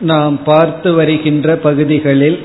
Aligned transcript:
நாம் 0.00 0.42
பார்த்து 0.44 0.94
வருகின்ற 0.94 1.56
பகுதிகளில் 1.56 2.38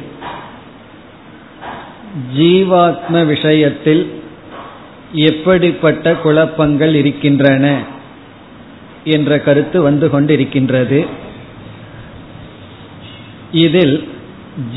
ஜீவாத்ம 2.38 3.26
விஷயத்தில் 3.26 4.04
எப்படிப்பட்ட 5.22 6.14
குழப்பங்கள் 6.16 6.94
இருக்கின்றன 6.96 7.66
என்ற 9.07 9.41
கருத்து 9.41 9.83
வந்து 9.83 10.07
கொண்டிருக்கின்றது. 10.09 11.07
இதில் 13.53 14.09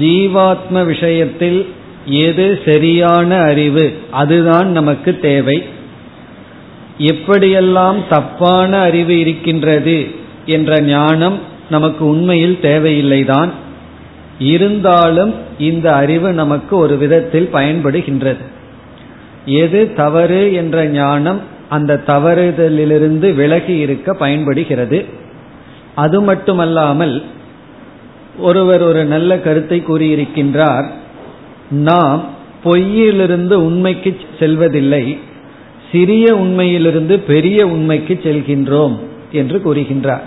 ஜீவாத்ம 0.02 0.86
விஷயத்தில் 0.86 1.60
எது 2.06 2.62
சரியான 2.66 3.38
அறிவு 3.38 3.98
அதுதான் 4.12 4.70
நமக்கு 4.72 5.20
தேவை. 5.20 5.64
எப்படியெல்லாம் 6.98 8.08
தப்பான 8.10 8.80
அறிவு 8.80 9.20
இருக்கின்றது 9.20 10.08
என்ற 10.46 10.82
ஞானம் 10.82 11.40
நமக்கு 11.70 12.08
உண்மையில் 12.08 12.60
தேவையில்லைதான். 12.62 13.50
இருந்தாலும் 14.40 15.34
இந்த 15.60 15.94
அறிவு 15.94 16.34
நமக்கு 16.34 16.78
ஒரு 16.78 16.98
விதத்தில் 16.98 17.50
பயன்படுகின்றது. 17.54 18.44
எது 19.46 19.94
தவறு 19.94 20.54
என்ற 20.54 20.86
ஞானம் 20.86 21.58
அந்த 21.70 22.02
தவறுதலிலிருந்து 22.08 23.34
விலகி 23.34 23.76
இருக்க 23.78 24.14
பயன்படுகிறது. 24.14 25.06
அது 25.96 26.22
மட்டுமல்லாமல் 26.22 27.24
ஒருவர் 28.40 28.82
ஒரு 28.82 29.06
நல்ல 29.06 29.40
கருத்தை 29.40 29.84
கூறியிருக்கின்றார். 29.88 30.88
நாம் 31.70 32.22
பொய்யிலிருந்து 32.64 33.54
உண்மைக்கு 33.54 34.18
செல்வதில்லை 34.40 35.18
சிறிய 35.92 36.36
உண்மையிலிருந்து 36.36 37.20
பெரிய 37.20 37.68
உண்மைக்கு 37.68 38.20
செல்கின்றோம் 38.24 38.96
என்று 39.32 39.62
கூறுகின்றார். 39.66 40.26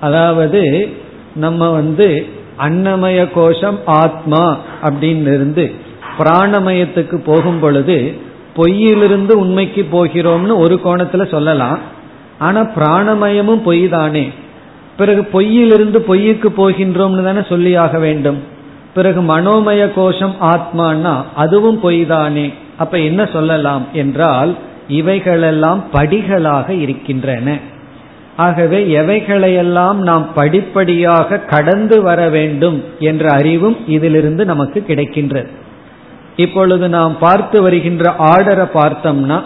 அதாவது 0.00 0.88
நம்ம 1.34 1.70
வந்து 1.70 2.26
அன்னமய 2.58 3.28
கோஷம் 3.34 3.78
ஆத்மா 3.84 4.58
அப்படின்னு 4.82 5.34
இருந்து 5.34 5.70
பிராணமயத்துக்கு 6.18 7.16
போகும் 7.24 7.60
பொழுது 7.60 7.98
பொய்யிலிருந்து 8.56 9.30
உண்மைக்கு 9.30 9.82
போகிறோம்னு 9.92 10.56
ஒரு 10.56 10.80
கோணத்துல 10.84 11.30
சொல்லலாம். 11.30 11.78
ஆனா 12.38 12.60
பிராணமயமும் 12.60 13.62
பொய் 13.62 13.88
தானே 13.88 14.28
பிறகு 14.96 15.22
பொய்யிலிருந்து 15.32 15.98
பொய்யுக்கு 16.08 16.48
போகின்றோம்னு 16.56 17.24
தானே 17.24 17.42
சொல்லி 17.48 17.74
ஆக 17.74 17.98
வேண்டும். 17.98 18.38
பிறகு 18.94 19.20
மனோமய 19.22 19.92
கோஷம் 19.94 20.34
ஆத்மானா 20.42 21.14
அதுவும் 21.34 21.80
பொய் 21.80 22.06
தானே 22.06 22.52
அப்ப 22.78 22.98
என்ன 22.98 23.26
சொல்லலாம் 23.26 23.84
என்றால் 23.92 24.56
இவைகளெல்லாம் 24.88 25.84
படிகளாக 25.92 26.80
இருக்கின்றன. 26.80 27.58
ஆகவே 28.36 28.78
எவைகளையெல்லாம் 28.98 29.94
நாம் 29.94 30.32
படிப்படியாக 30.34 31.38
கடந்து 31.38 32.02
வர 32.02 32.28
வேண்டும் 32.28 32.84
என்ற 32.98 33.32
அறிவும் 33.32 33.76
இதிலிருந்து 33.86 34.44
நமக்கு 34.44 34.84
கிடைக்கின்றது. 34.88 35.50
இப்பொழுது 36.36 36.88
நாம் 36.88 37.18
பார்த்து 37.18 37.62
வருகின்ற 37.62 38.14
ஆர்டரை 38.18 38.68
பார்த்தோம்னா 38.74 39.42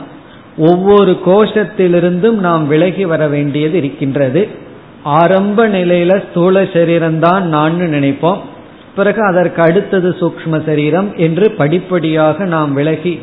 ஒவ்வொரு 0.59 1.21
கோஷத்திலிருந்தும் 1.27 2.33
நாம் 2.33 2.67
விலகி 2.67 3.05
வர 3.05 3.27
வேண்டியது 3.27 3.77
இருக்கின்றது. 3.77 4.49
ஆரம்ப 5.03 5.69
நிலையில 5.69 6.23
ஸ்தூல 6.31 6.63
சரீரம்தான் 6.63 7.41
நான் 7.41 7.81
நினைப்போம். 7.81 8.39
பிறகு 8.97 9.27
அதற்கு 9.27 9.63
அடுத்தது 9.63 10.17
சூக்ம 10.21 10.65
சரீரம் 10.65 11.17
என்று 11.17 11.51
படிப்படியாக 11.51 12.45
நாம் 12.45 12.73
விலகி 12.73 13.21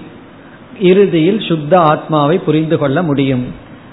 இறுதியில் 0.79 1.41
சுத்த 1.41 1.77
ஆத்மாவை 1.77 2.37
புரிந்து 2.37 2.77
கொள்ள 2.77 3.03
முடியும். 3.03 3.47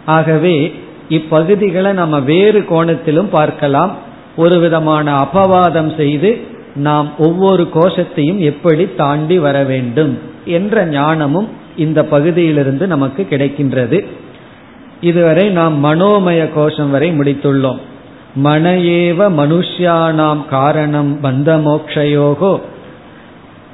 ஆகவே 0.05 0.75
இப்பகுதிகளை 1.09 1.93
நம்ம 1.93 2.21
வேறு 2.21 2.61
கோணத்திலும் 2.61 3.28
பார்க்கலாம். 3.31 3.97
ஒரு 4.37 4.59
விதமான 4.59 5.15
அபவாதம் 5.15 5.97
செய்து 5.97 6.41
நாம் 6.78 7.11
ஒவ்வொரு 7.19 7.69
கோஷத்தையும் 7.75 8.39
எப்படி 8.39 8.94
தாண்டி 8.97 9.39
வர 9.39 9.62
வேண்டும் 9.62 10.19
என்ற 10.44 10.87
ஞானமும் 10.87 11.49
இந்த 11.77 12.05
பகுதியிலிருந்து 12.05 12.87
நமக்கு 12.87 13.27
கிடைக்கின்றது. 13.31 14.06
இதுவரை 15.00 15.49
நாம் 15.49 15.84
மனோமய 15.84 16.53
கோஷம் 16.53 16.91
வரை 16.91 17.11
முடித்துள்ளோம். 17.11 17.78
மன 18.34 18.75
ஏவ 18.75 19.33
மனுஷியானாம் 19.39 20.47
காரணம் 20.47 21.19
பந்த 21.22 21.47
மோக்ஷயோகோ. 21.47 22.61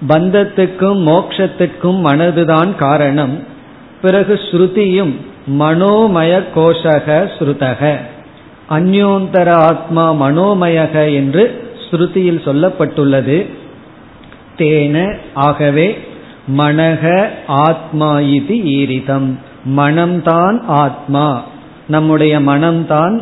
பந்தத்துக்கும் 0.08 1.02
மோக்ஷத்துக்கும் 1.06 2.00
மனதுதான் 2.04 2.74
காரணம். 2.74 3.38
பிறகு 4.02 4.34
ஸ்ருதியும் 4.34 5.14
மனோமய 5.58 6.42
கோஷக 6.54 7.30
ஸ்ருதக. 7.38 7.96
அந்யோந்தர 8.70 9.50
ஆத்மா 9.50 10.12
மனோமயக 10.12 11.14
என்று 11.14 11.63
ஸ்ருதியில் 11.94 12.44
சொல்லப்பட்டுள்ளது. 12.44 13.46
தேன 14.56 15.16
ஆகவே 15.34 15.98
மனக 16.56 17.28
ஆத்மா 17.46 18.20
இது 18.20 18.54
ஈரிதம். 18.54 19.34
மனம்தான் 19.76 20.62
ஆத்மா. 20.66 21.44
நம்முடைய 21.88 22.40
மனம்தான் 22.40 23.20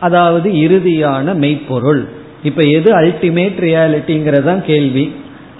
அதாவது 0.00 0.50
இறுதியான 0.50 1.34
மெய்ப்பொருள். 1.34 2.08
இப்ப 2.42 2.62
எது 2.62 3.00
அல்டிமேட் 3.00 3.60
ரியாலிட்டிங்கிறதான் 3.60 4.60
கேள்வி. 4.60 5.12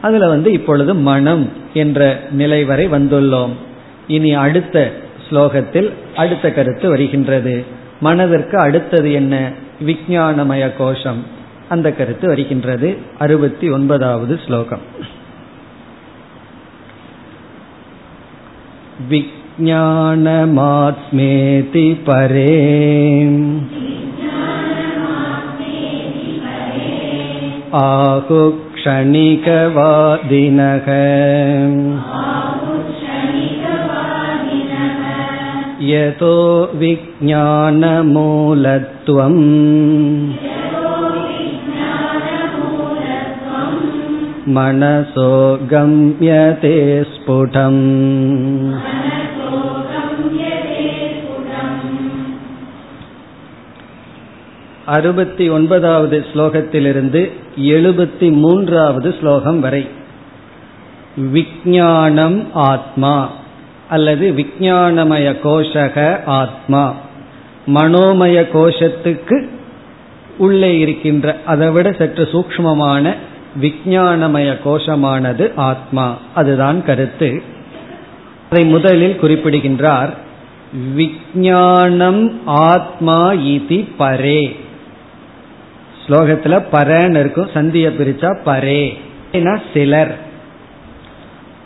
அதுல 0.03 0.29
வந்து 0.29 0.53
இப்பொழுது 0.53 0.95
மனம் 0.95 1.49
என்ற 1.75 2.21
நிலை 2.31 2.65
வரை 2.65 2.89
வந்துள்ளோம். 2.89 3.51
இனி 4.09 4.35
அடுத்த 4.35 4.93
ஸ்லோகத்தில் 5.31 5.91
அடுத்த 6.17 6.53
கருத்து 6.53 6.89
வருகின்றது. 6.89 7.65
மனதிற்கு 8.01 8.59
அடுத்தது 8.59 9.13
என்ன? 9.13 9.53
விஞ்ஞானமய 9.87 10.77
கோஷம். 10.77 11.34
அந்த 11.74 11.88
கருத்து 11.92 12.28
வருகின்றது 12.28 12.90
அறுபத்தி 13.20 13.70
ஒன்பதாவது 13.70 14.36
ஸ்லோகம் 14.46 14.86
विज्ञानमात्मेति 20.52 21.84
परे 22.08 22.56
आहुक्षणिकवादिनः 29.62 30.88
यतो 35.90 36.36
विज्ञानमूलत्वम् 36.82 37.40
मनसो 44.48 45.32
गम्यते 45.72 46.76
स्फुटम् 47.04 47.84
அறுபத்தி 54.88 55.46
ஒன்பதாவது 55.50 56.18
ஸ்லோகத்திலிருந்து 56.30 57.22
எழுபத்தி 57.74 58.28
மூன்றாவது 58.36 59.10
ஸ்லோகம் 59.20 59.60
வரை 59.60 59.82
விஞ்ஞானம் 61.34 62.40
ஆத்மா 62.70 63.16
அல்லது 63.90 64.26
விஞ்ஞானமய 64.34 65.28
கோஷக 65.44 65.98
ஆத்மா 66.34 66.84
மனோமய 67.68 68.38
கோஷத்துக்கு 68.54 69.38
உள்ளே 70.38 70.72
இருக்கின்ற 70.80 71.36
அதை 71.46 71.68
விட 71.70 71.88
சற்று 71.92 72.26
சூக்மமான 72.32 73.06
விஞ்ஞானமய 73.61 74.57
கோஷமானது 74.65 75.53
ஆத்மா. 75.57 76.19
அதுதான் 76.35 76.85
கருத்து. 76.85 77.43
அதை 78.51 78.65
முதலில் 78.65 79.17
குறிப்பிடுகின்றார். 79.17 80.15
விஜானம் 80.97 82.33
ஆத்மா 82.45 83.33
இதி 83.33 83.91
பரே. 83.99 84.57
ஸ்லோகத்துல 86.07 86.63
பரன்னு 86.73 87.21
இருக்கும். 87.21 87.51
சந்திய 87.55 87.87
பிரிச்சா 87.89 88.37
பரே. 88.45 89.63
சிலர். 89.73 90.19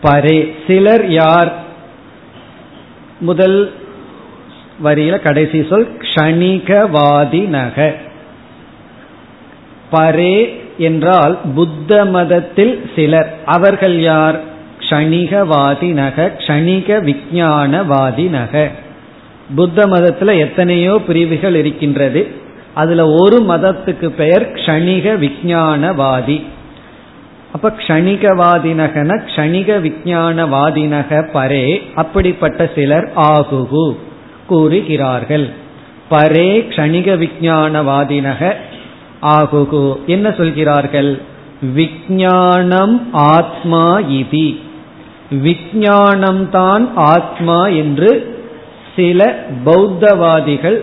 பரே. 0.02 0.52
சிலர் 0.66 1.08
யார்? 1.08 1.66
முதல் 3.20 3.72
வரியில 4.84 5.20
கடைசி 5.20 5.66
சொல் 5.68 5.96
க்ஷணிகவாதி 5.98 7.46
நக 7.46 7.94
பரே 9.92 10.57
என்றால் 10.78 11.38
புத்த 11.54 12.04
மதத்தில் 12.04 12.90
சிலர். 12.96 13.34
அவர்கள் 13.44 14.00
யார்? 14.00 14.38
க்ஷணிகவாதி 14.80 15.92
நக 15.92 16.32
க்ஷணிக 16.38 16.98
விஜானவாதி 17.08 18.28
நக 18.28 18.70
புத்த 19.54 19.86
மதத்துல 19.86 20.38
எத்தனையோ 20.38 21.00
பிரிவுகள் 21.06 21.54
இருக்கின்றது. 21.54 22.26
அதுல 22.74 23.06
ஒரு 23.10 23.38
மதத்துக்கு 23.48 24.08
பெயர் 24.08 24.52
க்ஷணிக 24.52 25.06
விஜானவாதி 25.24 26.38
அப்ப 27.52 27.72
க்ஷணிகவாதினகன 27.78 29.10
க்ஷணிக 29.28 29.70
விஜானவாதினக 29.86 31.20
பரே 31.34 31.64
அப்படிப்பட்ட 31.94 32.70
சிலர் 32.74 33.12
ஆகுகு 33.16 33.96
கூறுகிறார்கள். 34.46 35.46
பரே 36.10 36.50
க்ஷணிக 36.70 37.08
விஜானவாதினக 37.24 38.54
ஆகுகு. 39.22 40.04
என்ன 40.06 40.30
சொல்கிறார்கள்? 40.30 41.22
விஜானம் 41.76 43.00
ஆத்மா 43.12 43.98
இதி. 43.98 44.60
விஜானம்தான் 45.30 46.88
ஆத்மா 46.94 47.66
என்று 47.66 48.40
சில 48.96 49.46
பௌத்தவாதிகள் 49.64 50.82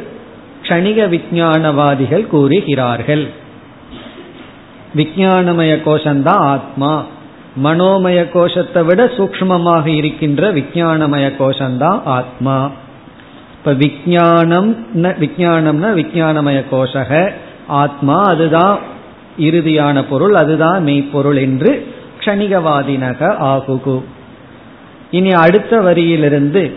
கணிக 0.62 1.08
விஜானவாதிகள் 1.08 2.28
கூறுகிறார்கள். 2.28 3.30
விஜயானமய 4.96 5.74
கோஷந்தான் 5.86 6.28
ஆத்மா. 6.28 7.06
மனோமய 7.64 8.32
கோஷத்தை 8.32 8.86
விட 8.86 9.06
சூக்மமாக 9.06 9.86
இருக்கின்ற 9.86 10.54
விஜயானமய 10.54 11.32
கோஷந்தான் 11.40 12.02
ஆத்மா. 12.04 12.72
இப்ப 13.58 13.74
விஜயானம் 13.74 14.78
விஜயானம்னா 14.96 15.94
விஜயானமய 15.94 16.64
கோஷக. 16.72 17.32
ஆத்மா 17.68 18.24
அதுதான் 18.24 18.80
இறுதியான 19.40 20.04
பொருள் 20.10 20.34
அதுதான் 20.34 20.84
மெய்ப்பொருள் 20.84 21.38
என்று 21.38 21.88
க்ஷணிகவாதினக 22.20 23.36
ஆகுகு. 23.42 24.02
இனி 25.12 25.32
அடுத்த 25.32 25.82
வரியிலிருந்து 25.82 26.72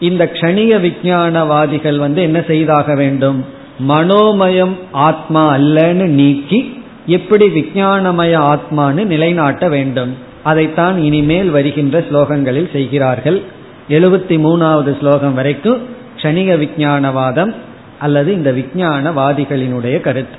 இந்த 0.00 0.30
க்ஷணிக 0.32 0.80
விஜயானவாதிகள் 0.80 1.98
வந்து 1.98 2.22
என்ன 2.22 2.42
செய்தாக 2.46 2.94
வேண்டும்? 2.94 3.44
மனோமயம் 3.88 4.76
ஆத்மா 4.92 5.56
அல்லன்னு 5.56 6.04
நீக்கி 6.04 6.82
எப்படி 7.06 7.46
விஜயானமய 7.46 8.56
ஆத்மான்னு 8.56 9.04
நிலைநாட்ட 9.04 9.68
வேண்டும்? 9.68 10.16
அதைத்தான் 10.42 10.98
இனிமேல் 10.98 11.50
வருகின்ற 11.50 12.00
ஸ்லோகங்களில் 12.00 12.72
செய்கிறார்கள். 12.72 13.42
எழுபத்தி 13.88 14.36
மூணாவது 14.46 14.98
ஸ்லோகம் 14.98 15.34
வரைக்கும் 15.34 15.82
க்ஷணிக 16.16 16.58
விஜயானவாதம் 16.58 17.54
அல்லது 17.98 18.34
இந்த 18.34 18.52
விஞ்ஞானவாதிகளினுடைய 18.52 20.00
கருத்து. 20.00 20.38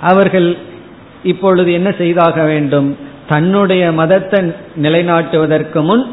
அவர்கள் 0.00 0.56
இப்பொழுது 1.22 1.72
என்ன 1.72 1.92
செய்தாக 1.92 2.44
வேண்டும்? 2.44 2.96
தன்னுடைய 3.28 3.92
மதத்தை 3.92 4.52
நிலைநாட்டுவதற்கு 4.82 5.82
முன் 5.82 6.06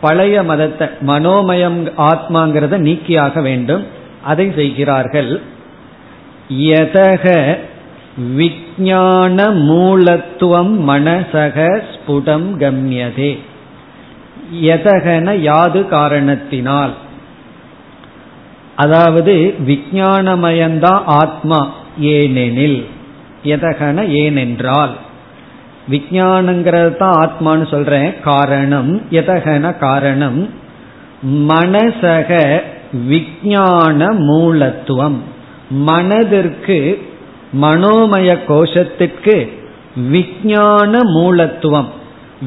பழைய 0.00 0.42
மதத்தை 0.42 0.88
மனோமயம் 1.00 1.92
ஆத்மாங்கிறத 1.96 2.78
நீக்கியாக 2.78 3.42
வேண்டும். 3.42 3.86
அதை 4.22 4.52
செய்கிறார்கள். 4.54 5.40
யதக 6.58 7.56
விஜான 8.36 9.54
மூலத்துவம் 9.54 10.88
மனசக 10.88 11.82
ஸ்புடம் 11.90 12.48
கம்யதே. 12.58 13.38
எதகன 14.62 15.36
யாது 15.36 15.88
காரணத்தினால் 15.88 16.94
அதாவது 18.78 19.34
விஜயானமயந்தான் 19.66 21.02
ஆத்மா 21.20 21.60
ஏனெனில் 22.00 22.80
எதகன 23.44 23.98
ஏனென்றால் 24.22 24.94
விஜயானங்கிறது 25.90 26.96
தான் 26.96 27.18
ஆத்மான்னு 27.24 27.66
சொல்றேன். 27.70 28.20
காரணம் 28.20 28.90
எதகன 29.10 29.64
காரணம் 29.78 30.40
மனசக 31.52 32.30
விஜான 33.08 34.00
மூலத்துவம். 34.28 35.18
மனதிற்கு 35.70 36.78
மனோமய 37.62 38.28
கோஷத்திற்கு 38.48 39.36
விஜான 40.12 41.02
மூலத்துவம். 41.16 41.88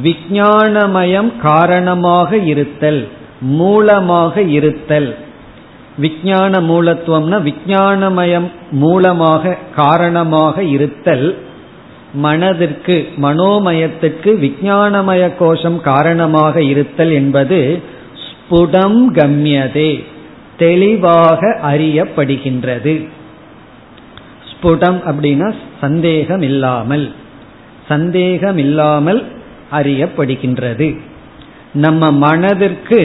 விஜானமயம் 0.03 1.31
காரணமாக 1.41 2.37
இருத்தல் 2.53 3.01
மூலமாக 3.41 4.41
இருத்தல். 4.57 5.11
விஜான 6.01 6.53
மூலத்துவம்னா 6.69 7.37
விஜானமயம் 7.49 8.49
மூலமாக 8.71 9.53
காரணமாக 9.75 10.63
இருத்தல். 10.75 11.27
மனதிற்கு 12.13 12.95
மனோமயத்திற்கு 13.21 14.29
விஜானமய 14.45 15.23
கோஷம் 15.39 15.79
காரணமாக 15.81 16.63
இருத்தல் 16.63 17.11
என்பது 17.11 17.59
ஸ்புடம் 18.25 18.99
கம்யதே 19.17 19.91
தெளிவாக 20.57 21.41
அறியப்படுகின்றது. 21.71 22.95
ஸ்புடம் 24.49 24.99
அப்படின்னா 25.09 25.49
சந்தேகம் 25.81 26.41
இல்லாமல் 26.41 27.05
சந்தேகம் 27.87 28.57
இல்லாமல் 28.57 29.21
அறியப்படுகின்றது. 29.71 30.87
நம்ம 31.73 32.11
மனதிற்கு 32.25 32.99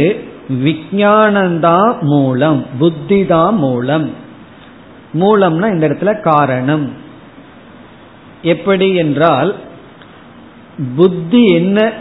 விஜயானந்தான் 0.48 2.00
மூலம் 2.00 2.66
புத்தி 2.78 3.26
தான் 3.26 3.54
மூலம். 3.54 4.10
மூலம்னா 5.14 5.72
இந்த 5.72 5.88
இடத்துல 5.88 6.20
காரணம். 6.20 6.92
எப்படி 8.42 8.94
என்றால் 8.94 9.54
புத்தி 10.96 11.46
என்ன 11.46 11.92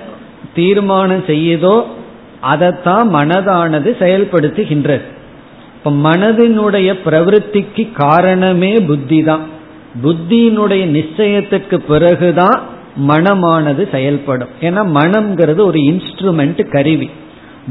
தீர்மானம் 0.53 1.23
செய்யுதோ 1.27 1.83
அதைத்தான் 2.41 3.15
மனதானது 3.15 3.91
செயல்படுத்துகின்றது. 3.99 5.01
இப்ப 5.75 5.91
மனதினுடைய 5.91 6.93
பிரவருத்திக்கு 7.05 7.91
காரணமே 7.91 8.79
புத்தி 8.79 9.23
தான் 9.23 9.41
புத்தியினுடைய 10.03 10.83
நிச்சயத்துக்கு 10.97 11.75
பிறகுதான் 11.75 12.61
மனமானது 13.07 13.91
செயல்படும். 13.91 14.49
ஏன்னா 14.61 14.81
மனம்ங்கிறது 14.93 15.59
ஒரு 15.59 15.79
இன்ஸ்ட்ருமெண்ட் 15.79 16.69
கருவி. 16.69 17.09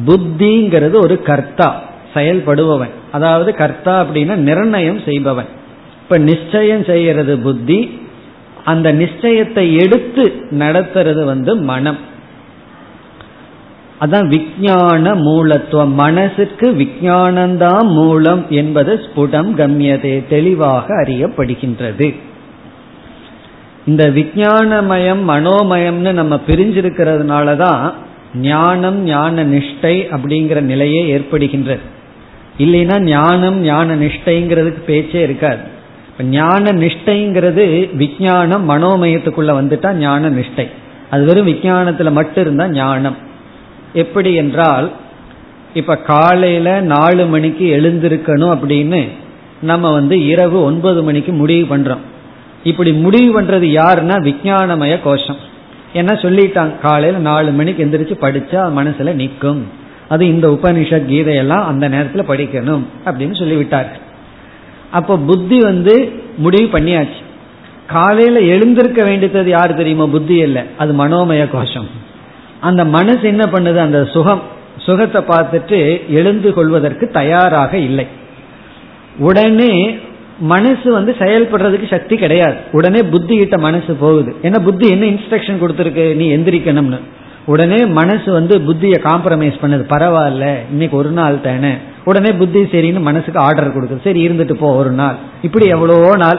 புத்திங்கிறது 0.06 0.94
ஒரு 0.94 1.22
கர்த்தா 1.22 1.82
செயல்படுபவன். 2.14 2.90
அதாவது 3.12 3.54
கர்த்தா 3.54 4.04
அப்படின்னா 4.04 4.34
நிர்ணயம் 4.34 5.00
செய்பவன். 5.04 5.46
இப்ப 6.02 6.18
நிச்சயம் 6.18 6.84
செய்யறது 6.84 7.38
புத்தி 7.38 8.02
அந்த 8.64 8.92
நிச்சயத்தை 8.92 9.76
எடுத்து 9.76 10.34
நடத்துறது 10.50 11.24
வந்து 11.24 11.56
மனம். 11.56 11.96
அதான் 14.00 14.40
விஜயான 14.40 15.16
மூலத்துவம். 15.16 15.92
மனசுக்கு 15.92 16.72
விஜயானந்தான் 16.72 17.86
மூலம் 17.86 18.46
என்பது 18.48 18.94
ஸ்புடம் 18.94 19.50
கம்யதே 19.56 20.28
தெளிவாக 20.28 20.94
அறியப்படுகின்றது. 20.94 22.14
இந்த 23.86 24.10
விஜயானமயம் 24.10 25.28
மனோமயம்னு 25.28 26.12
நம்ம 26.12 26.40
பிரிஞ்சிருக்கிறதுனால 26.46 27.56
தான் 27.56 27.94
ஞானம் 28.34 29.02
ஞான 29.02 29.44
நிஷ்டை 29.44 30.08
அப்படிங்கிற 30.10 30.60
நிலையே 30.60 31.18
ஏற்படுகின்றது. 31.18 31.80
இல்லைன்னா 32.58 33.00
ஞானம் 33.00 33.60
ஞான 33.60 33.96
நிஷ்டைங்கிறதுக்கு 33.96 34.82
பேச்சே 34.86 35.22
இருக்காது. 35.22 35.58
ஞான 36.20 36.72
நிஷ்டைங்கிறது 36.72 37.96
விஜயானம் 37.96 38.70
மனோமயத்துக்குள்ள 38.70 39.52
வந்துட்டா 39.62 39.92
ஞான 39.92 40.30
நிஷ்டை. 40.30 40.68
அது 41.10 41.24
வெறும் 41.24 41.46
விஜயானத்துல 41.46 42.12
மட்டும் 42.12 42.44
இருந்தா 42.44 42.68
ஞானம். 42.68 43.16
எப்படி 43.92 44.34
என்றால் 44.34 44.92
இப்ப 45.74 45.96
காலையில 45.96 46.80
நாலு 46.80 47.26
மணிக்கு 47.26 47.80
எழுந்திருக்கணும் 47.80 48.54
அப்படின்னு 48.54 49.08
நம்ம 49.62 49.92
வந்து 49.92 50.26
இரவு 50.26 50.62
ஒன்பது 50.62 51.02
மணிக்கு 51.02 51.32
முடிவு 51.32 51.76
பண்றோம். 51.76 51.98
இப்படி 52.64 52.92
முடிவு 52.92 53.40
பண்றது 53.40 53.80
யாருன்னா 53.82 54.34
விஜயானமய 54.34 54.98
கோஷம். 55.02 55.52
என்ன 55.94 56.12
சொல்லிட்டாங்க 56.12 56.78
காலையில 56.78 57.20
நாலு 57.20 57.50
மணிக்கு 57.50 57.84
எந்திரிச்சு 57.84 58.22
படிச்சா 58.24 58.60
மனசுல 58.78 59.12
நிற்கும் 59.12 59.66
அது 60.08 60.26
இந்த 60.26 60.48
உபனிஷத் 60.48 61.08
கீதையெல்லாம் 61.08 61.64
அந்த 61.64 61.88
நேரத்தில் 61.88 62.28
படிக்கணும் 62.28 62.82
அப்படின்னு 63.04 63.38
சொல்லிவிட்டார். 63.38 63.98
அப்போ 64.90 65.18
புத்தி 65.18 65.60
வந்து 65.60 66.22
முடிவு 66.36 66.78
பண்ணியாச்சு. 66.78 67.22
காலையில 67.86 68.38
எழுந்திருக்க 68.38 69.04
வேண்டியது 69.04 69.50
யார் 69.50 69.74
தெரியுமா? 69.74 70.06
புத்தி 70.06 70.34
இல்லை. 70.34 70.62
அது 70.76 70.92
மனோமய 70.92 71.50
கோஷம். 71.50 71.88
அந்த 72.60 72.84
மனசு 72.84 73.22
என்ன 73.22 73.44
பண்ணுது? 73.52 73.76
அந்த 73.76 74.04
சுகம் 74.04 74.42
சுகத்தை 74.78 75.22
பார்த்துட்டு 75.22 76.08
எழுந்து 76.08 76.54
கொள்வதற்கு 76.54 77.08
தயாராக 77.08 77.76
இல்லை. 77.76 78.06
உடனே 79.18 79.98
மனசு 80.38 80.92
வந்து 80.92 81.16
செயல்படுறதுக்கு 81.18 81.86
சக்தி 81.90 82.16
கிடையாது. 82.16 82.54
உடனே 82.72 83.02
புத்தி 83.02 83.38
கிட்ட 83.38 83.58
மனசு 83.58 83.94
போகுது. 83.94 84.34
ஏன்னா 84.42 84.60
புத்தி 84.60 84.88
என்ன 84.88 85.06
இன்ஸ்ட்ரக்ஷன் 85.06 85.60
கொடுத்துருக்கு? 85.60 86.14
நீ 86.14 86.36
எந்திரிக்கணும்னு. 86.36 86.98
உடனே 87.46 87.86
மனசு 87.86 88.32
வந்து 88.32 88.58
புத்தியை 88.58 88.98
காம்ப்ரமைஸ் 89.04 89.54
பண்ணது. 89.62 89.84
பரவாயில்ல 89.88 90.56
இன்னைக்கு 90.70 90.96
ஒரு 90.96 91.10
நாள் 91.10 91.40
தானே. 91.40 91.72
உடனே 92.04 92.32
புத்தி 92.32 92.62
சரின்னு 92.62 93.00
மனசுக்கு 93.00 93.40
ஆர்டர் 93.40 93.74
கொடுக்குது. 93.74 94.02
சரி 94.04 94.28
இருந்துட்டு 94.28 94.52
போ 94.52 94.76
ஒரு 94.76 94.90
நாள். 94.90 95.14
இப்படி 95.42 95.66
எவ்வளவோ 95.66 96.16
நாள். 96.16 96.38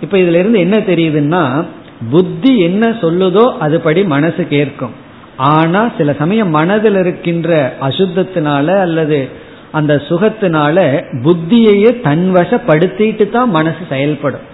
இப்ப 0.00 0.16
இதுல 0.16 0.38
இருந்து 0.38 0.58
என்ன 0.58 0.78
தெரியுதுன்னா 0.78 1.64
புத்தி 2.10 2.58
என்ன 2.58 2.88
சொல்லுதோ 2.88 3.52
அதுபடி 3.60 4.06
மனசு 4.06 4.46
கேட்கும் 4.46 4.90
ஆனா 5.36 5.90
சில 5.98 6.12
சமயம் 6.12 6.50
மனதில் 6.50 6.94
இருக்கின்ற 6.94 7.76
அசுத்தத்தினால 7.80 8.78
அல்லது 8.80 9.28
அந்த 9.78 9.94
சுகத்தினால 10.08 10.78
புத்தியையே 11.24 11.90
தன்வசப்படுத்திட்டு 12.06 13.24
தான் 13.36 13.50
மனசு 13.56 13.82
செயல்படும். 13.92 14.46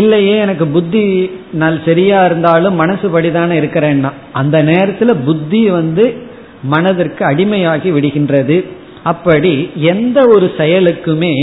இல்லையே 0.00 0.34
எனக்கு 0.44 0.64
புத்தி 0.76 1.02
நல் 1.62 1.78
சரியா 1.84 2.18
இருந்தாலும் 2.28 2.74
மனசு 2.82 3.06
படிதானே 3.14 3.54
இருக்கிறேன்னா 3.60 4.10
அந்த 4.40 4.56
நேரத்துல 4.70 5.12
புத்தி 5.28 5.62
வந்து 5.78 6.04
மனதிற்கு 6.72 7.22
அடிமையாகி 7.30 7.90
விடுகின்றது. 7.96 8.56
அப்படி 9.12 9.52
எந்த 9.92 10.18
ஒரு 10.34 10.46
செயலுக்குமே 10.60 11.34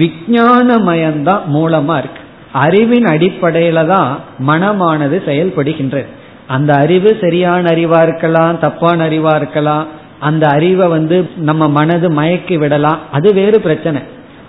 விஜயானமயம்தான் 0.00 1.44
மூலமா 1.56 1.96
இருக்கு. 2.02 2.22
அறிவின் 2.64 3.06
அடிப்படையில 3.12 3.80
தான் 3.92 4.10
மனமானது 4.48 5.16
செயல்படுகின்றது. 5.30 6.08
அந்த 6.56 6.70
அறிவு 6.82 7.10
சரியான 7.20 7.62
அறிவா 7.74 8.00
இருக்கலாம் 8.06 8.58
தப்பான 8.58 8.98
அறிவா 9.08 9.32
இருக்கலாம் 9.40 9.86
அந்த 10.20 10.48
அறிவை 10.48 10.88
வந்து 10.88 11.30
நம்ம 11.36 11.68
மனது 11.68 12.10
மயக்கி 12.10 12.58
விடலாம். 12.58 12.98
அது 13.12 13.34
வேறு 13.34 13.60
பிரச்சனை. 13.60 14.00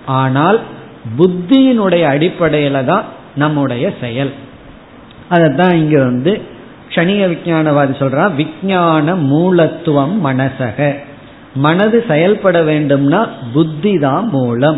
ஆனால் 0.06 0.60
புத்தியினுடைய 1.18 2.04
அடிப்படையில 2.14 2.86
தான் 2.86 3.04
நம்முடைய 3.36 3.94
செயல். 4.02 4.32
அதைத்தான் 5.30 5.76
இங்க 5.76 6.04
வந்து 6.04 6.42
கணிய 6.94 7.26
விஞ்ஞானவாதி 7.28 7.94
சொல்றான் 8.00 8.36
விஞ்ஞான 8.36 9.16
மூலத்துவம் 9.16 10.26
மனசக. 10.26 10.96
மனது 11.56 12.06
செயல்பட 12.08 12.64
வேண்டும்னா 12.64 13.28
புத்தி 13.54 14.00
தான் 14.00 14.30
மூலம். 14.32 14.78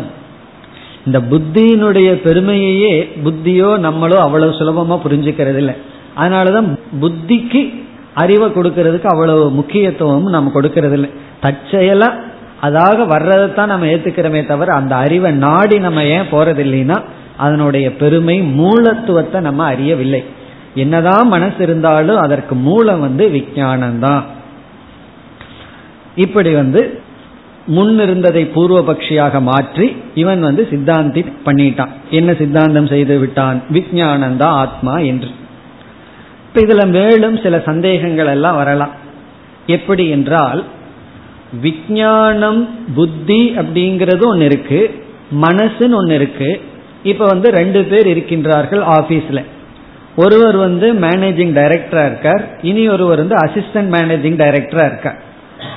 இந்த 1.06 1.20
புத்தியினுடைய 1.20 2.10
பெருமையையே 2.26 3.10
புத்தியோ 3.24 3.70
நம்மளோ 3.78 4.14
அவ்வளவு 4.14 4.52
சுலபமா 4.52 5.00
புரிஞ்சுக்கிறது 5.06 5.56
இல்லை 5.56 5.74
அதனாலதான் 6.18 6.78
புத்திக்கு 7.00 7.62
அறிவை 8.14 8.48
கொடுக்கறதுக்கு 8.48 9.04
அவ்வளவு 9.04 9.50
முக்கியத்துவம் 9.50 10.28
நம்ம 10.28 10.52
கொடுக்கறது 10.54 10.92
இல்லை 10.92 11.10
தற்செயலா 11.42 12.10
அதாக 12.62 13.06
வர்றதைத்தான் 13.06 13.66
நம்ம 13.66 13.86
ஏத்துக்கிறோமே 13.86 14.46
தவிர 14.46 14.74
அந்த 14.74 14.96
அறிவை 14.96 15.32
நாடி 15.32 15.78
நம்ம 15.78 16.04
ஏன் 16.04 16.30
போறது 16.30 16.62
இல்லைன்னா 16.66 17.02
அதனுடைய 17.36 17.92
பெருமை 17.92 18.40
மூலத்துவத்தை 18.40 19.40
நம்ம 19.40 19.64
அறியவில்லை. 19.64 20.24
என்னதான் 20.74 21.28
மனசு 21.28 21.62
இருந்தாலும் 21.62 22.16
அதற்கு 22.16 22.54
மூலம் 22.54 23.00
வந்து 23.00 23.28
விஞ்ஞானம்தான். 23.28 24.22
இப்படி 26.16 26.52
வந்து 26.52 27.00
முன் 27.66 27.98
இருந்ததை 27.98 28.50
பூர்வபக்ஷியாக 28.54 29.40
மாற்றி 29.40 29.96
இவன் 30.14 30.40
வந்து 30.40 30.68
சித்தாந்தி 30.70 31.32
பண்ணிட்டான். 31.46 31.88
என்ன 32.10 32.32
சித்தாந்தம் 32.32 32.86
செய்து 32.86 33.18
விட்டான்? 33.18 33.62
விஜயானந்தா 33.72 34.42
ஆத்மா 34.42 34.98
என்று. 34.98 35.28
இப்ப 36.54 36.64
இதுல 36.64 36.82
மேலும் 36.86 37.36
சில 37.42 37.58
சந்தேகங்கள் 37.66 38.30
எல்லாம் 38.32 38.56
வரலாம். 38.56 38.90
எப்படி 39.66 40.04
என்றால் 40.08 40.60
விஞ்ஞானம் 41.62 42.60
புத்தி 42.96 43.38
அப்படிங்கிறது 43.60 44.24
ஒன்று 44.30 44.44
இருக்கு 44.44 44.80
மனசுன்னு 45.44 45.96
ஒன்று 46.00 46.14
இருக்கு. 46.14 46.50
இப்ப 47.02 47.24
வந்து 47.24 47.48
ரெண்டு 47.50 47.82
பேர் 47.84 48.10
இருக்கின்றார்கள் 48.14 48.82
ஆபீஸ்ல. 48.98 49.42
ஒருவர் 50.16 50.56
வந்து 50.56 50.92
மேனேஜிங் 51.06 51.54
டைரக்டரா 51.60 52.04
இருக்கார் 52.06 52.44
இனி 52.62 52.88
ஒருவர் 52.88 53.24
வந்து 53.24 53.38
அசிஸ்டன்ட் 53.44 53.90
மேனேஜிங் 53.96 54.38
டைரக்டரா 54.44 54.86
இருக்கார். 54.86 55.18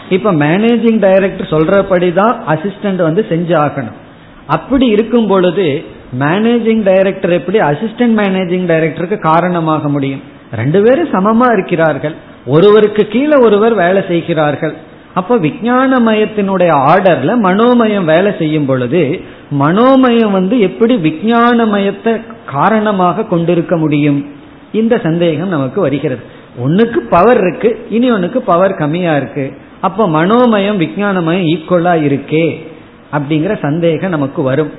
இப்ப 0.09 0.33
மேனேஜிங் 0.45 0.99
டைரக்டர் 1.07 1.51
சொல்றபடி 1.55 2.13
தான் 2.13 2.35
அசிஸ்டன்ட் 2.47 3.01
வந்து 3.09 3.25
செஞ்சு 3.29 3.57
ஆகணும் 3.65 3.99
அப்படி 4.47 4.87
இருக்கும் 4.87 5.27
பொழுது 5.27 5.83
மேனேஜிங் 6.19 6.85
டைரக்டர் 6.91 7.39
எப்படி 7.41 7.59
அசிஸ்டன்ட் 7.71 8.17
மேனேஜிங் 8.21 8.69
டைரக்டருக்கு 8.71 9.17
காரணமாக 9.31 9.89
முடியும்? 9.89 10.33
ரெண்டு 10.51 10.83
பேரும் 10.83 11.11
சமமா 11.11 11.53
இருக்கிறார்கள். 11.53 12.15
ஒருவருக்கு 12.45 13.07
கீழே 13.07 13.37
ஒருவர் 13.41 13.73
வேலை 13.73 14.03
செய்கிறார்கள். 14.07 14.73
அப்ப 15.13 15.37
விஜயானமயத்தினுடைய 15.37 16.71
ஆர்டர்ல 16.91 17.37
மனோமயம் 17.37 18.05
வேலை 18.05 18.31
செய்யும் 18.37 18.65
பொழுது 18.65 19.21
மனோமயம் 19.51 20.31
வந்து 20.31 20.59
எப்படி 20.59 20.95
விஞ்ஞானமயத்தை 20.95 22.21
காரணமாக 22.45 23.23
கொண்டிருக்க 23.23 23.77
முடியும்? 23.77 24.25
இந்த 24.71 24.97
சந்தேகம் 24.97 25.47
நமக்கு 25.47 25.81
வருகிறது. 25.81 26.21
ஒன்னுக்கு 26.65 26.99
பவர் 27.09 27.37
இருக்கு 27.37 27.87
இனி 27.89 28.11
ஒன்னுக்கு 28.11 28.37
பவர் 28.37 28.75
கம்மியா 28.75 29.15
இருக்கு. 29.15 29.53
அப்ப 29.81 30.07
மனோமயம் 30.09 30.79
விஞ்ஞானமயம் 30.79 31.47
ஈக்குவலா 31.53 31.93
இருக்கே 32.07 32.57
அப்படிங்கிற 33.11 33.59
சந்தேகம் 33.61 34.09
நமக்கு 34.09 34.41
வரும். 34.41 34.71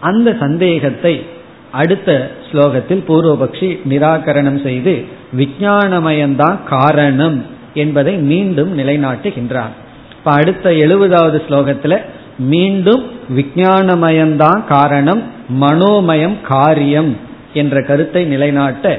அந்த 0.00 0.36
சந்தேகத்தை 0.40 1.26
அடுத்த 1.72 2.30
ஸ்லோகத்தில் 2.52 3.04
பூர்வபக்ஷி 3.08 3.80
நிராகரணம் 3.90 4.62
செய்து 4.62 5.04
விஜயானமயம்தான் 5.36 6.64
காரணம் 6.64 7.46
என்பதை 7.74 8.16
மீண்டும் 8.16 8.78
நிலைநாட்டுகின்றார். 8.78 9.74
இப்ப 10.10 10.30
அடுத்த 10.30 10.70
எழுபதாவது 10.70 11.42
ஸ்லோகத்துல 11.48 12.00
மீண்டும் 12.38 13.04
விஜயானமயம்தான் 13.36 14.64
காரணம் 14.64 15.22
மனோமயம் 15.60 16.40
காரியம் 16.42 17.16
என்ற 17.54 17.82
கருத்தை 17.82 18.24
நிலைநாட்ட 18.24 18.98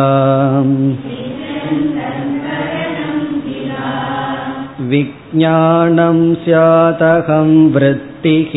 विज्ञानं 4.93 6.19
स्यादहं 6.45 7.51
वृत्तिः 7.75 8.55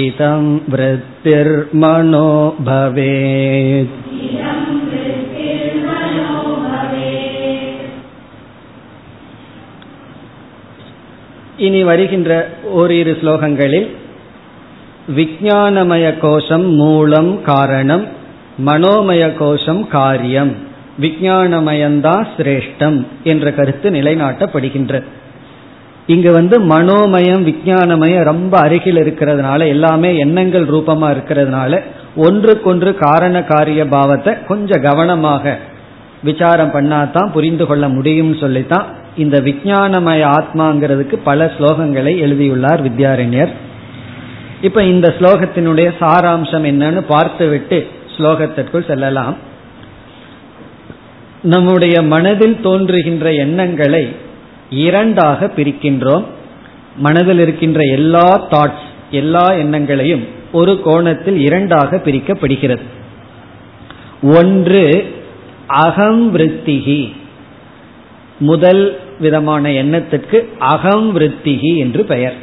इदं 0.00 0.44
वृत्तिर्मनो 0.72 2.28
भवेत् 2.68 4.03
இனி 11.57 11.83
வருகின்ற 11.83 12.31
ஓரிரு 12.71 13.13
ஸ்லோகங்களில் 13.21 13.89
விஞ்ஞானமய 15.07 16.05
கோஷம் 16.19 16.67
மூலம் 16.75 17.41
காரணம் 17.43 18.05
மனோமய 18.65 19.23
கோஷம் 19.37 19.87
காரியம் 19.87 20.53
விஞ்ஞானமயம்தான் 20.99 22.25
சிரேஷ்டம் 22.37 22.97
என்ற 23.23 23.51
கருத்து 23.51 23.89
நிலைநாட்டப்படுகின்றது 23.89 25.07
இங்கு 26.07 26.31
வந்து 26.31 26.61
மனோமயம் 26.61 27.43
விஞ்ஞானமயம் 27.43 28.23
ரொம்ப 28.23 28.57
அருகில் 28.59 28.97
இருக்கிறதுனால 28.97 29.67
எல்லாமே 29.67 30.17
எண்ணங்கள் 30.17 30.65
ரூபமா 30.65 31.07
இருக்கிறதுனால 31.11 31.79
ஒன்றுக்கொன்று 32.15 32.95
காரண 32.95 33.43
காரிய 33.43 33.85
பாவத்தை 33.85 34.33
கொஞ்சம் 34.47 34.81
கவனமாக 34.81 35.55
விசாரம் 36.23 36.73
பண்ணாதான் 36.73 37.31
புரிந்து 37.31 37.65
கொள்ள 37.65 37.87
முடியும்னு 37.87 38.39
சொல்லித்தான் 38.39 38.85
இந்த 39.17 39.41
விஞ்ஞானமய 39.41 40.39
ஆத்மாங்கிறதுக்கு 40.39 41.15
பல 41.15 41.51
ஸ்லோகங்களை 41.59 42.17
எழுதியுள்ளார் 42.17 42.89
வித்யாரண்யர். 42.89 43.51
இப்ப 44.61 44.83
இந்த 44.83 45.15
ஸ்லோகத்தினுடைய 45.19 45.91
சாராம்சம் 45.99 46.65
என்னன்னு 46.71 47.01
பார்த்துவிட்டு 47.07 47.87
ஸ்லோகத்திற்குள் 48.17 48.87
செல்லலாம். 48.87 49.35
நம்முடைய 51.41 52.01
மனதில் 52.01 52.61
தோன்றுகின்ற 52.61 53.33
எண்ணங்களை 53.33 54.15
இரண்டாக 54.69 55.51
பிரிக்கின்றோம். 55.55 56.23
மனதில் 56.95 57.39
இருக்கின்ற 57.39 57.79
எல்லா 57.79 58.47
தாட்ஸ் 58.51 58.85
எல்லா 59.11 59.51
எண்ணங்களையும் 59.51 60.27
ஒரு 60.51 60.81
கோணத்தில் 60.81 61.39
இரண்டாக 61.39 61.97
பிரிக்கப்படுகிறது. 61.97 62.81
ஒன்று 64.21 65.13
அகம் 65.67 66.37
விருத்திகி. 66.37 67.15
முதல் 68.39 68.99
விதமான 69.19 69.71
எண்ணத்திற்கு 69.71 70.49
அகம் 70.59 71.19
விருத்திகி 71.19 71.77
என்று 71.77 72.05
பெயர். 72.05 72.33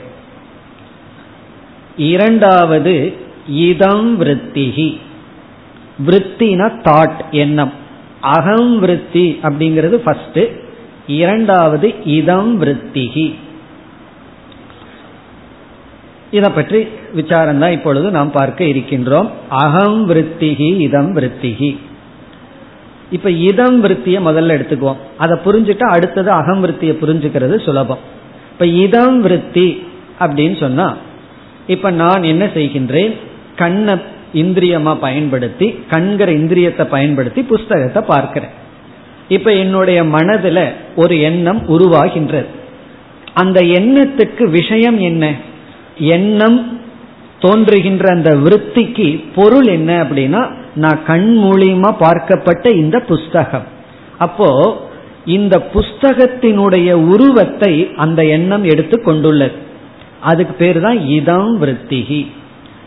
இரண்டாவது 1.97 3.15
இதம் 3.49 4.21
விருத்திகி. 4.21 4.99
விருத்தினா 6.07 6.73
தாட் 6.85 7.31
எண்ணம். 7.31 7.73
அகம் 8.21 8.79
விருத்தி 8.79 9.39
அப்படிங்கிறது 9.43 9.95
ஃபர்ஸ்ட் 9.95 10.41
இரண்டாவது 11.07 11.95
இதம் 12.05 12.63
விருத்திகி. 12.63 13.35
இதை 16.31 16.51
பற்றி 16.51 16.87
விசாரம் 17.15 17.59
தான் 17.59 17.73
இப்பொழுது 17.73 18.11
நாம் 18.11 18.31
பார்க்க 18.31 18.65
இருக்கின்றோம். 18.65 19.31
அகம் 19.49 20.11
விருத்திகி 20.11 20.79
இதம் 20.79 21.17
விருத்திகி. 21.17 21.79
இப்ப 23.13 23.31
இதம் 23.31 23.81
விருத்திய 23.81 24.21
முதல்ல 24.21 24.55
எடுத்துக்குவோம். 24.57 25.01
அதை 25.19 25.39
புரிஞ்சுட்டா 25.45 25.87
அடுத்தது 25.97 26.31
அகம் 26.31 26.61
விருத்தியை 26.65 26.95
புரிஞ்சுக்கிறது 27.03 27.65
சுலபம். 27.65 28.03
இப்ப 28.53 28.67
இதம் 28.67 29.21
விருத்தி 29.21 29.87
அப்படின்னு 30.21 30.57
சொன்னா 30.61 30.97
இப்ப 31.67 31.91
நான் 31.91 32.23
என்ன 32.23 32.45
செய்கின்றேன்? 32.45 33.15
கண்ணை 33.57 33.95
இந்திரியமா 34.35 34.93
பயன்படுத்தி 34.95 35.67
கண்கிற 35.91 36.33
இந்திரியத்தை 36.33 36.85
பயன்படுத்தி 36.85 37.43
புஸ்தகத்தை 37.43 38.03
பார்க்கிறேன். 38.03 38.51
இப்ப 39.29 39.53
என்னுடைய 39.53 40.03
மனதுல 40.05 40.59
ஒரு 40.97 41.21
எண்ணம் 41.21 41.61
உருவாகின்றது. 41.69 42.51
அந்த 43.35 43.61
எண்ணத்துக்கு 43.61 44.45
விஷயம் 44.51 44.99
என்ன? 45.01 45.35
எண்ணம் 45.99 46.81
தோன்றுகின்ற 47.41 48.15
அந்த 48.15 48.31
விருத்திக்கு 48.37 49.25
பொருள் 49.35 49.67
என்ன 49.67 49.91
அப்படின்னா 50.03 50.43
நான் 50.75 51.05
கண் 51.05 51.39
மூலியமா 51.39 51.91
பார்க்கப்பட்ட 51.99 52.75
இந்த 52.75 53.01
புஸ்தகம். 53.01 53.67
அப்போ 54.19 54.81
இந்த 55.25 55.63
புஸ்தகத்தினுடைய 55.75 56.93
உருவத்தை 56.93 57.91
அந்த 57.97 58.25
எண்ணம் 58.25 58.65
எடுத்து 58.65 59.03
கொண்டுள்ளது. 59.03 59.55
அதுக்கு 60.21 60.53
பேர் 60.53 60.81
தான் 60.81 60.99
இதம் 61.09 61.61
விற்த்திகி 61.61 62.27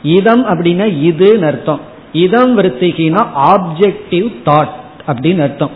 இதம் 0.02 0.46
அப்படின்னா 0.46 0.88
இதுன்னு 1.10 1.46
அர்த்தம். 1.46 1.80
இதம் 2.12 2.58
விற்த்திகினா 2.58 3.22
ஆப்ஜெக்டிவ் 3.54 4.28
தாட் 4.46 4.76
அப்படின்னு 5.08 5.40
அர்த்தம். 5.40 5.72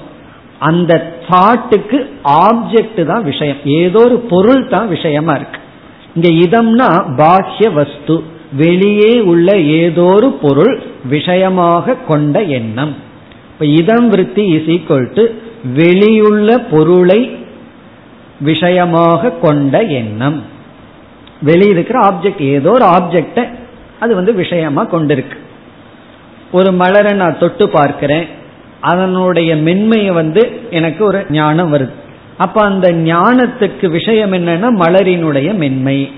அந்த 0.59 1.15
தாட்டுக்கு 1.29 2.09
ஆப்ஜெக்ட் 2.23 3.05
தான் 3.05 3.23
விஷயம். 3.23 3.57
ஏதோ 3.63 4.03
ஒரு 4.03 4.17
பொருள் 4.17 4.67
தான் 4.67 4.87
விஷயமா 4.87 5.33
இருக்கு. 5.33 5.59
இங்க 6.15 6.29
இதம்னா 6.45 6.89
பாஹ்ய 7.15 7.73
வஸ்து. 7.73 8.23
வெளியே 8.53 9.19
உள்ள 9.19 9.57
ஏதோ 9.57 10.01
ஒரு 10.01 10.31
பொருள் 10.31 10.81
விஷயமாக 11.09 11.93
கொண்ட 11.93 12.41
எண்ணம். 12.41 12.95
இப்ப 13.51 13.65
இதம் 13.65 14.09
விருத்தி 14.09 14.45
இஸ் 14.45 14.67
ஈக்வல் 14.67 15.13
டு 15.13 15.25
வெளியுள்ள 15.73 16.57
பொருளை 16.59 17.37
விஷயமாக 18.39 19.31
கொண்ட 19.31 19.81
எண்ணம். 19.81 20.43
வெளியே 21.41 21.71
இருக்கிற 21.71 21.99
ஆப்ஜெக்ட் 21.99 22.41
ஏதோ 22.41 22.71
ஒரு 22.71 22.85
ஆப்ஜெக்ட 22.85 23.47
அது 23.99 24.15
வந்து 24.15 24.33
விஷயமா 24.33 24.85
கொண்டிருக்கு. 24.85 25.37
ஒரு 26.51 26.71
மலரை 26.71 27.13
நான் 27.13 27.39
தொட்டு 27.39 27.69
பார்க்கிறேன். 27.69 28.27
அதனுடைய 28.79 29.55
மென்மையை 29.55 30.11
வந்து 30.13 30.61
எனக்கு 30.69 31.05
ஒரு 31.05 31.25
ஞானம் 31.29 31.73
வருது. 31.73 31.91
அப்ப 32.37 32.61
அந்த 32.61 32.91
ஞானத்துக்கு 32.91 33.89
விஷயம் 33.89 34.33
என்னன்னா 34.33 34.69
மலரினுடைய 34.79 35.53
மென்மை. 35.53 36.11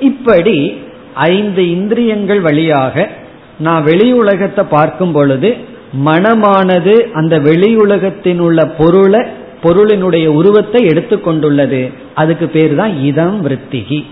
இப்படி 0.00 0.76
ஐந்து 1.14 1.70
இந்திரியங்கள் 1.70 2.40
வழியாக 2.40 3.10
நான் 3.58 3.82
வெளி 3.82 4.12
உலகத்தை 4.12 4.64
பார்க்கும் 4.64 5.12
பொழுது 5.12 5.56
மனமானது 6.04 7.00
அந்த 7.12 7.38
வெளி 7.38 7.76
உலகத்தின் 7.76 8.38
உள்ள 8.38 8.64
பொருளை 8.64 9.20
பொருளினுடைய 9.62 10.26
உருவத்தை 10.26 10.86
எடுத்துக்கொண்டுள்ளது. 10.86 11.92
அதுக்கு 12.14 12.48
பேர் 12.48 12.74
தான் 12.74 13.02
இதம் 13.04 13.48
விற்த்திகி 13.48 14.04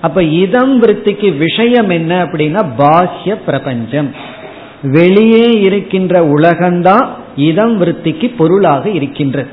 அப்ப 0.00 0.22
இதம் 0.22 0.82
விற்த்திக்கு 0.82 1.36
விஷயம் 1.36 1.88
என்ன 1.88 2.24
அப்படின்னா 2.24 2.70
பாஹ்ய 2.78 3.36
பிரபஞ்சம். 3.46 4.14
வெளியே 4.82 5.50
இருக்கின்ற 5.60 6.20
உலகம்தான் 6.20 7.06
இதம் 7.36 7.80
விற்த்திக்கு 7.80 8.34
பொருளாக 8.36 8.88
இருக்கின்றது. 8.88 9.48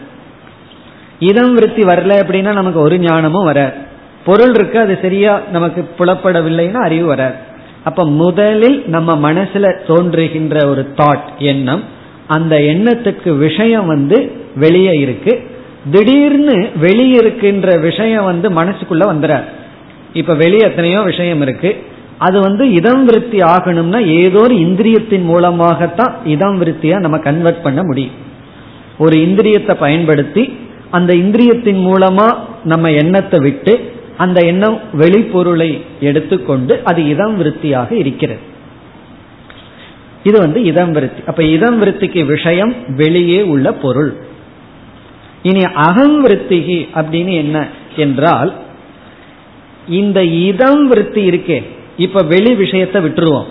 இதம் 1.19 1.53
விருத்தி 1.53 1.81
வரல 1.81 2.13
அப்படின்னா 2.21 2.53
நமக்கு 2.53 2.79
ஒரு 2.79 2.99
ஞானமும் 2.99 3.43
வராது. 3.43 3.75
பொருள் 4.25 4.53
இருக்கு 4.53 4.79
அது 4.79 4.97
சரியா 5.01 5.41
நமக்கு 5.51 5.81
புலப்படவில்லைன்னா 5.99 6.81
அறிவு 6.87 7.05
வராது. 7.05 7.37
அப்ப 7.83 8.05
முதலில் 8.05 8.83
நம்ம 8.87 9.33
மனசுல 9.33 9.65
தோன்றுகின்ற 9.87 10.67
ஒரு 10.67 10.93
தாட் 10.95 11.29
எண்ணம் 11.37 11.83
அந்த 12.27 12.55
எண்ணத்துக்கு 12.59 13.37
விஷயம் 13.37 13.85
வந்து 13.85 14.31
வெளியே 14.55 14.93
இருக்கு. 14.99 15.33
திடீர்னு 15.91 16.69
வெளியே 16.79 17.13
இருக்கின்ற 17.13 17.77
விஷயம் 17.77 18.23
வந்து 18.23 18.49
மனசுக்குள்ள 18.49 19.03
வந்துடாது 19.11 19.47
இப்ப 20.13 20.33
வெளியே 20.33 20.61
எத்தனையோ 20.61 21.01
விஷயம் 21.01 21.41
இருக்கு. 21.41 21.83
அது 22.17 22.39
வந்து 22.39 22.71
இதம் 22.71 23.05
விருத்தி 23.05 23.37
ஆகணும்னா 23.37 23.99
ஏதோ 24.05 24.39
ஒரு 24.41 24.55
இந்திரியத்தின் 24.55 25.23
மூலமாகத்தான் 25.23 26.15
இதம் 26.25 26.57
விருத்தியா 26.61 26.95
நம்ம 26.95 27.17
கன்வெர்ட் 27.17 27.61
பண்ண 27.61 27.83
முடியும். 27.83 28.17
ஒரு 28.97 29.17
இந்திரியத்தை 29.17 29.73
பயன்படுத்தி 29.75 30.43
அந்த 30.89 31.13
இந்திரியத்தின் 31.13 31.81
மூலமா 31.89 32.27
நம்ம 32.63 32.91
எண்ணத்தை 32.91 33.39
விட்டு 33.39 33.73
அந்த 34.25 34.39
எண்ணம் 34.51 34.77
வெளிப்பொருளை 35.01 35.69
எடுத்துக்கொண்டு 35.99 36.73
அது 36.83 37.01
இதம் 37.13 37.35
விருத்தியாக 37.37 37.89
இருக்கிறது. 37.95 38.43
இது 40.23 40.37
வந்து 40.39 40.59
இதம் 40.71 40.91
விருத்தி. 40.91 41.21
அப்ப 41.27 41.43
இதம் 41.55 41.77
விருத்திக்கு 41.81 42.23
விஷயம் 42.25 42.73
வெளியே 42.95 43.39
உள்ள 43.53 43.67
பொருள். 43.83 44.11
இனி 45.49 45.63
அகம் 45.87 46.17
விருத்திகி 46.25 46.79
அப்படின்னு 46.93 47.33
என்ன 47.43 47.57
என்றால் 47.95 48.51
இந்த 49.99 50.19
இதம் 50.49 50.83
விருத்தி 50.87 51.21
இருக்கே. 51.29 51.59
இப்ப 51.97 52.23
வெளி 52.33 52.51
விஷயத்தை 52.55 52.99
விட்டுருவோம். 53.05 53.49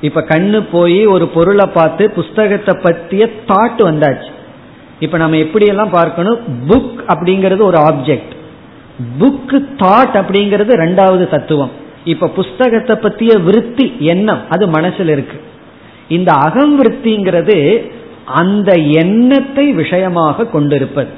இப்ப 0.00 0.24
கண்ணு 0.28 0.58
போய் 0.72 1.00
ஒரு 1.06 1.26
பொருளை 1.34 1.66
பார்த்து 1.74 2.04
புஸ்தகத்தை 2.10 2.74
பற்றிய 2.82 3.24
தாட் 3.50 3.82
வந்தாச்சு. 3.90 4.32
இப்ப 5.00 5.16
நம்ம 5.22 5.36
எப்படியெல்லாம் 5.36 5.96
பார்க்கணும்? 5.98 6.40
புக் 6.68 6.96
அப்படிங்கிறது 7.12 7.62
ஒரு 7.70 7.78
ஆப்ஜெக்ட் 7.90 8.34
புக் 9.20 9.56
தாட் 9.82 10.14
அப்படிங்கிறது 10.20 10.72
ரெண்டாவது 10.84 11.28
தத்துவம். 11.28 11.70
இப்ப 12.04 12.28
புஸ்தகத்தை 12.28 12.96
பத்திய 12.96 13.42
விருத்தி 13.42 13.96
எண்ணம் 13.98 14.40
அது 14.48 14.66
மனசுல 14.66 15.08
இருக்கு. 15.08 15.40
இந்த 16.08 16.32
அகம் 16.32 16.82
விருத்திங்கிறது 16.82 17.90
அந்த 18.24 18.72
எண்ணத்தை 18.74 19.72
விஷயமாக 19.72 20.46
கொண்டிருப்பது. 20.46 21.08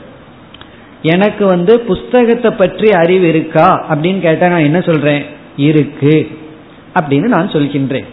எனக்கு 1.03 1.47
வந்து 1.47 1.81
புஸ்தகத்தை 1.81 2.51
பற்றி 2.51 2.91
அறிவு 2.91 3.29
இருக்கா 3.29 3.87
அப்படின்னு 3.91 4.21
கேட்டா 4.21 4.49
நான் 4.49 4.69
என்ன 4.71 4.81
சொல்றேன்? 4.81 5.25
இருக்கு 5.57 6.29
அப்படின்னு 7.01 7.29
நான் 7.35 7.49
சொல்கின்றேன். 7.49 8.09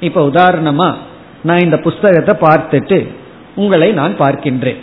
இப்ப 0.00 0.28
உதாரணமா 0.28 0.94
நான் 1.42 1.58
இந்த 1.58 1.76
புஸ்தகத்தை 1.76 2.48
பார்த்துட்டு 2.48 3.08
உங்களை 3.54 3.92
நான் 3.92 4.18
பார்க்கின்றேன். 4.18 4.76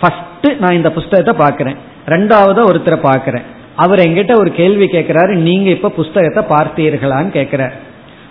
ஃபர்ஸ்ட் 0.00 0.60
நான் 0.60 0.74
இந்த 0.74 0.92
புஸ்தகத்தை 0.92 1.34
பார்க்கிறேன். 1.34 1.76
ரெண்டாவது 2.06 2.60
ஒருத்தரை 2.70 3.00
பார்க்கிறேன். 3.00 3.60
அவர் 3.76 3.98
எங்கிட்ட 3.98 4.38
ஒரு 4.38 4.52
கேள்வி 4.52 4.84
கேட்கிறாரு 4.84 5.34
நீங்க 5.34 5.70
இப்ப 5.70 5.88
புஸ்தகத்தை 5.88 6.58
பார்த்தீர்களான்னு 6.58 7.28
கேட்கிறார். 7.28 7.72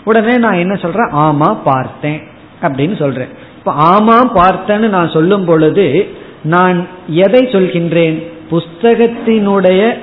உடனே 0.04 0.38
நான் 0.38 0.58
என்ன 0.58 0.76
சொல்றேன்? 0.76 1.08
ஆமா 1.08 1.58
பார்த்தேன் 1.64 2.22
அப்படின்னு 2.62 2.98
சொல்றேன். 2.98 3.28
இப்ப 3.58 3.72
ஆமா 3.74 4.18
பார்த்தேன்னு 4.36 4.90
நான் 4.90 5.10
சொல்லும் 5.10 5.46
பொழுது 5.46 6.08
நான் 6.42 6.88
எதை 7.08 7.42
சொல்கின்றேன்? 7.46 8.24
புஸ்தகத்தினுடைய 8.52 9.94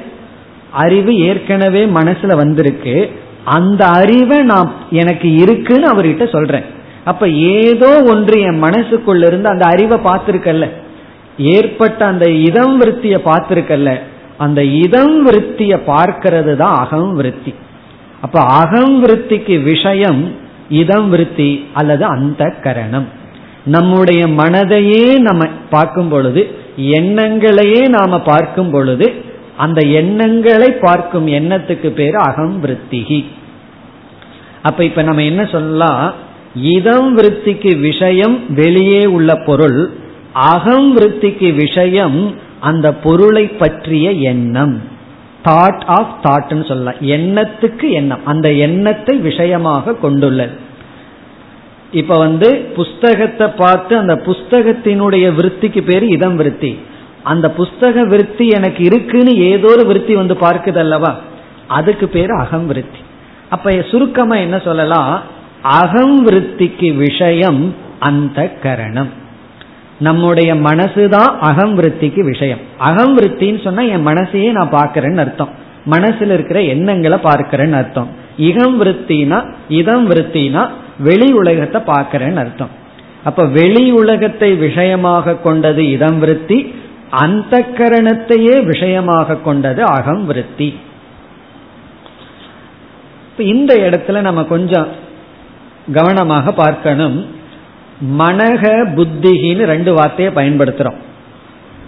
அறிவு 0.70 1.18
ஏற்கனவே 1.18 1.84
மனசுல 1.86 2.34
வந்திருக்கு. 2.34 3.10
அந்த 3.44 3.86
அறிவை 3.86 4.38
நான் 4.38 4.72
எனக்கு 4.90 5.32
இருக்குன்னு 5.32 5.94
அவர்கிட்ட 5.94 6.32
சொல்றேன். 6.32 6.62
அப்ப 7.04 7.28
ஏதோ 7.28 8.02
ஒன்று 8.06 8.40
என் 8.40 8.62
மனசுக்குள்ள 8.62 9.26
இருந்து 9.26 9.48
அந்த 9.48 9.64
அறிவை 9.66 9.98
பார்த்திருக்கல்ல. 9.98 10.68
ஏற்பட்ட 11.38 12.06
அந்த 12.06 12.30
இதம் 12.30 12.80
விருத்திய 12.80 13.16
பார்த்திருக்கல்ல. 13.24 14.00
அந்த 14.38 14.64
இதம் 14.64 15.16
விருத்திய 15.26 15.72
பார்க்கிறது 15.86 16.56
தான் 16.56 16.76
அகம் 16.76 17.14
விருத்தி. 17.14 17.54
அப்ப 18.20 18.40
அகம் 18.40 18.94
விருத்திக்கு 19.04 19.62
விஷயம் 19.62 20.22
இதம் 20.68 21.08
விருத்தி 21.08 21.50
அல்லது 21.74 22.04
அந்த 22.04 22.42
கரணம். 22.62 23.08
நம்முடைய 23.64 24.26
மனதையே 24.26 25.06
நம்ம 25.18 25.46
பார்க்கும் 25.70 26.08
பொழுது 26.08 26.42
எண்ணங்களையே 26.76 27.82
நாம 27.88 28.20
பார்க்கும் 28.20 28.70
பொழுது 28.70 29.12
அந்த 29.56 29.80
எண்ணங்களை 30.00 30.70
பார்க்கும் 30.70 31.26
எண்ணத்துக்கு 31.26 31.88
பேர் 31.90 32.14
அகம் 32.14 32.56
விருத்திகி. 32.64 33.24
அப்ப 34.62 34.84
இப்ப 34.84 35.02
நம்ம 35.02 35.22
என்ன 35.22 35.42
சொல்லலாம் 35.44 36.12
இதம் 36.54 37.16
விருத்திக்கு 37.16 37.80
விஷயம் 37.80 38.54
வெளியே 38.54 39.06
உள்ள 39.06 39.34
பொருள் 39.34 39.80
அகம் 40.32 40.88
விருத்திக்கு 40.96 41.54
விஷயம் 41.54 42.18
அந்த 42.60 42.94
பொருளை 42.94 43.48
பற்றிய 43.48 44.10
எண்ணம். 44.10 44.82
தாட் 45.44 45.84
ஆஃப் 45.84 46.16
தாட்னு 46.22 46.66
சொல்லலாம். 46.66 47.00
எண்ணத்துக்கு 47.00 47.90
எண்ணம். 47.90 48.26
அந்த 48.26 48.52
எண்ணத்தை 48.52 49.16
விஷயமாக 49.16 49.94
கொண்டுள்ளது. 49.94 50.66
இப்ப 51.92 52.18
வந்து 52.18 52.54
புஸ்தகத்தை 52.54 53.48
பார்த்து 53.48 53.96
அந்த 53.96 54.14
புஸ்தகத்தினுடைய 54.14 55.34
விருத்திக்கு 55.34 55.82
பேர் 55.82 56.04
இதம் 56.04 56.36
விருத்தி. 56.36 56.78
அந்த 57.22 57.52
புஸ்தக 57.58 58.06
விருத்தி 58.06 58.48
எனக்கு 58.48 58.84
இருக்குன்னு 58.84 59.36
ஏதோ 59.36 59.68
ஒரு 59.70 59.86
விருத்தி 59.86 60.14
வந்து 60.14 60.34
பார்க்குது 60.34 60.76
அல்லவா? 60.76 61.20
அதுக்கு 61.68 62.08
பேர் 62.08 62.30
அகம் 62.30 62.66
விருத்தி. 62.66 62.98
அப்ப 63.48 63.84
சுருக்கமா 63.90 64.36
என்ன 64.36 64.58
சொல்லலாம்? 64.58 65.22
அகம் 65.62 66.28
விருத்திக்கு 66.28 66.96
விஷயம் 66.96 67.74
அந்த 67.98 68.48
கரணம். 68.48 69.26
நம்முடைய 69.98 70.54
மனசுதான் 70.54 71.38
அகம் 71.38 71.78
விருத்திக்கு 71.78 72.20
விஷயம். 72.20 72.58
அகம் 72.78 73.18
விருத்தின்னு 73.18 73.62
சொன்னா 73.64 73.82
என் 73.82 74.06
மனசையே 74.06 74.50
நான் 74.50 74.72
பார்க்கறேன்னு 74.72 75.16
அர்த்தம். 75.16 75.48
மனசுல 75.90 76.32
இருக்கிற 76.32 76.62
எண்ணங்களை 76.62 77.18
பார்க்கிறேன்னு 77.22 77.72
அர்த்தம். 77.72 78.08
இகம் 78.38 78.76
விருத்தினா 78.80 79.38
இதம் 79.68 80.10
விருத்தினா 80.10 80.68
வெளி 80.98 81.32
உலகத்தை 81.32 81.80
பார்க்கறேன்னு 81.94 82.36
அர்த்தம். 82.36 82.68
அப்ப 83.24 83.44
வெளி 83.44 83.90
உலகத்தை 83.90 84.54
விஷயமாக 84.54 85.34
கொண்டது 85.34 85.90
இதம் 85.90 86.18
விருத்தி 86.18 86.74
அந்த 87.10 87.66
கரணத்தையே 87.76 88.62
விஷயமாக 88.62 89.36
கொண்டது 89.36 89.82
அகம் 89.82 90.26
விருத்தி. 90.26 90.78
இந்த 93.36 93.74
இடத்துல 93.74 94.20
நம்ம 94.20 94.44
கொஞ்சம் 94.44 94.86
கவனமாக 95.92 96.52
பார்க்கணும். 96.52 97.36
மனக 98.18 98.86
புத்திகின்னு 98.96 99.64
ரெண்டு 99.64 99.94
வார்த்தையை 99.94 100.34
பயன்படுத்துறோம். 100.34 100.98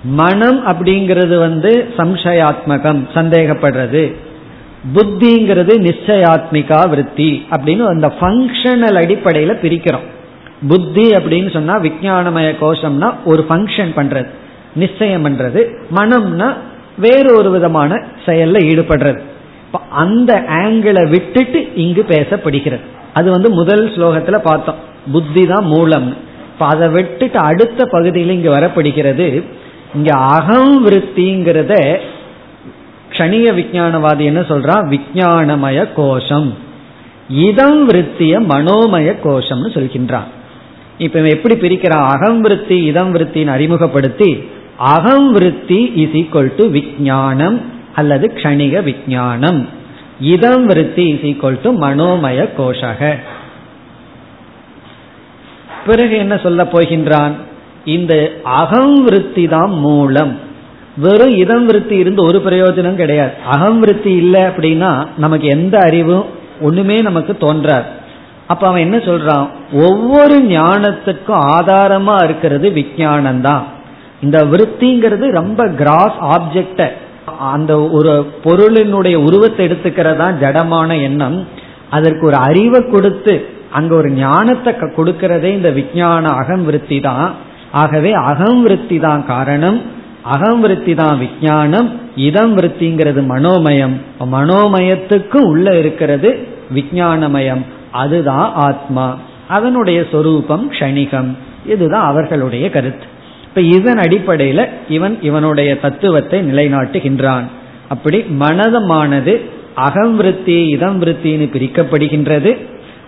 மனம் 0.05 0.66
அப்படிங்கிறது 0.66 1.38
வந்து 1.38 1.88
சம்சயாத்மகம் 1.96 3.03
சந்தேகப்படுறது. 3.14 4.14
புத்திங்கிறது 4.94 5.75
நிச்சயாத்மிகா 5.79 6.88
விருத்தி 6.88 7.46
அப்படின்னு 7.51 7.85
அந்த 7.85 8.12
ஃபங்க்ஷனல் 8.20 8.94
அடிப்படையில் 8.94 9.59
பிரிக்கிறோம். 9.62 10.07
புத்தி 10.68 11.11
அப்படின்னு 11.11 11.53
சொன்னா 11.53 11.79
விஜயானமய 11.79 12.55
கோஷம்னா 12.61 13.14
ஒரு 13.25 13.46
ஃபங்க்ஷன் 13.49 13.92
பண்றது 13.96 14.27
நிச்சயம் 14.75 15.25
பண்றது. 15.25 15.75
மனம்னா 15.96 16.55
வேறு 16.99 17.37
ஒரு 17.37 17.51
விதமான 17.51 18.05
செயல்ல 18.27 18.59
ஈடுபடுறது. 18.73 19.20
அந்த 19.90 20.44
ஆங்கிளை 20.49 21.09
விட்டுட்டு 21.09 21.75
இங்கு 21.75 22.05
பேசப்படுகிறது. 22.09 22.87
அது 23.14 23.31
வந்து 23.31 23.51
முதல் 23.51 23.90
ஸ்லோகத்துல 23.90 24.38
பார்த்தோம். 24.38 24.88
புத்தி 25.12 25.42
தான் 25.46 25.64
மூலம். 25.64 26.09
இப்ப 26.53 26.66
அதை 26.66 26.88
விட்டுட்டு 26.88 27.38
அடுத்த 27.38 27.85
பகுதியில் 27.85 28.35
இங்க 28.37 28.51
வரப்படுகிறது. 28.57 29.29
இங்க 29.94 30.11
அகம் 30.37 30.75
விருத்திங்கிறத 30.87 31.75
கணிய 33.18 33.46
விஜயானவாதி 33.59 34.25
என்ன 34.31 34.40
சொல்றான் 34.40 34.85
விஜயானமய 34.94 35.79
கோஷம். 35.94 36.51
இதம் 37.29 37.81
விருத்திய 37.85 38.35
மனோமய 38.40 39.09
கோஷம்னு 39.25 39.70
சொல்கின்றான். 39.77 40.29
இப்ப 40.99 41.20
எப்படி 41.35 41.55
பிரிக்கிறான் 41.55 42.07
அகம் 42.14 42.40
விருத்தி 42.40 42.77
இதம் 42.85 43.12
விருத்தின்னு 43.14 43.55
அறிமுகப்படுத்தி 43.57 44.31
அகம் 44.94 45.29
விருத்தி 45.33 45.92
இஸ் 46.03 46.16
ஈக்வல் 46.20 46.53
டு 46.57 46.64
விஜயானம் 46.79 47.59
அல்லது 47.94 48.27
க்ஷணிக 48.37 48.83
விஜயானம் 48.88 49.61
இதம் 50.35 50.66
விருத்தி 50.66 51.05
இஸ் 51.14 51.27
ஈக்வல் 51.31 51.59
டு 51.62 51.70
மனோமய 51.85 52.49
கோஷக. 52.59 53.01
பிறகு 55.87 56.16
என்ன 56.16 56.37
சொல்ல 56.37 56.62
போகின்றான்? 56.64 57.33
இந்த 57.85 58.33
அகம் 58.43 59.05
விருத்தி 59.05 59.49
தான் 59.49 59.71
மூலம். 59.71 60.38
வெறும் 60.97 61.35
இதம் 61.37 61.66
விருத்தி 61.66 61.97
இருந்து 61.97 62.25
ஒரு 62.25 62.38
பிரயோஜனம் 62.38 62.95
கிடையாது. 62.95 63.31
அகம் 63.47 63.81
விருத்தி 63.81 64.12
இல்லை 64.12 64.40
அப்படின்னா 64.40 65.07
நமக்கு 65.16 65.49
எந்த 65.49 65.79
அறிவும் 65.79 66.25
ஒண்ணுமே 66.61 66.97
நமக்கு 66.97 67.37
தோன்றாது. 67.37 67.85
அப்ப 68.47 68.66
அவன் 68.66 68.81
என்ன 68.81 68.97
சொல்றான்? 68.97 69.47
ஒவ்வொரு 69.73 70.38
ஞானத்துக்கும் 70.43 71.45
ஆதாரமா 71.57 72.25
இருக்கிறது 72.25 72.71
விஜயானம் 72.71 73.40
தான் 73.40 73.64
இந்த 74.23 74.45
விருத்திங்கிறது 74.45 75.31
ரொம்ப 75.31 75.66
கிராஸ் 75.66 76.19
ஆப்ஜெக்ட 76.21 76.88
அந்த 77.53 77.81
ஒரு 77.90 78.33
பொருளினுடைய 78.45 79.14
உருவத்தை 79.14 79.66
எடுத்துக்கிறதா 79.66 80.27
ஜடமான 80.43 81.03
எண்ணம். 81.03 81.47
அதற்கு 81.90 82.27
ஒரு 82.27 82.37
அறிவை 82.37 82.88
கொடுத்து 82.88 83.59
அங்க 83.70 83.94
ஒரு 83.94 84.11
ஞானத்தை 84.11 84.72
கொடுக்கறதே 84.72 85.42
இந்த 85.42 85.70
விஜயான 85.70 86.22
அகம் 86.22 86.64
விருத்தி 86.64 87.00
தான். 87.00 87.35
ஆகவே 87.72 88.12
அகம் 88.12 88.62
விருத்தி 88.62 88.98
தான் 88.98 89.26
காரணம். 89.26 89.83
அகம் 90.22 90.61
விருத்தி 90.61 90.94
தான் 90.94 91.18
விஜயானம் 91.18 91.88
இதம் 92.16 92.56
விருத்திங்கிறது 92.56 93.26
மனோமயம். 93.26 94.00
மனோமயத்துக்கு 94.33 95.37
உள்ள 95.37 95.78
இருக்கிறது 95.78 96.48
விஜயானமயம் 96.74 97.64
அதுதான் 97.92 98.52
ஆத்மா. 98.54 99.16
அதனுடைய 99.48 100.04
சொரூபம் 100.12 100.72
க்ஷணிகம். 100.72 101.30
இதுதான் 101.66 102.04
அவர்களுடைய 102.04 102.70
கருத்து. 102.70 103.04
இப்ப 103.44 103.61
இதன் 103.61 103.98
அடிப்படையில 103.98 104.68
இவன் 104.88 105.18
இவனுடைய 105.22 105.80
தத்துவத்தை 105.80 106.42
நிலைநாட்டுகின்றான். 106.52 107.42
அப்படி 107.88 108.24
மனதமானது 108.40 109.40
அகம் 109.74 110.16
விருத்தி 110.16 110.68
இதம் 110.68 111.02
விருத்தின்னு 111.02 111.46
பிரிக்கப்படுகின்றது. 111.56 112.56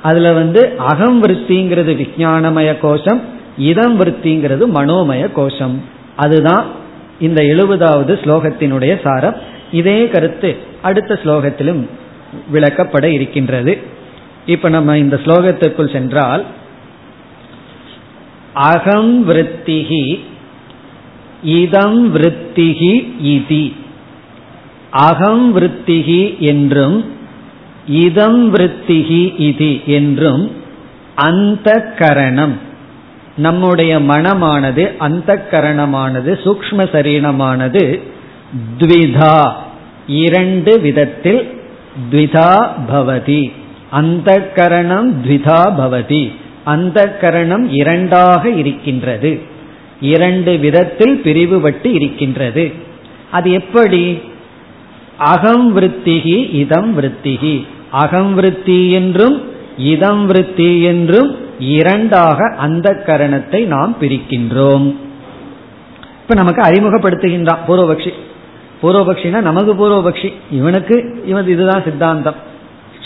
அதுல 0.03 0.33
வந்து 0.33 0.73
அகம் 0.79 1.23
விருத்திங்கிறது 1.23 1.93
விஜயானமய 2.03 2.79
கோஷம் 2.79 3.21
இதம் 3.59 4.01
விருத்திங்கிறது 4.01 4.65
மனோமய 4.75 5.33
கோஷம். 5.33 5.81
அதுதான் 6.17 6.67
இந்த 7.21 7.43
எழுபதாவது 7.43 8.13
ஸ்லோகத்தினுடைய 8.23 9.01
சாரம். 9.03 9.35
இதே 9.73 10.09
கருத்து 10.09 10.57
அடுத்த 10.83 11.21
ஸ்லோகத்திலும் 11.25 11.89
விளக்கப்பட 12.53 13.05
இருக்கின்றது. 13.05 13.79
இப்ப 14.47 14.69
நம்ம 14.69 14.99
இந்த 14.99 15.21
ஸ்லோகத்திற்குள் 15.25 15.93
சென்றால் 15.93 16.45
அகம் 18.55 19.29
விற்த்திகி 19.29 20.21
இதம் 21.43 22.15
விற்த்திகி 22.17 22.95
இதி. 23.25 23.73
அகம் 24.91 25.61
விருத்திகி 25.61 26.39
என்றும் 26.39 26.99
இதம் 27.87 28.55
விருத்திகி 28.55 29.41
இது 29.41 29.81
என்றும் 29.87 30.57
அந்த 31.15 31.93
கரணம் 31.99 32.59
நம்முடைய 33.37 34.01
மனமானது 34.01 34.97
அந்த 34.97 35.47
கரணமானது 35.51 36.39
சூக்ம 36.45 36.87
சரீரமானது 36.93 38.01
த்விதா. 38.79 39.53
இரண்டு 40.07 40.81
விதத்தில் 40.81 41.61
த்விதா 42.11 42.71
பவதி. 42.93 43.53
அந்த 43.91 44.53
கரணம் 44.55 45.25
த்விதா 45.25 45.75
பவதி. 45.79 46.33
அந்த 46.65 47.17
கரணம் 47.21 47.73
இரண்டாக 47.73 48.51
இருக்கின்றது. 48.51 49.41
இரண்டு 50.01 50.59
விதத்தில் 50.59 51.21
பிரிவுபட்டு 51.25 51.87
இருக்கின்றது. 51.87 52.73
அது 53.31 53.51
எப்படி? 53.51 54.21
அகம் 55.25 55.81
விருத்திகி 55.81 56.55
இதம் 56.55 57.01
விருத்திகி. 57.01 57.67
அகம் 57.91 58.35
விருத்தி 58.35 58.91
என்றும் 58.91 59.43
இதம் 59.77 60.27
விருத்தி 60.27 60.83
என்றும் 60.83 61.37
இரண்டாக 61.59 62.55
அந்த 62.59 63.03
கரணத்தை 63.07 63.67
நாம் 63.67 63.97
பிரிக்கின்றோம். 64.01 64.95
இப்ப 66.23 66.35
நமக்கு 66.35 66.63
அறிமுகப்படுத்துகின்றான் 66.63 67.59
பூர்வபக்ஷி. 67.69 68.13
பூர்வபக்ஷினா 68.83 69.41
நமக்கு 69.41 69.73
பூர்வபக்ஷி. 69.75 70.33
இவனுக்கு 70.51 71.23
இவன் 71.27 71.49
இதுதான் 71.49 71.83
சித்தாந்தம். 71.83 72.35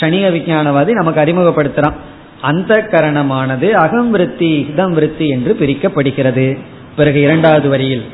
சனிக 0.01 0.31
விஞ்ஞானவாதி 0.33 0.91
நமக்கு 0.91 1.21
அறிமுகப்படுத்துறான். 1.21 1.95
அந்த 2.41 2.87
கரணமானது 2.91 3.71
அகம் 3.71 4.11
விருத்தி 4.11 4.67
இதம் 4.71 4.95
விருத்தி 4.95 5.29
என்று 5.29 5.57
பிரிக்கப்படுகிறது. 5.61 6.59
பிறகு 6.97 7.21
இரண்டாவது 7.21 7.69
வரியில் 7.69 8.05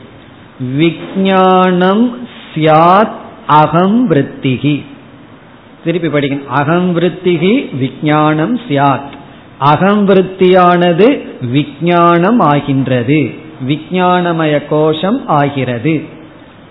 விஜயானம் 0.79 2.11
சியாத் 2.55 3.21
அகம் 3.53 4.11
விருத்திகி. 4.11 4.83
திருப்பி 5.85 6.09
படிக்கணும். 6.09 6.47
அகம் 6.47 7.01
விருத்திகி 7.01 7.69
விஜானம் 7.81 8.61
சியாத். 8.69 9.13
அகம் 9.59 10.09
விருத்தியானது 10.09 11.29
விஜானம் 11.55 12.39
ஆகின்றது. 12.39 13.31
விஜானமய 13.69 14.63
கோஷம் 14.69 15.27
ஆகிறது. 15.27 16.03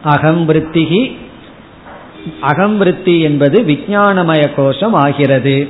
அகம் 0.03 0.49
விருத்திகி 0.49 1.15
அகம் 2.41 2.77
விருத்தி 2.77 3.19
என்பது 3.21 3.61
விஜானமய 3.61 4.53
கோஷம் 4.55 4.93
ஆகிறது. 4.93 5.67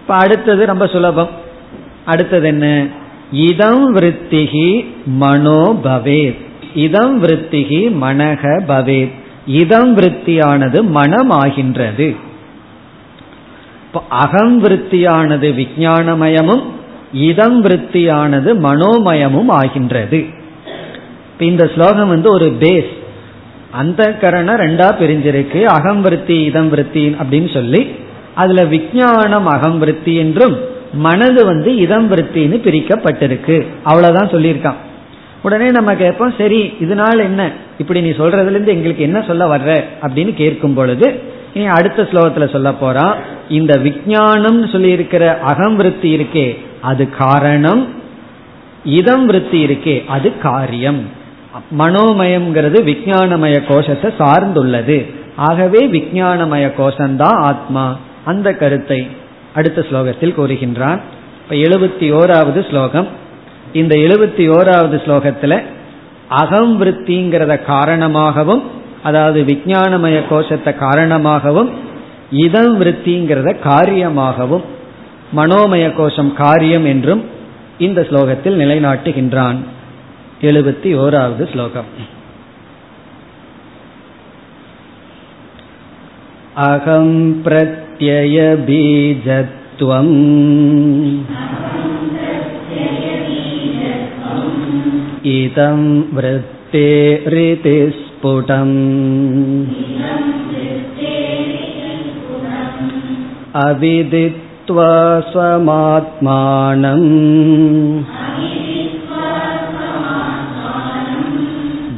இப்ப 0.00 0.14
அடுத்தது 0.14 0.66
ரொம்ப 0.66 0.86
சுலபம். 0.86 1.28
அடுத்தது 2.04 2.46
என்ன? 2.46 2.86
இதம் 3.32 3.96
விருத்திகி 3.96 4.86
மனோ 5.06 5.80
பவேத். 5.84 6.38
இதம் 6.74 7.22
விருத்திகி 7.22 7.96
மனக 8.02 8.62
பவேத். 8.68 9.22
இதம் 9.46 9.96
விருத்தியானது 9.96 10.82
மனமாகின்றது. 10.94 12.16
அகம் 14.08 14.64
விருத்தியானது 14.64 15.48
விஜயானமயமும் 15.60 16.62
இதம் 17.12 17.64
விருத்தியானது 17.64 18.54
மனோமயமும் 18.58 19.48
ஆகின்றது. 19.48 20.24
இந்த 21.38 21.70
ஸ்லோகம் 21.74 22.08
வந்து 22.08 22.30
ஒரு 22.30 22.56
பேஸ் 22.60 22.92
அந்த 23.70 24.12
கரணம் 24.12 24.56
ரெண்டா 24.56 24.88
பிரிஞ்சிருக்கு. 25.00 25.62
அகம் 25.62 26.00
விருத்தி 26.00 26.42
இதம் 26.42 26.68
விருத்தி 26.68 27.16
அப்படின்னு 27.22 27.54
சொல்லி 27.54 27.94
அதுல 28.34 28.64
விஜயானம் 28.64 29.44
அகம் 29.44 29.78
விருத்தி 29.78 30.14
என்றும் 30.14 30.58
மனது 30.92 31.44
வந்து 31.44 31.76
இதம் 31.76 32.10
விருத்தின்னு 32.10 32.56
பிரிக்கப்பட்டிருக்கு. 32.66 33.66
அவ்வளவுதான் 33.84 34.28
சொல்லியிருக்கான். 34.28 34.74
உடனே 35.44 35.70
நம்ம 35.70 35.94
கேட்போம் 35.94 36.34
சரி 36.38 36.74
இதனால 36.80 37.18
என்ன? 37.18 37.50
இப்படி 37.78 38.00
நீ 38.00 38.10
சொல்றதுல 38.10 38.50
இருந்து 38.50 38.72
எங்களுக்கு 38.72 39.02
என்ன 39.02 39.22
சொல்ல 39.22 39.56
வர்ற? 39.56 39.84
அப்படின்னு 40.02 40.34
கேட்கும் 40.34 40.74
பொழுது 40.74 41.22
இனி 41.54 41.66
அடுத்த 41.66 42.02
ஸ்லோகத்துல 42.02 42.52
சொல்ல 42.52 42.72
போறான் 42.72 43.16
இந்த 43.48 43.76
விஜயானம் 43.76 44.72
சொல்லி 44.72 44.90
இருக்கிற 44.90 45.38
அகம் 45.38 45.76
விருத்தி 45.76 46.16
இருக்கே 46.16 46.56
அது 46.80 47.10
காரணம். 47.10 47.88
இதம் 48.84 49.26
விருத்தி 49.26 49.64
இருக்கே 49.64 50.04
அது 50.06 50.38
காரியம். 50.38 51.08
மனோமயம்ங்கிறது 51.78 52.82
விஞ்ஞானமய 52.82 53.64
கோஷத்தை 53.66 54.12
சார்ந்துள்ளது. 54.18 55.14
ஆகவே 55.36 55.86
விஞ்ஞானமய 55.86 56.72
கோஷம்தான் 56.78 57.38
ஆத்மா. 57.40 57.98
அந்த 58.24 58.52
கருத்தை 58.52 59.06
அடுத்த 59.54 59.84
ஸ்லோகத்தில் 59.90 60.38
கூறுகின்றான். 60.38 61.00
இப்ப 61.42 61.54
எழுபத்தி 61.54 62.06
ஓராவது 62.12 62.68
ஸ்லோகம். 62.68 63.22
இந்த 63.74 63.94
எழுபத்தி 63.96 64.44
ஓராவது 64.56 64.96
ஸ்லோகத்துல 65.06 65.62
அகம் 66.28 66.82
விற்த்திங்கிறத 66.82 67.64
காரணமாகவும் 67.64 68.62
அதாவது 69.02 69.42
விஞ்ஞானமய 69.42 70.22
கோஷத்தை 70.28 70.74
காரணமாகவும் 70.74 71.70
இதம் 72.30 72.80
விற்த்திங்கிறத 72.80 73.56
காரியமாகவும் 73.64 74.62
மனோமய 75.36 75.94
கோஷம் 75.94 76.34
காரியம் 76.34 76.84
என்றும் 76.84 77.24
இந்த 77.78 78.00
ஸ்லோகத்தில் 78.00 78.60
நிலைநாட்டுகின்றான். 78.62 79.56
எழுபத்தி 80.42 80.90
ஓராவது 81.04 81.52
ஸ்லோகம். 81.52 81.90
அகம் 86.54 87.42
பிரத்யய 87.44 88.38
इदं 95.32 95.78
वृत्तेरितिस्फुटम् 96.16 97.22
अविदित्वा 103.62 104.90
स्वमात्मानम् 105.30 107.08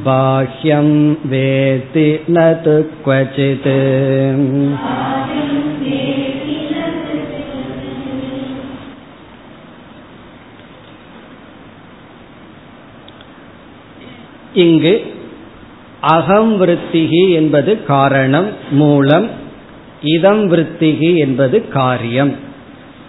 बाह्यं 0.06 0.88
वेति 1.30 2.08
न 2.30 2.46
तु 2.64 2.76
क्वचित् 3.04 3.68
இங்கு 14.64 14.94
அகம் 16.14 16.52
விருத்திகி 16.60 17.22
என்பது 17.30 17.70
காரணம் 17.84 18.48
மூலம். 18.70 19.26
இதம் 20.14 20.42
விருத்திகி 20.52 21.10
என்பது 21.16 21.56
காரியம். 21.68 22.32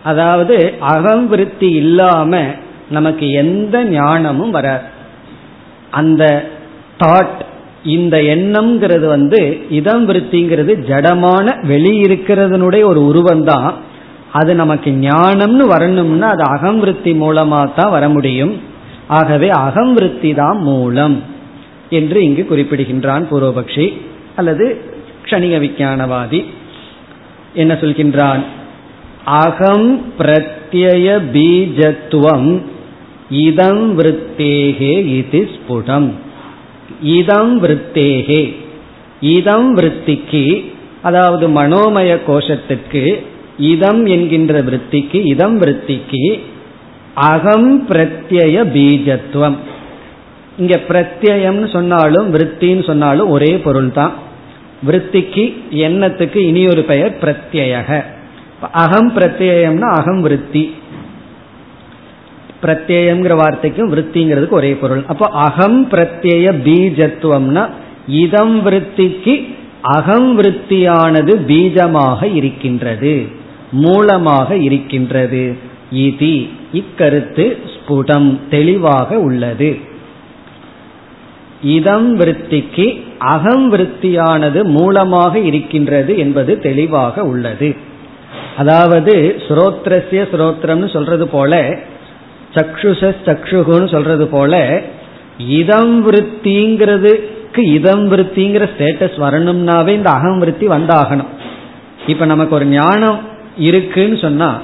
அதாவது 0.04 0.56
அகம் 0.94 1.26
விருத்தி 1.28 1.70
இல்லாம 1.82 2.42
நமக்கு 2.90 3.26
எந்த 3.44 3.76
ஞானமும் 3.84 4.52
வராது. 4.52 4.88
அந்த 5.92 6.24
தாட் 7.02 7.40
இந்த 7.96 8.16
எண்ணம்ங்கிறது 8.36 9.08
வந்து 9.08 9.42
இதம் 9.70 10.06
விருத்திங்கிறது 10.10 10.74
ஜடமான 10.90 11.48
வெளியிருக்கிறதுனுடைய 11.72 12.84
ஒரு 12.84 13.02
உருவம் 13.06 13.44
தான் 13.44 13.70
அது 14.32 14.52
நமக்கு 14.56 14.90
ஞானம்னு 14.92 15.66
வரணும்னா 15.74 16.28
அது 16.28 16.44
அகம் 16.56 16.80
விருத்தி 16.80 17.14
மூலமாக 17.14 17.72
தான் 17.76 17.92
வர 17.92 18.06
முடியும். 18.10 18.54
ஆகவே 19.08 19.50
அகம் 19.50 19.94
விருத்தி 19.94 20.32
தான் 20.34 20.58
மூலம். 20.70 21.18
என்று 21.90 22.24
இங்கு 22.24 22.48
குறிப்பிடுகின்றான் 22.50 23.28
பூர்வபக்ஷி. 23.32 23.94
அல்லது 24.36 24.82
க்ஷணிக 25.26 25.60
விஞ்ஞானவாதி. 25.60 26.46
என்ன 27.54 27.74
சொல்கின்றான்? 27.74 28.44
அகம் 29.26 30.14
பிரத்யய 30.20 31.22
பீஜத்துவம் 31.34 32.62
இதம் 33.30 34.00
விருத்தேகே 34.00 35.06
இது 35.06 35.50
ஸ்புடம் 35.56 36.12
இதம் 37.02 37.64
விருத்தேகே. 37.64 38.56
இதம் 39.22 39.78
விருத்திக்கு 39.78 40.72
அதாவது 41.02 41.50
மனோமய 41.50 42.20
கோஷத்திற்கு 42.28 43.24
இதம் 43.58 44.06
என்கின்ற 44.06 44.62
விருத்திக்கு 44.62 45.26
இதம் 45.26 45.62
விருத்திக்கு 45.62 46.40
அகம் 47.14 47.88
பிரத்யய 47.90 48.64
பீஜத்துவம். 48.74 49.56
இங்க 50.58 50.76
பிரத்யம்னு 50.88 51.72
சொன்னாலும் 51.72 52.28
விற்த்தின்னு 52.36 52.84
சொன்னாலும் 52.86 53.30
ஒரே 53.30 53.58
பொருள் 53.58 53.92
தான் 53.92 54.14
விற்த்திக்கு 54.88 55.44
எண்ணத்துக்கு 55.72 56.36
இனி 56.36 56.68
ஒரு 56.68 56.82
பெயர் 56.82 57.14
பிரத்யக 57.22 58.04
அகம் 58.72 59.12
பிரத்யம்னா 59.16 59.88
அகம் 60.00 60.22
விற்பி 60.26 60.64
பிரத்யங்கிற 62.62 63.34
வார்த்தைக்கும் 63.36 63.92
விற்த்திங்கிறதுக்கு 63.94 64.50
ஒரே 64.50 64.74
பொருள். 64.74 65.04
அப்போ 65.08 65.26
அகம் 65.26 65.88
பிரத்யய 65.92 66.54
பீஜத்துவம்னா 66.68 67.64
இதம் 68.08 68.64
விற்த்திக்கு 68.66 69.36
அகம் 69.82 70.40
விற்த்தியானது 70.40 71.34
பீஜமாக 71.48 72.36
இருக்கின்றது. 72.36 73.26
மூலமாக 73.72 74.58
இருக்கின்றது. 74.58 75.56
இதி 75.92 76.36
இக்கருத்து 76.74 77.46
ஸ்புடம் 77.74 78.30
தெளிவாக 78.50 79.20
உள்ளது. 79.20 79.87
இதம் 81.62 82.20
விருத்திக்கு 82.20 83.04
அகம் 83.18 83.74
விருத்தியானது 83.74 84.64
மூலமாக 84.64 85.40
இருக்கின்றது 85.40 86.18
என்பது 86.18 86.60
தெளிவாக 86.60 87.24
உள்ளது. 87.24 87.76
அதாவது 88.58 89.36
ஸ்ரோத்ரஸ்ய 89.48 90.22
ஸ்ரோத்ரம்னு 90.34 90.94
சொல்றது 90.94 91.28
போல 91.28 91.80
சக்ஷுஷ 92.56 93.16
சக்ஷுகுன்னு 93.26 93.92
சொல்றது 93.92 94.28
போல 94.28 94.82
இதம் 95.38 96.12
விருத்திங்கிறதுக்கு 96.12 97.60
இதம் 97.60 98.12
விருத்திங்கிற 98.12 98.70
ஸ்டேட்டஸ் 98.78 99.18
வரணும்னாவே 99.18 99.88
இந்த 99.88 100.10
அகம் 100.10 100.40
விருத்தி 100.40 100.68
வந்தாகணும். 100.68 101.28
இப்ப 102.08 102.26
நமக்கு 102.26 102.56
ஒரு 102.56 102.66
ஞானம் 102.66 103.20
இருக்குன்னு 103.58 104.18
சொன்னா 104.18 104.62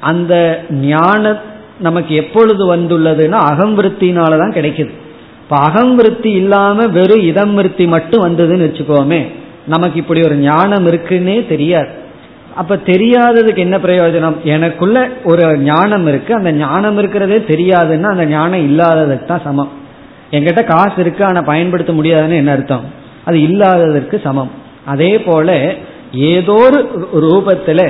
அந்த 0.00 0.64
ஞான 0.70 1.40
நமக்கு 1.78 2.14
எப்பொழுது 2.14 2.76
வந்துள்ளதுன்னா 2.76 3.30
அகம் 3.30 3.78
விற்த்தினாலதான் 3.78 4.56
கிடைக்குது. 4.56 4.90
இப்ப 5.50 5.60
அகம் 5.60 5.94
விருத்தி 5.94 6.30
இல்லாம 6.30 6.86
வெறும் 6.86 7.20
இதம் 7.20 7.54
விருத்தி 7.54 7.86
மட்டும் 7.86 8.24
வந்ததுன்னு 8.24 8.64
வச்சுக்கோமே 8.66 9.20
நமக்கு 9.66 9.96
இப்படி 9.98 10.22
ஒரு 10.22 10.36
ஞானம் 10.36 10.86
இருக்குன்னே 10.86 11.46
தெரியாது. 11.46 11.88
அப்ப 12.54 12.76
தெரியாததுக்கு 12.76 13.56
என்ன 13.56 13.76
பிரயோஜனம்? 13.78 14.34
எனக்குள்ள 14.44 15.10
ஒரு 15.24 15.58
ஞானம் 15.58 16.06
இருக்கு 16.06 16.34
அந்த 16.34 16.52
ஞானம் 16.52 16.98
இருக்கிறதே 16.98 17.34
தெரியாதுன்னா 17.34 18.08
அந்த 18.08 18.26
ஞானம் 18.26 18.64
இல்லாததுக்கு 18.68 19.24
தான் 19.24 19.40
சமம். 19.44 19.70
என்கிட்ட 20.30 20.64
காசு 20.64 20.98
இருக்கு 20.98 21.24
ஆனா 21.24 21.40
பயன்படுத்த 21.40 21.92
முடியாதுன்னு 21.92 22.36
என்ன 22.36 22.52
அர்த்தம்? 22.52 22.84
அது 23.24 23.42
இல்லாததற்கு 23.42 24.20
சமம். 24.24 24.50
அதே 24.84 25.20
போல 25.20 25.74
ஏதோ 26.12 26.52
ஒரு 26.52 26.80
ரூபத்துல 27.14 27.88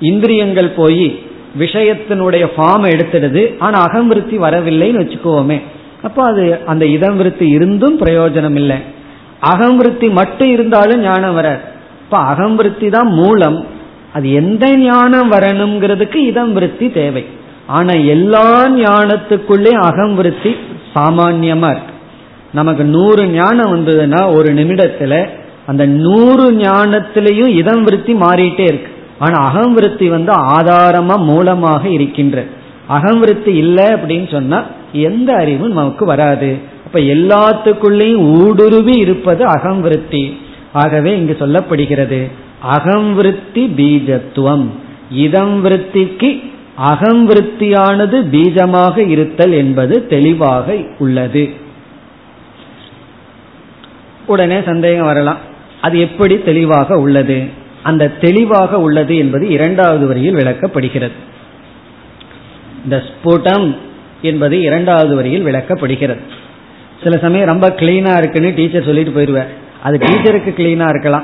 இந்திரியங்கள் 0.00 0.70
போய் 0.70 1.18
விஷயத்தினுடைய 1.58 2.46
ஃபார்ம் 2.56 2.86
எடுத்துடுது 2.94 3.54
ஆனா 3.58 3.84
அகம்பிருத்தி 3.84 4.38
வரவில்லைன்னு 4.46 5.02
வச்சுக்கோமே 5.04 5.60
அப்போ 6.02 6.22
அது 6.24 6.58
அந்த 6.66 6.86
இதம் 6.86 7.16
விருத்தி 7.16 7.48
இருந்தும் 7.48 7.98
பிரயோஜனம் 8.00 8.54
இல்லை 8.54 8.78
அகம் 9.40 9.76
விருத்தி 9.76 10.08
மட்டும் 10.10 10.50
இருந்தாலும் 10.50 11.00
ஞானம் 11.00 11.34
வர 11.34 11.60
இப்ப 12.02 12.18
அகம்பிருத்தி 12.18 12.88
தான் 12.90 13.06
மூலம் 13.06 13.66
அது 14.12 14.32
எந்த 14.32 14.76
ஞானம் 14.76 15.32
வரணுங்கிறதுக்கு 15.32 16.16
இதம் 16.16 16.52
விருத்தி 16.52 16.90
தேவை. 16.90 17.24
ஆனா 17.66 17.92
எல்லா 18.14 18.68
ஞானத்துக்குள்ளே 18.68 19.72
அகம் 19.88 20.14
விருத்தி 20.14 20.56
சாமான்யமா 20.94 21.68
இருக்கு. 21.70 21.94
நமக்கு 22.52 22.84
நூறு 22.84 23.26
ஞானம் 23.26 23.72
வந்ததுன்னா 23.74 24.34
ஒரு 24.36 24.48
நிமிடத்துல 24.54 25.28
அந்த 25.66 25.86
நூறு 25.86 26.52
ஞானத்திலையும் 26.52 27.52
இதம் 27.60 27.82
விருத்தி 27.82 28.14
மாறிட்டே 28.14 28.64
இருக்கு. 28.72 28.92
ஆனா 29.18 29.38
அகம் 29.48 29.74
விருத்தி 29.74 30.08
வந்து 30.08 30.32
ஆதாரமா 30.32 31.16
மூலமாக 31.24 31.88
இருக்கின்ற. 31.88 32.44
அகம் 32.86 33.20
விருத்தி 33.20 33.54
இல்லை 33.56 33.84
அப்படின்னு 33.84 34.28
சொன்னா 34.32 34.64
எந்த 34.92 35.34
அறிவும் 35.34 35.72
நமக்கு 35.72 36.04
வராது. 36.04 36.56
அப்ப 36.86 36.98
எல்லாத்துக்குள்ளேயும் 36.98 38.42
ஊடுருவி 38.42 38.98
இருப்பது 38.98 39.44
அகம் 39.44 39.80
விருத்தி. 39.80 40.40
ஆகவே 40.72 41.16
இங்கு 41.16 41.36
சொல்லப்படுகிறது 41.38 42.30
அகம் 42.60 43.14
விருத்தி 43.14 43.66
பீஜத்துவம். 43.66 44.66
இதம் 45.10 45.64
விருத்திக்கு 45.64 46.50
அகம் 46.74 47.28
விருத்தியானது 47.28 48.22
பீஜமாக 48.32 49.08
இருத்தல் 49.08 49.52
என்பது 49.52 50.06
தெளிவாக 50.06 50.76
உள்ளது. 50.98 51.50
உடனே 54.26 54.62
சந்தேகம் 54.64 55.06
வரலாம். 55.06 55.38
அது 55.80 56.00
எப்படி 56.00 56.38
தெளிவாக 56.38 56.98
உள்ளது? 56.98 57.44
அந்த 57.82 58.08
தெளிவாக 58.08 58.80
உள்ளது 58.80 59.16
என்பது 59.16 59.48
இரண்டாவது 59.48 60.06
வரியில் 60.06 60.34
விளக்கப்படுகிறது. 60.34 61.10
இந்த 62.84 63.02
ஸ்புடம் 63.02 63.76
என்பது 64.22 64.60
இரண்டாவது 64.60 65.14
வரியில் 65.14 65.44
விளக்கப்படுகிறது. 65.44 66.18
சில 67.02 67.18
சமயம் 67.18 67.46
ரொம்ப 67.46 67.68
கிளீனா 67.68 68.16
இருக்குன்னு 68.16 68.52
டீச்சர் 68.56 68.84
சொல்லிட்டு 68.84 69.20
போயிடுவார். 69.20 69.46
அது 69.82 69.98
டீச்சருக்கு 69.98 70.50
கிளீனா 70.56 70.88
இருக்கலாம். 70.88 71.22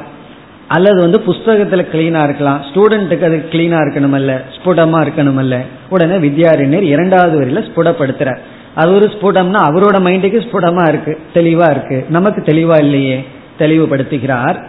அல்லது 0.68 1.00
வந்து 1.00 1.22
புஸ்தகத்துல 1.26 1.86
கிளீனா 1.94 2.24
இருக்கலாம். 2.24 2.62
ஸ்டூடெண்ட்டுக்கு 2.62 3.24
அது 3.24 3.44
கிளீனா 3.50 3.78
இருக்கணுமல்ல. 3.78 4.40
ஸ்புடமா 4.56 5.06
இருக்கணுமல்ல. 5.06 5.60
உடனே 5.88 6.28
வித்யாரண்யர் 6.28 6.82
இரண்டாவது 6.82 7.40
வரியில 7.40 7.64
ஸ்புடப்படுத்துறார். 7.64 8.38
அது 8.74 8.94
ஒரு 8.94 9.06
ஸ்புடம்னா 9.06 9.56
அவரோட 9.56 10.00
மைண்டுக்கு 10.00 10.40
ஸ்புடமா 10.40 10.88
இருக்கு. 10.88 11.20
தெளிவா 11.34 11.70
இருக்கு. 11.70 12.06
நமக்கு 12.08 12.40
தெளிவா 12.40 12.78
இல்லையே. 12.78 13.24
தெளிவுபடுத்துகிறார். 13.58 14.64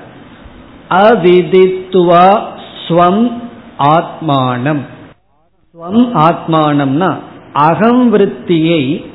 அவிதித்துவா 0.90 2.40
ஸ்வம் 2.88 3.32
ஆத்மானம். 3.80 4.80
ஸ்வம் 5.74 6.10
ஆத்மானம்னா 6.13 7.18
அகம் 7.54 8.10
விருத்தியை 8.10 9.06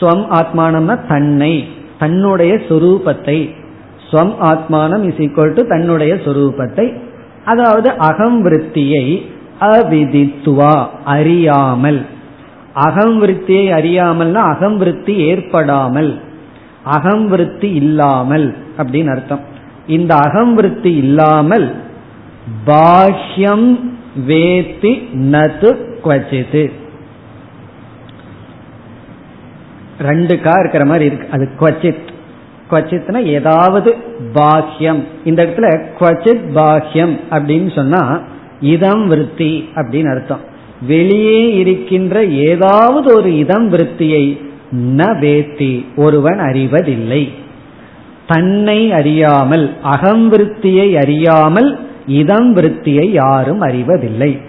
ஸ்வம் 0.00 0.26
ஆத்மானம்னா 0.30 1.06
தன்னை 1.08 1.64
தன்னுடைய 1.98 2.54
சொரூபத்தை. 2.54 3.50
ஸ்வம் 4.10 4.34
ஆத்மானம் 4.40 5.04
இஸ் 5.08 5.28
ஈக்குவல் 5.28 5.52
டு 5.52 5.66
தன்னுடைய 5.66 6.14
சொரூபத்தை. 6.14 6.92
அதாவது 7.44 7.90
அகம் 7.90 8.44
விருத்தியை 8.44 9.26
அவிதித்துவா 9.60 10.86
அறியாமல். 11.04 12.06
அகம் 12.74 13.22
விருத்தியை 13.22 13.66
அறியாமல்னா 13.72 14.34
அகம் 14.34 14.76
விருத்தி 14.76 15.16
ஏற்படாமல். 15.16 16.18
அகம் 16.84 17.28
விருத்தி 17.28 17.72
இல்லாமல் 17.72 18.56
அப்படின்னு 18.78 19.10
அர்த்தம். 19.10 19.40
இந்த 19.86 20.14
அகம் 20.16 20.54
விருத்தி 20.54 20.96
இல்லாமல் 20.96 21.74
பாஹ்யம் 22.66 23.78
வேத்தி 24.26 25.08
நது 25.12 25.76
குவச்சித்து. 26.04 26.70
ரெண்டு 30.00 30.40
கா 30.40 30.52
இருக்கிற 30.52 30.84
மாதிரி 30.84 31.04
இருக்கு. 31.04 31.28
அது 31.30 31.48
குவச்சித். 31.60 32.12
குவச்சித்னா 32.70 33.24
ஏதாவது 33.24 33.96
பாஹ்யம். 34.34 35.04
இந்த 35.24 35.44
இடத்துல 35.44 35.84
குவச்சித் 36.00 36.44
பாஹ்யம் 36.54 37.18
அப்படின்னு 37.30 37.74
சொன்னா 37.74 38.22
இதம் 38.60 39.06
விருத்தி 39.06 39.68
அப்படின்னு 39.74 40.10
அர்த்தம். 40.10 40.40
வெளியே 40.86 41.54
இருக்கின்ற 41.54 42.24
ஏதாவது 42.24 43.14
ஒரு 43.14 43.38
இதம் 43.38 43.72
விருத்தியை 43.72 44.40
ந 44.96 45.02
வேத்தி 45.02 45.84
ஒருவன் 45.96 46.38
அறிவதில்லை. 46.38 47.32
தன்னை 48.26 48.92
அறியாமல் 48.92 49.76
அகம் 49.82 50.32
விருத்தியை 50.32 50.94
அறியாமல் 50.94 51.88
இதம் 52.06 52.56
விருத்தியை 52.56 53.10
யாரும் 53.10 53.60
அறிவதில்லை. 53.60 54.40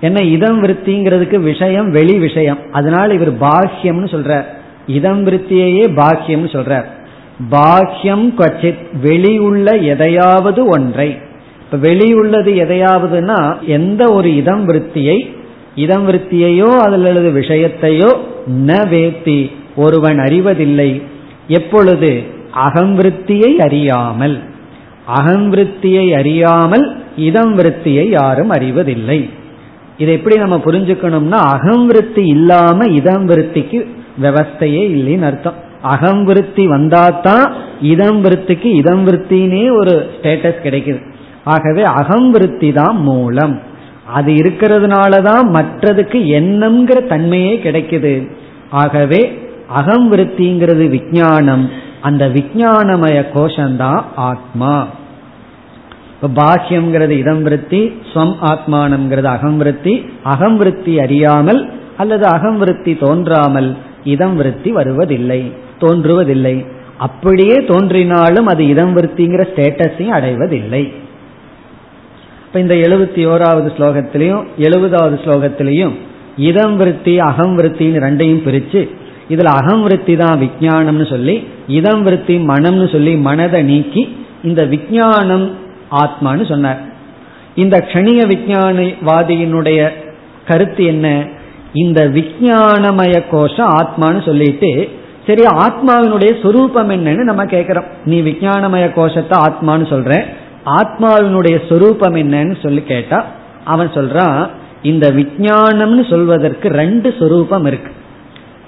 என்ன 0.00 0.22
இதம் 0.22 0.62
விருத்திங்கிறதுக்கு 0.62 1.40
விஷயம் 1.40 1.90
வெளி 1.90 2.18
விஷயம். 2.18 2.58
அதனால 2.72 3.14
இவர் 3.14 3.38
பாக்கியம்னு 3.38 4.08
சொல்றார். 4.08 4.44
இதம் 4.90 5.26
விருத்தியையே 5.26 5.84
பாக்கியம்னு 5.96 6.50
சொல்றார். 6.56 6.84
பாக்கியம் 7.50 8.34
கொச்சித் 8.38 8.84
வெளியுள்ள 9.00 9.72
எதையாவது 9.72 10.66
ஒன்றை. 10.66 11.18
இப்ப 11.60 11.88
வெளியுள்ளது 11.88 12.52
எதையாவதுன்னா 12.64 13.40
எந்த 13.66 14.12
ஒரு 14.12 14.36
இதம் 14.36 14.68
விருத்தியை 14.68 15.18
இதம் 15.74 16.08
விருத்தியையோ 16.08 16.70
அல்லது 16.78 17.30
விஷயத்தையோ 17.30 18.10
ந 18.66 18.70
வேத்தி 18.92 19.50
ஒருவன் 19.76 20.18
அறிவதில்லை. 20.18 21.02
எப்பொழுது? 21.48 22.22
அகம் 22.50 22.98
விருத்தியை 22.98 23.56
அறியாமல். 23.56 24.38
அகம் 25.06 25.54
விருத்தியை 25.54 26.12
அறியாமல் 26.14 27.02
இதம் 27.16 27.58
விருத்தியை 27.58 28.08
யாரும் 28.08 28.50
அறிவதில்லை. 28.50 29.30
இதை 29.98 30.14
எப்படி 30.14 30.36
நம்ம 30.36 30.56
புரிஞ்சுக்கணும்னா 30.64 31.40
அகம் 31.54 31.86
விருத்தி 31.86 32.26
இல்லாம 32.26 32.86
இதம் 32.86 33.28
விருத்திக்கு 33.28 33.86
விவஸ்தையே 34.22 34.82
இல்லைன்னு 34.96 35.22
அர்த்தம் 35.22 35.58
அகம் 35.82 36.24
விருத்தி 36.24 36.66
வந்தாதான் 36.66 37.52
இதம் 37.80 38.24
விருத்திக்கு 38.24 38.64
இதம் 38.64 39.06
விருத்தினே 39.06 39.78
ஒரு 39.78 40.10
ஸ்டேட்டஸ் 40.16 40.64
கிடைக்குது. 40.64 41.00
ஆகவே 41.44 41.82
அகம் 41.82 42.30
விருத்தி 42.30 42.72
தான் 42.72 42.96
மூலம். 42.96 43.60
அது 44.14 44.32
இருக்கிறதுனால 44.32 45.22
தான் 45.22 45.46
மற்றதுக்கு 45.50 46.18
எண்ணம்ங்கிற 46.40 46.98
தன்மையே 47.06 47.54
கிடைக்குது. 47.56 48.14
ஆகவே 48.70 49.20
அகம் 49.68 50.12
விருத்திங்கிறது 50.12 50.86
விஜயானம் 50.88 51.68
அந்த 52.00 52.28
விஜயானமய 52.28 53.18
கோஷந்தான் 53.34 54.02
ஆத்மா. 54.14 54.86
பாக்கியம்ங்கிறது 56.36 57.10
இதம் 57.10 57.42
விருத்தி 57.42 57.92
ஸ்வம் 58.10 58.34
ஆத்மானம்ங்கிறது 58.42 59.24
அகம் 59.24 59.56
விருத்தி 59.56 59.94
அகம் 60.22 60.56
விருத்தி 60.56 61.00
அறியாமல் 61.00 61.60
அல்லது 61.96 62.26
அகம் 62.26 62.58
விருத்தி 62.58 62.92
தோன்றாமல் 62.96 63.76
இதம் 64.04 64.36
விருத்தி 64.36 64.70
வருவதில்லை 64.70 65.52
தோன்றுவதில்லை. 65.80 66.66
அப்படியே 66.96 67.54
தோன்றினாலும் 67.54 68.46
அது 68.46 68.68
இதம் 68.68 68.96
விருத்திங்கிற 68.96 69.44
ஸ்டேட்டஸையும் 69.54 70.16
அடைவதில்லை. 70.18 70.92
இப்ப 72.46 72.60
இந்த 72.60 72.74
எழுபத்தி 72.74 73.22
ஓராவது 73.26 73.68
ஸ்லோகத்திலையும் 73.78 74.44
எழுபதாவது 74.58 75.16
ஸ்லோகத்திலையும் 75.24 75.92
இதம் 76.36 76.76
விருத்தி 76.76 77.18
அகம் 77.18 77.58
விருத்தின்னு 77.58 78.02
ரெண்டையும் 78.06 78.44
பிரிச்சு 78.46 78.88
இதுல 79.28 79.44
அகம் 79.44 79.82
விருத்தி 79.82 80.16
தான் 80.16 80.40
விஜயானம்னு 80.40 81.10
சொல்லி 81.10 81.46
இதம் 81.66 82.02
விருத்தி 82.02 82.36
மனம்னு 82.36 82.92
சொல்லி 82.92 83.16
மனதை 83.16 83.62
நீக்கி 83.62 84.16
இந்த 84.42 84.64
விஜயானம் 84.64 85.50
ஆத்மான்னு 85.90 86.48
சொன்னார். 86.48 86.78
இந்த 87.54 87.88
கணிக 87.92 88.26
விஜயானவாதியினுடைய 88.26 89.90
கருத்து 90.46 90.84
என்ன? 90.84 91.26
இந்த 91.72 92.08
விஜயானமய 92.08 93.22
கோஷம் 93.30 93.70
ஆத்மான்னு 93.70 94.24
சொல்லிட்டு 94.24 94.88
சரி 95.26 95.42
ஆத்மாவினுடைய 95.42 96.42
சொரூபம் 96.42 96.90
என்னன்னு 96.90 97.22
நம்ம 97.22 97.44
கேட்கிறோம் 97.44 97.84
நீ 98.04 98.20
விஜயானமய 98.20 98.92
கோஷத்தை 98.92 99.38
ஆத்மான்னு 99.38 99.86
சொல்ற. 99.92 100.24
ஆத்மாவினுடைய 100.64 101.68
சொரூபம் 101.68 102.14
என்னன்னு 102.14 102.62
சொல்லி 102.62 102.82
கேட்டா 102.82 103.26
அவன் 103.64 103.88
சொல்றான் 103.88 104.48
இந்த 104.82 105.10
விஜயானம்னு 105.10 106.10
சொல்வதற்கு 106.10 106.68
ரெண்டு 106.68 107.14
சொரூபம் 107.18 107.64
இருக்கு. 107.64 107.92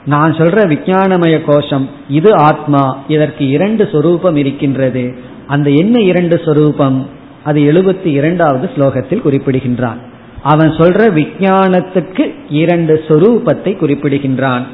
நான் 0.06 0.34
சொல்ற 0.34 0.66
விஜயானமய 0.68 1.44
கோஷம் 1.44 1.88
இது 2.08 2.36
ஆத்மா 2.36 2.98
இதற்கு 3.08 3.48
இரண்டு 3.48 3.88
சொரூபம் 3.92 4.36
இருக்கின்றது. 4.36 5.14
அந்த 5.46 5.70
என்ன 5.70 6.00
இரண்டு 6.00 6.40
சொரூபம்? 6.44 7.08
அது 7.44 7.60
எழுபத்தி 7.60 8.06
இரண்டாவது 8.06 8.70
ஸ்லோகத்தில் 8.76 9.20
குறிப்பிடுகின்றான். 9.20 9.98
அவன் 10.43 10.69
சொல்ற 10.69 11.01
விஜயானத்துக்கு 11.13 12.33
இரண்டு 12.49 13.03
சொரூபத்தை 13.07 13.73
குறிப்பிடுகின்றான் 13.77 14.65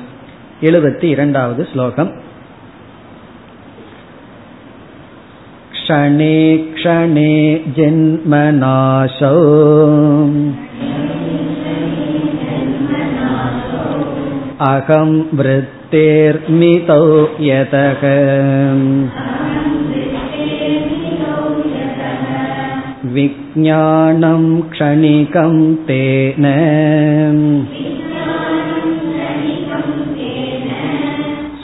எழுபத்தி 0.62 1.04
இரண்டாவது 1.04 1.68
ஸ்லோகம் 1.74 2.12
क्षणे 5.76 6.36
क्षणे 6.76 7.32
जन्मनाशौ 7.78 9.40
अहं 14.68 15.12
वृत्तेर्मितौ 15.40 17.04
यतः 17.50 18.04
विज्ञानं 23.18 24.44
क्षणिकं 24.72 25.56
तेन 25.86 26.46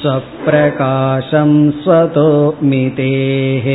स्वप्रकाशं 0.01 1.51
स्वतो 1.81 2.29
मितेः 2.61 3.67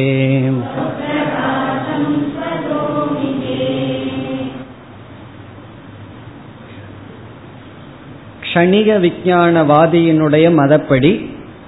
க்ஷணிக 8.45 8.91
விஞ்ஞானவாதியினுடைய 8.99 10.47
மதப்படி 10.55 11.13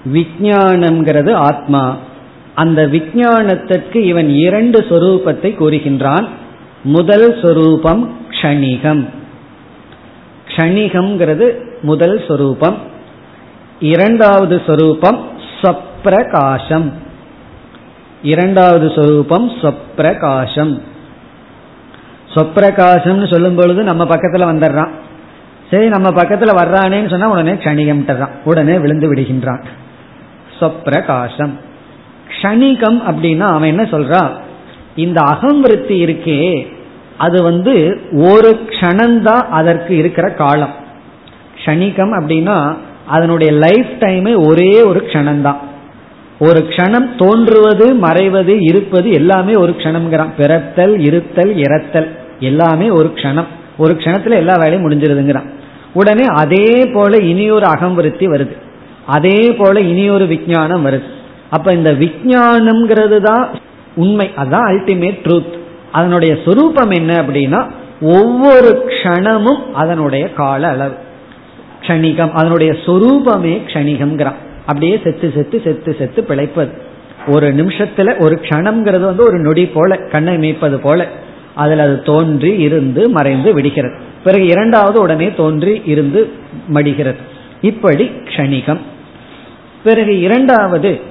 விஞ்ஞானம்ங்கிறது 0.07 1.33
ஆத்மா 1.49 1.85
அந்த 2.56 2.88
விஞ்ஞானத்திற்கு 2.88 3.96
இவன் 3.96 4.30
இரண்டு 4.30 4.80
சொரூபத்தை 4.80 5.56
கூறுகின்றான். 5.56 6.28
முதல் 6.84 7.42
சொரூபம் 7.42 8.18
க்ஷணிகம். 8.30 9.06
க்ஷணிகம்ங்கிறது 10.48 11.52
முதல் 11.82 12.24
சொரூபம். 12.28 12.78
இரண்டாவது 13.80 14.62
சொரூபம் 14.66 15.28
சப்ரகாசம் 15.62 16.92
இரண்டாவது 18.24 18.92
சொரூபம் 18.96 19.50
சொப்பிரகாசம். 19.50 20.82
சொப்பிரகாசம்னு 22.36 23.34
சொல்லும் 23.34 23.56
பொழுது 23.56 23.84
நம்ம 23.84 24.04
பக்கத்துல 24.04 24.44
வந்துடுறான். 24.54 24.90
சரி 25.72 25.88
நம்ம 25.88 26.10
பக்கத்துல 26.10 26.50
வர்றானேன்னு 26.62 27.10
சொன்னா 27.10 27.30
உடனே 27.30 27.52
கணிகம்ட்டுறான் 27.52 28.30
உடனே 28.44 28.80
விழுந்து 28.80 29.14
விடுகின்றான். 29.14 29.64
சொப்பிரகாசம். 30.60 31.70
க்ஷணிகம் 32.32 33.02
அப்படின்னா 33.08 33.40
அவன் 33.40 33.70
என்ன 33.70 33.84
சொல்றான் 33.84 34.30
இந்த 34.96 35.22
அகம்பிருத்தி 35.22 35.94
இருக்கே 35.94 36.72
அது 37.18 37.44
வந்து 37.44 38.02
ஒரு 38.12 38.60
க்ஷணந்தான் 38.70 39.48
அதற்கு 39.50 39.98
இருக்கிற 39.98 40.30
காலம். 40.30 40.74
க்ஷணிகம் 41.56 42.20
அப்படின்னா 42.20 42.76
அதனுடைய 43.08 43.54
லைஃப் 43.54 43.88
டைமே 44.00 44.46
ஒரே 44.46 44.84
ஒரு 44.84 45.04
க்ஷணம்தான் 45.08 45.58
ஒரு 46.40 46.66
க்ஷணம் 46.70 47.16
தோன்றுவது 47.18 47.94
மறைவது 47.94 48.58
இருப்பது 48.60 49.12
எல்லாமே 49.12 49.56
ஒரு 49.56 49.72
க்ஷணம்ங்கிறான். 49.72 50.34
பிறத்தல் 50.38 51.00
இருத்தல் 51.00 51.56
இறத்தல் 51.56 52.08
எல்லாமே 52.40 52.90
ஒரு 52.90 53.12
க்ஷணம். 53.16 53.46
ஒரு 53.78 53.94
க்ஷணத்துல 53.94 54.30
எல்லா 54.30 54.56
வேலையும் 54.56 54.90
முடிஞ்சிருதுங்கிறான். 54.90 55.50
உடனே 55.94 56.26
அதே 56.26 56.90
போல 56.94 57.18
இனியொரு 57.18 57.68
அகம்விருத்தி 57.68 58.26
வருது. 58.26 58.56
அதே 59.06 59.56
போல 59.58 59.80
இனியொரு 59.80 60.26
விஞ்ஞானம் 60.26 60.86
வருது. 60.86 61.04
அப்ப 61.52 61.74
இந்த 61.74 61.92
விஜயானம்ங்கிறது 61.92 63.18
தான் 63.22 63.50
உண்மை. 63.96 64.32
அதுதான் 64.36 64.66
அல்டிமேட் 64.66 65.20
ட்ரூத் 65.24 65.58
அதனுடைய 65.92 66.38
சொரூபம் 66.46 66.90
என்ன 66.90 67.14
அப்படின்னா 67.14 67.70
ஒவ்வொரு 68.02 68.84
க்ஷணமும் 68.88 69.72
அதனுடைய 69.74 70.34
கால 70.34 70.68
அளவு. 70.68 70.96
க்ஷணிகம் 71.82 72.32
அதனுடைய 72.32 72.72
சொரூபமே 72.72 73.62
க்ஷணிகம்ங்கிறான். 73.68 74.40
அப்படியே 74.60 75.02
செத்து 75.04 75.32
செத்து 75.36 75.62
செத்து 75.64 75.96
செத்து 76.00 76.24
பிழைப்பது. 76.24 76.72
ஒரு 77.28 77.48
நிமிஷத்துல 77.48 78.22
ஒரு 78.22 78.40
க்ஷணம்ங்கிறது 78.42 79.00
வந்து 79.00 79.24
ஒரு 79.24 79.40
நொடி 79.40 79.66
போல 79.66 79.96
கண்ணை 79.96 80.38
மீப்பது 80.38 80.80
போல. 80.80 81.08
அதில் 81.56 81.80
அது 81.80 82.02
தோன்றி 82.02 82.58
இருந்து 82.58 83.10
மறைந்து 83.10 83.54
விடுகிறது. 83.54 84.00
பிறகு 84.24 84.46
இரண்டாவது 84.46 85.02
உடனே 85.02 85.34
தோன்றி 85.34 85.82
இருந்து 85.86 86.32
மடிகிறது. 86.68 87.20
இப்படி 87.62 88.04
க்ஷணிகம். 88.04 88.80
பிறகு 89.84 90.20
இரண்டாவது 90.20 91.02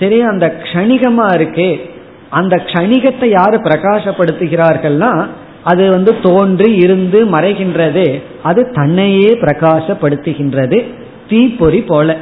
சரி 0.00 0.20
அந்த 0.20 0.54
க்ஷணிகமா 0.62 1.26
இருக்கே. 1.30 1.90
அந்த 2.30 2.56
க்ஷணிகத்தை 2.56 3.24
யாரு 3.24 3.56
பிரகாசப்படுத்துகிறார்கள்னா 3.56 5.26
அது 5.64 5.90
வந்து 5.90 6.20
தோன்றி 6.20 6.74
இருந்து 6.74 7.24
மறைகின்றது. 7.24 8.22
அது 8.42 8.70
தன்னையே 8.72 9.32
பிரகாசப்படுத்துகின்றது. 9.32 10.84
தீப்பொறி 11.28 11.82
போல. 11.82 12.16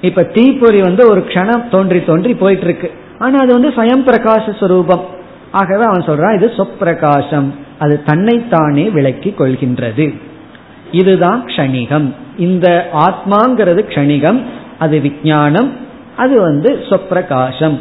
இப்ப 0.00 0.22
தீப்பொறி 0.22 0.80
வந்து 0.80 1.10
ஒரு 1.10 1.20
க்ஷணம் 1.20 1.68
தோன்றி 1.68 2.04
தோன்றி 2.04 2.34
போயிட்டு 2.34 2.64
இருக்கு 2.64 2.92
ஆனா 3.18 3.38
அது 3.38 3.52
வந்து 3.52 3.68
ஸ்வயம் 3.68 4.08
பிரகாச 4.08 4.50
சுரூபம். 4.60 5.00
ஆகவே 5.50 5.84
அவன் 5.84 6.04
சொல்றான் 6.04 6.34
இது 6.34 6.52
சொப்பிரகாசம். 6.56 7.50
அது 7.78 8.02
தன்னைத்தானே 8.02 8.90
விளக்கி 8.90 9.34
கொள்கின்றது. 9.38 10.14
இதுதான் 10.92 11.44
க்ஷணிகம். 11.44 12.12
இந்த 12.38 12.88
ஆத்மாங்கிறது 12.94 13.82
க்ஷணிகம். 13.88 14.42
அது 14.78 15.00
விஞ்ஞானம். 15.00 15.84
அது 16.16 16.40
வந்து 16.40 16.86
சொப்பிரகாசம். 16.90 17.80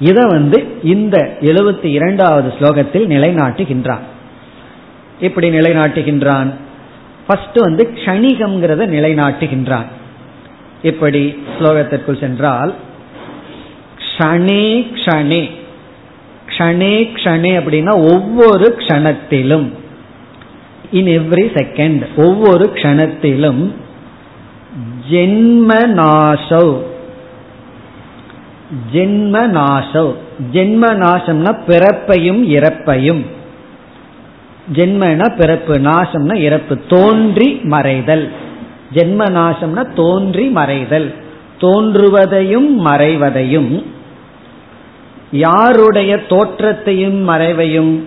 இத 0.00 0.26
வந்து 0.26 0.78
இந்த 0.82 1.36
எழுபத்தி 1.40 1.84
இரண்டாவது 1.84 2.52
ஸ்லோகத்தில் 2.58 3.06
நிலைநாட்டுகின்றான். 3.06 4.04
எப்படி 5.20 5.50
நிலைநாட்டுகின்றான்? 5.50 6.50
ஃபர்ஸ்ட் 7.26 7.58
வந்து 7.58 7.90
க்ஷணிகம்ங்கிறத 7.94 8.82
நிலைநாட்டுகின்றான். 8.96 9.86
எப்படி? 10.82 11.42
ஸ்லோகத்திற்குள் 11.58 12.20
சென்றால் 12.20 12.74
க்ஷணே 13.98 14.66
க்ஷணே. 14.96 15.50
க்ஷணே 16.48 16.94
க்ஷணே 17.16 17.52
அப்படின்னா 17.60 17.92
ஒவ்வொரு 18.12 18.76
க்ஷணத்திலும். 18.78 19.72
இன் 20.92 21.06
எவ்ரி 21.06 21.44
செகண்ட் 21.54 22.06
ஒவ்வொரு 22.16 22.70
க்ஷணத்திலும் 22.74 23.72
ஜென்ம 25.10 25.70
நாசோ. 26.00 26.82
ஜென்ம 28.92 29.46
நாசம் 29.46 30.14
ஜென்ம 30.52 30.86
நாசம்னா 30.94 31.58
பிறப்பையும் 31.68 32.48
இறப்பையும். 32.48 33.26
ஜென்மனா 34.74 35.36
பிறப்பு 35.36 35.72
நாசம்னா 35.72 36.34
இறப்பு 36.34 36.78
தோன்றி 36.88 37.60
மறைதல். 37.62 38.28
ஜென்ம 38.94 39.24
நாசம்னா 39.30 39.94
தோன்றி 39.94 40.48
மறைதல். 40.48 41.14
தோன்றுவதையும் 41.60 42.86
மறைவதையும். 42.86 43.82
யாருடைய 45.30 46.26
தோற்றத்தையும் 46.26 47.28
மறைவையும்? 47.28 48.00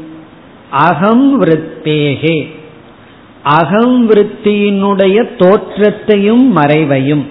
அகம் 0.69 1.43
விருத்தேகே. 1.43 2.55
அகம் 3.43 4.09
விருத்தியினுடைய 4.09 5.35
தோற்றத்தையும் 5.37 6.55
மறைவையும். 6.55 7.25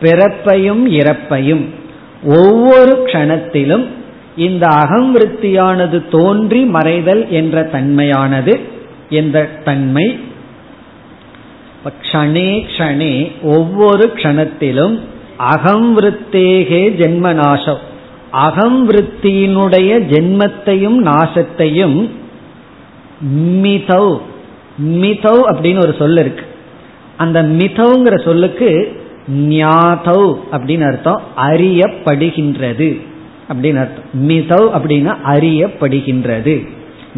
பிறப்பையும் 0.00 0.86
இறப்பையும். 0.86 1.84
ஒவ்வொரு 2.34 2.92
க்ஷணத்திலும் 3.06 3.84
இந்த 4.36 4.66
அகம் 4.66 5.08
விருத்தியானது 5.16 5.98
தோன்றி 6.10 6.60
மறைதல் 6.72 7.22
என்ற 7.28 7.62
தன்மையானது 7.72 8.54
என்ற 9.10 9.44
தன்மை. 9.64 10.06
க்ஷணே 12.02 12.50
க்ஷணே 12.70 13.12
ஒவ்வொரு 13.42 14.10
க்ஷணத்திலும் 14.14 14.94
அகம் 15.36 15.88
விருத்தேகே 15.98 16.82
ஜென்ம 17.00 17.32
நாசம் 17.34 17.82
அகம் 18.30 18.78
விருத்தியினுடைய 18.90 19.90
ஜென்மத்தையும் 20.12 20.98
நாசத்தையும் 21.10 21.98
மிதௌ 23.64 24.06
மிதௌ 25.02 25.36
அப்படின்னு 25.52 25.78
ஒரு 25.78 25.94
சொல் 25.98 26.18
இருக்கு. 26.18 26.44
அந்த 27.16 27.38
மிதௌங்கிற 27.42 28.16
சொல்லுக்கு 28.24 28.70
ஞாதௌ 29.30 30.34
அப்படின்னு 30.52 30.86
அர்த்தம் 30.86 31.22
அறியப்படுகின்றது. 31.36 33.00
அப்படின்னு 33.48 33.76
அர்த்தம். 33.76 34.28
மிதௌ 34.28 34.78
அப்படின்னா 34.78 35.16
அறியப்படுகின்றது. 35.24 36.68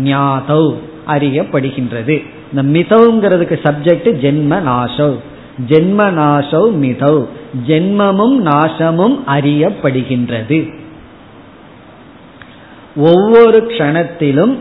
ஞாதௌ 0.05 0.75
அறியப்படுகின்றது. 1.07 2.27
இந்த 2.55 2.79
மிதவுங்கிறதுக்கு 2.79 3.59
சப்ஜெக்ட் 3.63 4.13
ஜென்ம 4.23 4.63
நாசௌ 4.63 5.15
ஜென்ம 5.69 6.11
நாசௌ 6.11 6.73
மிதௌ. 6.75 7.27
ஜென்மமும் 7.67 8.39
நாசமும் 8.39 9.19
அறியப்படுகின்றது. 9.27 10.75
ஒவ்வொரு 12.97 13.65
க்ஷணத்திலும் 13.69 14.59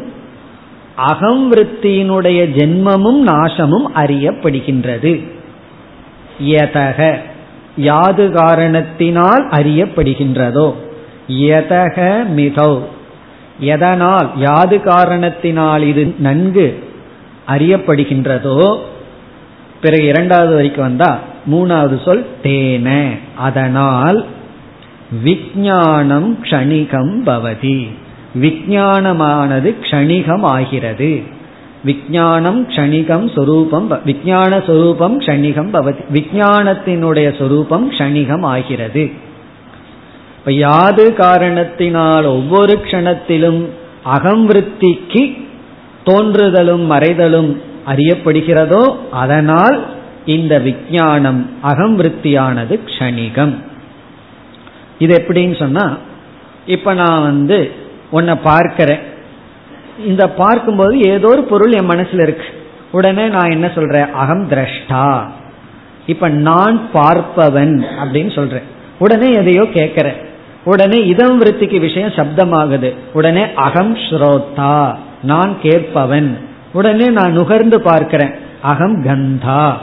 அகம் 0.95 1.53
விருத்தியினுடைய 1.53 2.49
ஜென்மமும் 2.55 3.21
நாசமும் 3.25 3.87
அறியப்படுகின்றது. 3.95 5.27
யதக. 6.47 7.17
யாது 7.77 8.31
காரணத்தினால் 8.31 9.47
அறியப்படுகின்றதோ? 9.49 10.73
எதக 11.27 12.25
மிகௌ 12.35 12.79
எதனால் 13.59 14.31
யாது 14.35 14.81
காரணத்தினால் 14.81 15.81
இது 15.81 16.15
நன்கு 16.19 16.83
அறியப்படுகின்றதோ? 17.47 18.79
பிறகு 19.81 20.05
இரண்டாவது 20.05 20.53
வரைக்கும் 20.53 20.83
வந்தா 20.83 21.19
மூணாவது 21.51 22.03
சொல் 22.05 22.25
தேன. 22.43 23.19
அதனால் 23.35 24.25
விஜானம் 25.25 26.29
க்ஷணிகம் 26.41 27.13
பவதி. 27.25 27.87
விஜானமானது 28.41 29.75
க்ஷணிகம் 29.81 30.41
ஆகிறது 30.41 31.35
விஜானம் 31.85 32.59
க்ஷணிகம் 32.67 33.33
சொரூபம் 33.35 33.89
விஜான 34.05 34.65
சொரூபம் 34.65 35.19
க்ஷணிகம் 35.19 35.69
பவதி 35.73 36.03
விஜானத்தினுடைய 36.13 37.37
சொரூபம் 37.37 37.91
க்ஷணிகம் 37.91 38.45
ஆகிறது. 38.45 39.11
இப்ப 40.37 40.51
யாது 40.51 41.13
காரணத்தினால் 41.13 42.25
ஒவ்வொரு 42.25 42.79
க்ஷணத்திலும் 42.83 43.65
அகம் 44.03 44.49
விருத்திக்கு 44.49 45.45
தோன்றுதலும் 46.05 46.91
மறைதலும் 46.91 47.57
அறியப்படுகிறதோ 47.87 48.95
அதனால் 49.11 49.85
இந்த 50.25 50.59
விஜானம் 50.59 51.45
அகம் 51.61 51.99
விருத்தியானது 51.99 52.79
க்ஷணிகம். 52.85 53.55
இது 54.99 55.25
எப்படின்னு 55.25 55.59
சொன்னா 55.59 55.97
இப்ப 56.65 56.93
நான் 56.93 57.21
வந்து 57.21 57.71
உன்னை 58.09 58.35
பார்க்கிறேன். 58.35 59.15
இந்த 60.05 60.29
பார்க்கும்போது 60.29 60.99
ஏதோ 60.99 61.27
ஒரு 61.27 61.43
பொருள் 61.43 61.71
என் 61.71 61.89
மனசுல 61.89 62.21
இருக்கு. 62.21 62.45
உடனே 62.91 63.27
நான் 63.27 63.51
என்ன 63.51 63.71
சொல்றேன்? 63.75 64.11
அகம் 64.11 64.49
திரஷ்டா. 64.49 65.21
இப்ப 66.05 66.29
நான் 66.29 66.81
பார்ப்பவன் 66.93 67.85
அப்படின்னு 68.03 68.35
சொல்றேன். 68.35 68.61
உடனே 68.99 69.31
எதையோ 69.31 69.67
கேட்கிறேன். 69.73 70.15
உடனே 70.63 71.05
இதம் 71.05 71.41
விருத்திக்கு 71.41 71.79
விஷயம் 71.79 72.09
சப்தமாகுது. 72.09 72.93
உடனே 73.13 73.53
அகம் 73.53 73.95
ஸ்ரோதா 73.95 74.95
நான் 75.21 75.55
கேட்பவன். 75.61 76.37
உடனே 76.73 77.07
நான் 77.07 77.31
நுகர்ந்து 77.31 77.81
பார்க்கிறேன். 77.81 78.31
அகம் 78.61 79.03
கந்தா. 79.03 79.73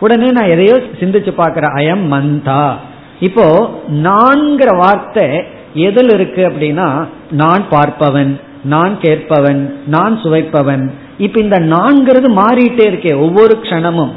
உடனே 0.00 0.30
நான் 0.30 0.48
எதையோ 0.48 0.80
சிந்திச்சு 1.00 1.30
பார்க்கிறேன். 1.30 1.70
அயம் 1.70 2.12
மந்தா. 2.12 2.72
இப்போ 3.20 3.70
நான்கிற 3.88 4.76
வார்த்தை 4.76 5.42
எதில் 5.74 6.10
இருக்கு 6.10 6.48
அப்படின்னா 6.48 7.06
நான் 7.30 7.64
பார்ப்பவன். 7.70 8.40
நான் 8.72 8.94
கேட்பவன் 9.00 9.60
நான் 9.86 10.14
சுவைப்பவன். 10.22 10.84
இப்ப 11.18 11.40
இந்த 11.40 11.58
நான்கிறது 11.72 12.28
மாறிட்டே 12.40 12.84
இருக்கே 12.92 13.12
ஒவ்வொரு 13.18 13.54
க்ஷணமும். 13.62 14.12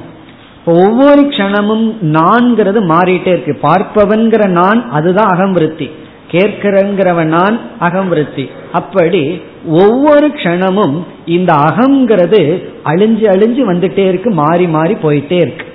ஒவ்வொரு 0.66 1.22
க்ஷணமும் 1.22 1.86
நான்கிறது 2.18 2.80
மாறிட்டே 2.94 3.32
இருக்கு. 3.36 3.54
பார்ப்பவன்கிற 3.64 4.44
நான் 4.60 4.82
அதுதான் 4.92 5.32
அகம்பிருத்தி 5.36 5.88
கேட்கிறங்கிறவன் 6.32 7.32
நான் 7.36 7.56
அகம்பிருத்தி 7.80 8.46
அப்படி 8.72 9.22
ஒவ்வொரு 9.68 10.28
க்ஷணமும் 10.28 10.98
இந்த 11.26 11.52
அகங்கிறது 11.68 12.42
அழிஞ்சு 12.86 13.26
அழிஞ்சு 13.34 13.64
வந்துட்டே 13.72 14.04
இருக்கு 14.08 14.32
மாறி 14.42 14.68
மாறி 14.68 14.94
போயிட்டே 14.94 15.40
இருக்கு. 15.46 15.66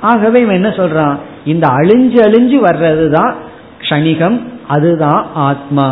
ஆகவே 0.00 0.38
இவன் 0.40 0.54
என்ன 0.54 0.68
சொல்றான்? 0.68 1.16
இந்த 1.44 1.66
அழிஞ்சு 1.68 2.18
அழிஞ்சு 2.26 2.58
வர்றது 2.68 3.06
தான் 3.10 3.34
க்ஷணிகம் 3.82 4.38
அதுதான் 4.68 5.26
ஆத்மா. 5.34 5.88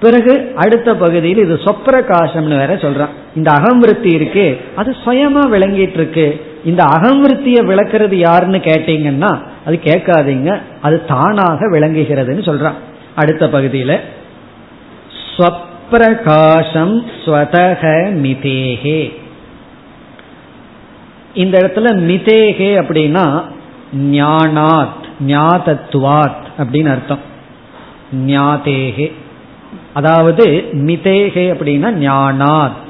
பிறகு 0.00 0.52
அடுத்த 0.56 0.96
பகுதியில் 0.96 1.38
இது 1.38 1.54
சொப்பிரகாசம்னு 1.54 2.48
வேற 2.48 2.74
சொல்றான். 2.74 3.08
இந்த 3.34 3.52
அகம்விருத்தி 3.52 4.12
இருக்கு 4.12 4.60
அது 4.76 4.96
சுயமா 5.04 5.40
விளங்கிட்டு 5.46 5.94
இருக்கு 5.94 6.46
இந்த 6.64 6.84
அகம்விருத்தியை 6.84 7.64
விளக்குறது 7.66 8.14
யாருன்னு 8.14 8.56
கேட்டீங்கன்னா 8.56 9.42
அது 9.66 9.80
கேட்காதீங்க 9.84 10.60
அது 10.82 11.04
தானாக 11.04 11.70
விளங்குகிறதுன்னு 11.70 12.48
சொல்றான். 12.48 12.72
அடுத்த 13.14 13.46
பகுதியில 13.46 13.98
ஸ்வப்பிரகாசம் 15.36 17.02
ஸ்வதக 17.24 18.12
மிதேகே. 18.12 19.16
இந்த 21.34 21.58
இடத்துல 21.58 21.80
மிதேகே 21.80 22.80
அப்படின்னா 22.80 23.42
ஞானாத் 23.96 25.06
ஞாதத்துவாத் 25.26 26.46
அப்படின்னு 26.58 26.90
அர்த்தம். 26.90 27.20
ஞாதேகே. 28.26 29.12
அதாவது 29.98 30.44
மிதேகே 30.72 31.44
அப்படின்னா 31.52 31.90
ஞானாத். 32.06 32.86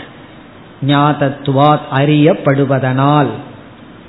ஞாதத்துவாத் 0.87 1.87
அறியப்படுவதனால். 1.95 3.31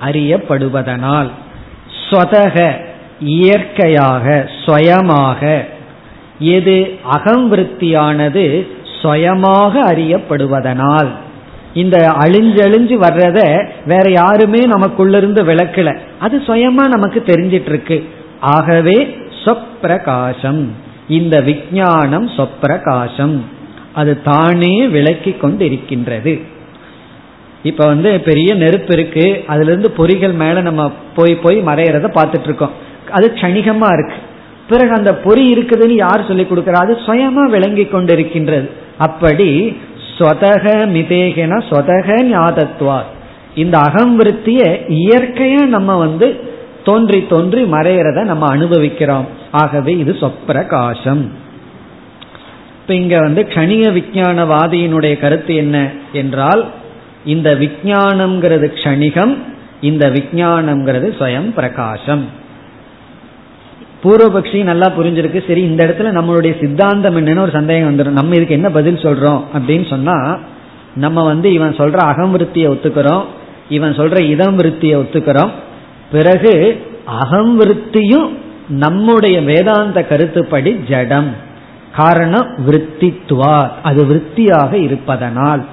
அறியப்படுவதனால். 0.01 1.29
ஸ்வதக 2.09 2.71
இயற்கையாக 3.19 4.49
ஸ்வயமாக. 4.65 5.65
எது 6.39 6.99
அகம்விருத்தியானது 7.11 8.67
சுயமாக 9.01 9.79
அறியப்படுவதனால். 9.93 11.07
இந்த 11.73 11.97
அழிஞ்சழிஞ்சு 12.19 12.95
வர்றத 12.95 13.69
வேற 13.85 14.11
யாருமே 14.11 14.59
நமக்குள்ளிருந்து 14.59 15.41
விளக்கல. 15.43 15.97
அது 16.19 16.37
சுயமா 16.47 16.87
நமக்கு 16.87 17.23
தெரிஞ்சிட்டு 17.25 17.69
இருக்கு 17.69 18.09
ஆகவே 18.39 19.17
சொப்பிரகாசம் 19.45 20.67
இந்த 21.09 21.41
விஞ்ஞானம் 21.41 22.27
சொப்பிரகாசம். 22.27 23.41
அது 23.93 24.21
தானே 24.21 24.87
விளக்கி 24.87 25.35
கொண்டிருக்கின்றது. 25.41 26.41
இப்ப 27.63 27.85
வந்து 27.85 28.19
பெரிய 28.19 28.53
நெருப்பு 28.53 28.93
இருக்கு. 28.93 29.43
அதுல 29.47 29.71
இருந்து 29.71 29.93
பொறிகள் 29.97 30.33
மேல 30.33 30.61
நம்ம 30.61 30.91
போய் 31.15 31.35
போய் 31.35 31.57
மறையறத 31.61 32.09
பார்த்துட்டு 32.17 32.43
இருக்கோம் 32.43 32.71
அது 33.11 33.31
கணிகமா 33.35 33.89
இருக்கு. 33.97 34.17
பிறகு 34.69 34.91
அந்த 34.93 35.15
பொறி 35.15 35.53
இருக்குதுன்னு 35.53 35.95
யார் 35.95 36.27
சொல்லி 36.27 36.43
கொடுக்கிறா? 36.43 36.71
அது 36.71 36.93
சுயமா 36.93 37.49
விளங்கி 37.49 37.83
கொண்டிருக்கின்றது. 37.83 38.69
அப்படி 38.97 39.77
சொதக 40.17 40.65
மிதேகன 40.95 41.63
சொதக 41.69 42.07
ஞாதத்வார் 42.33 43.09
இந்த 43.55 43.77
அகம்விருத்திய 43.77 44.61
இயற்கையா 44.89 45.65
நம்ம 45.65 45.97
வந்து 45.97 46.39
தோன்றி 46.83 47.25
தோன்றி 47.29 47.61
மறையறத 47.61 48.23
நம்ம 48.23 48.45
அனுபவிக்கிறோம். 48.47 49.38
ஆகவே 49.51 49.97
இது 49.97 50.17
சொப்பிரகாசம். 50.21 51.27
இப்ப 52.81 52.93
இங்க 52.93 53.19
வந்து 53.19 53.41
கணிக 53.41 53.91
விஞ்ஞானவாதியினுடைய 53.91 55.19
கருத்து 55.19 55.55
என்ன 55.55 55.91
என்றால் 56.13 56.65
இந்த 57.25 57.55
விஞ்ஞானம்ங்கிறது 57.55 58.71
க்ஷணிகம் 58.73 59.37
இந்த 59.81 60.09
விஞ்ஞானம்ங்கிறது 60.09 61.07
ஸ்வயம் 61.19 61.53
பிரகாசம். 61.53 62.37
பூர்வபக்ஷி 64.03 64.63
நல்லா 64.63 64.87
புரிஞ்சிருக்கு 64.97 65.47
சரி 65.47 65.61
இந்த 65.61 65.85
இடத்துல 65.85 66.01
நம்மளுடைய 66.01 66.59
சித்தாந்தம் 66.59 67.17
என்னன்னு 67.17 67.39
ஒரு 67.39 67.51
சந்தேகம் 67.51 67.97
வந்துடும் 67.97 68.17
நம்ம 68.19 68.35
இதுக்கு 68.35 68.53
என்ன 68.53 68.69
பதில் 68.69 68.95
சொல்றோம் 68.95 69.41
அப்படின்னு 69.53 69.89
சொன்னா 69.89 70.39
நம்ம 70.95 71.23
வந்து 71.23 71.53
இவன் 71.53 71.75
சொல்ற 71.75 71.95
அகம்விருத்தியை 71.95 72.67
ஒத்துக்கிறோம் 72.69 73.23
இவன் 73.69 73.95
சொல்ற 73.95 74.19
இதம் 74.21 74.57
விருத்தியை 74.57 75.03
ஒத்துக்கிறோம். 75.03 75.49
பிறகு 76.11 76.85
அகம்விருத்தியும் 77.21 78.29
நம்முடைய 78.69 79.41
வேதாந்த 79.41 80.05
கருத்துப்படி 80.05 80.73
ஜடம். 80.89 81.47
காரணம் 81.95 82.47
விற்த்தித்துவா 82.71 83.69
அது 83.83 84.05
விருத்தியாக 84.05 84.77
இருப்பதனால். 84.77 85.65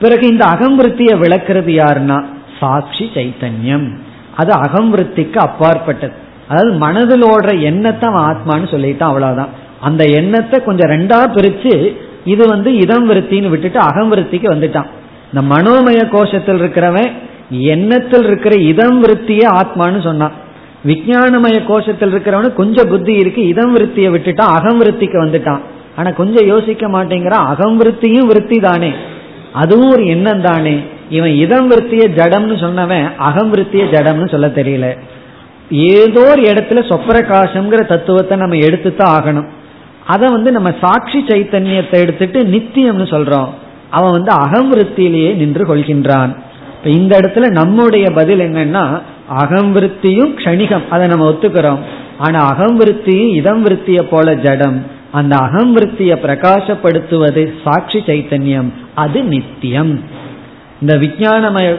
பிறகு 0.00 0.28
இந்த 0.28 0.44
அகம்விருத்தியை 0.44 1.14
விளக்குறது 1.18 1.82
யாருன்னா? 1.84 2.24
சாட்சி 2.60 3.10
சைத்தன்யம். 3.14 3.96
அது 4.36 4.52
அகம்விருத்திக்கு 4.52 5.36
அப்பாற்பட்டது. 5.36 6.12
அதாவது 6.48 6.72
மனதில் 6.72 7.24
ஓடுற 7.24 7.60
எண்ணத்தை 7.60 8.12
அவன் 8.12 8.36
ஆத்மான்னு 8.36 8.72
சொல்லிட்டான் 8.74 9.02
அவ்வளவுதான். 9.02 9.48
அந்த 9.80 10.04
எண்ணத்தை 10.04 10.62
கொஞ்சம் 10.62 10.90
ரெண்டா 10.90 11.36
பிரிச்சு 11.36 11.96
இது 12.24 12.48
வந்து 12.48 12.76
இதம் 12.76 13.10
விருத்தின்னு 13.10 13.48
விட்டுட்டு 13.48 13.78
அகம் 13.78 14.12
விருத்திக்கு 14.12 14.54
வந்துட்டான். 14.54 14.86
இந்த 15.32 15.54
மனோமய 15.54 16.08
கோஷத்தில் 16.08 16.62
இருக்கிறவன் 16.62 17.12
எண்ணத்தில் 17.50 18.24
இருக்கிற 18.24 18.54
இதம் 18.56 19.04
விருத்தியே 19.04 19.46
ஆத்மான்னு 19.46 20.02
சொன்னான். 20.02 20.42
விஜயானமய 20.86 21.58
கோஷத்தில் 21.68 22.14
இருக்கிறவனு 22.14 22.52
கொஞ்சம் 22.52 22.88
புத்தி 22.88 23.12
இருக்கு 23.12 23.46
இதம் 23.46 23.76
விருத்தியை 23.76 24.10
விட்டுட்டான் 24.14 24.52
அகம் 24.58 24.82
விருத்திக்கு 24.82 25.24
வந்துட்டான். 25.24 25.60
ஆனா 25.96 26.10
கொஞ்சம் 26.10 26.46
யோசிக்க 26.46 26.88
மாட்டேங்கிறான் 26.88 27.46
அகம் 27.46 27.80
விருத்தியும் 27.82 28.26
விருத்தி 28.26 28.58
தானே. 28.58 28.92
அதுவும் 29.52 29.90
ஒரு 29.90 30.06
எண்ணம் 30.06 30.42
தானே. 30.42 30.78
இவன் 31.08 31.30
இதம் 31.30 31.68
விருத்திய 31.68 32.08
ஜடம்னு 32.08 32.56
சொன்னவன் 32.64 33.16
அகம் 33.16 33.50
விருத்திய 33.50 33.84
ஜடம்னு 33.84 34.30
சொல்ல 34.30 34.46
தெரியல. 34.46 34.98
ஏதோ 35.70 36.20
ஒரு 36.30 36.42
இடத்துல 36.42 36.80
சொப்பரகாசம்ங்கிற 36.90 37.86
தத்துவத்தை 37.86 38.38
நம்ம 38.38 38.54
எடுத்துத்தான் 38.54 39.20
ஆகணும். 39.20 39.48
அதை 40.06 40.30
வந்து 40.30 40.52
நம்ம 40.52 40.74
சாட்சி 40.80 41.24
சைத்தன்யத்தை 41.26 41.92
எடுத்துட்டு 41.92 42.42
நித்தியம்னு 42.44 43.06
சொல்றோம். 43.14 43.48
அவன் 43.90 44.10
வந்து 44.10 44.30
அகம் 44.30 44.74
விருத்தியிலேயே 44.74 45.34
நின்று 45.34 45.76
கொள்கின்றான். 45.76 46.36
இப்ப 46.84 46.96
இந்த 46.98 47.18
இடத்துல 47.20 47.50
நம்முடைய 47.50 48.10
பதில் 48.10 48.38
என்னன்னா 48.38 49.00
அகம்விருத்தியும் 49.38 50.32
க்ஷணிகம். 50.36 50.88
அதை 50.90 51.06
நம்ம 51.06 51.30
ஒத்துக்கிறோம். 51.30 51.78
ஆனா 52.18 52.52
அகம்விருத்தியும் 52.52 53.34
இதம் 53.34 53.66
விருத்திய 53.66 54.02
போல 54.02 54.34
ஜடம். 54.34 54.84
அந்த 55.10 55.36
அகம் 55.36 55.76
விருத்திய 55.76 56.18
பிரகாசப்படுத்துவது 56.22 57.52
சாட்சி 57.64 57.98
சைத்தன்யம். 57.98 58.68
அது 58.94 59.22
நித்தியம். 59.22 60.00
இந்த 60.80 60.96
விஞ்ஞானமய 60.96 61.76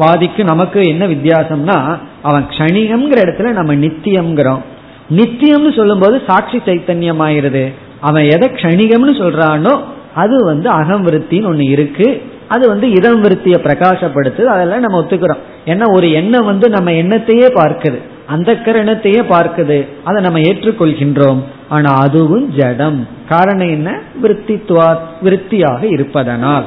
வாதிக்கு 0.00 0.44
நமக்கு 0.44 0.82
என்ன 0.82 1.06
வித்தியாசம்னா 1.06 1.98
அவன் 2.22 2.46
கணிகம்ங்கிற 2.48 3.18
இடத்துல 3.24 3.52
நம்ம 3.52 3.74
நித்தியம்ங்கிறோம். 3.74 4.62
நித்தியம்னு 5.10 5.76
சொல்லும்போது 5.76 6.22
சாட்சி 6.26 6.58
சைத்தன்யம் 6.58 7.24
ஆயிருது 7.26 7.72
அவன் 8.00 8.24
எதை 8.24 8.48
க்ஷணிகம்னு 8.48 9.14
சொல்றானோ 9.22 9.80
அது 10.14 10.44
வந்து 10.44 10.68
அகம் 10.68 11.06
விருத்தின்னு 11.06 11.44
ஒன்று 11.44 11.64
இருக்கு. 11.64 12.22
அது 12.54 12.68
வந்து 12.68 12.90
இதம் 12.90 13.22
விருத்தியை 13.22 13.58
பிரகாசப்படுத்துது 13.62 14.44
அதெல்லாம் 14.44 14.80
நம்ம 14.80 15.00
ஒத்துக்கிறோம். 15.00 15.42
ஏன்னா 15.66 15.84
ஒரு 15.92 16.12
எண்ணம் 16.12 16.44
வந்து 16.44 16.68
நம்ம 16.68 16.90
எண்ணத்தையே 16.90 17.48
பார்க்குது. 17.54 17.98
அந்த 18.26 18.52
கரணத்தையே 18.52 19.22
பார்க்குது. 19.22 19.88
அதை 20.04 20.22
நம்ம 20.22 20.38
ஏற்றுக்கொள்கின்றோம். 20.38 21.42
ஆனா 21.68 21.94
அதுவும் 21.94 22.52
ஜடம். 22.56 23.08
காரணம் 23.28 23.68
என்ன? 23.68 24.00
விற்த்தித்துவா 24.22 24.98
விற்த்தியாக 25.22 25.82
இருப்பதனால். 25.82 26.64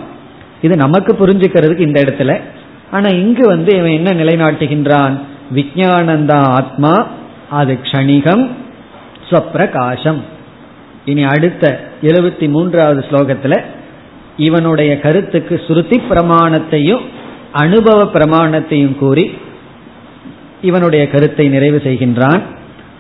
இது 0.62 0.76
நமக்கு 0.76 1.14
புரிஞ்சுக்கிறதுக்கு 1.14 1.80
இந்த 1.80 2.04
இடத்துல. 2.04 2.40
ஆனா 2.92 3.08
இங்கு 3.10 3.48
வந்து 3.48 3.78
இவன் 3.78 4.06
என்ன 4.06 4.24
நிலைநாட்டுகின்றான்? 4.24 5.20
விஜயானந்தான் 5.56 6.48
ஆத்மா 6.60 7.08
அது 7.50 7.78
க்ஷணிகம் 7.84 8.50
ஸ்வப்பிரகாசம். 9.30 10.22
இனி 11.06 11.24
அடுத்த 11.24 11.80
எழுபத்தி 12.02 12.50
மூன்றாவது 12.50 13.06
ஸ்லோகத்துல 13.12 13.62
இவனுடைய 14.38 15.00
கருத்துக்கு 15.00 15.62
ஸ்ருதி 15.68 16.02
பிரமாணத்தையும் 16.10 17.02
அனுபவ 17.52 18.04
பிரமாணத்தையும் 18.04 18.98
கூறி 18.98 19.32
இவனுடைய 20.62 21.10
கருத்தை 21.10 21.48
நிறைவு 21.48 21.82
செய்கின்றான். 21.84 22.42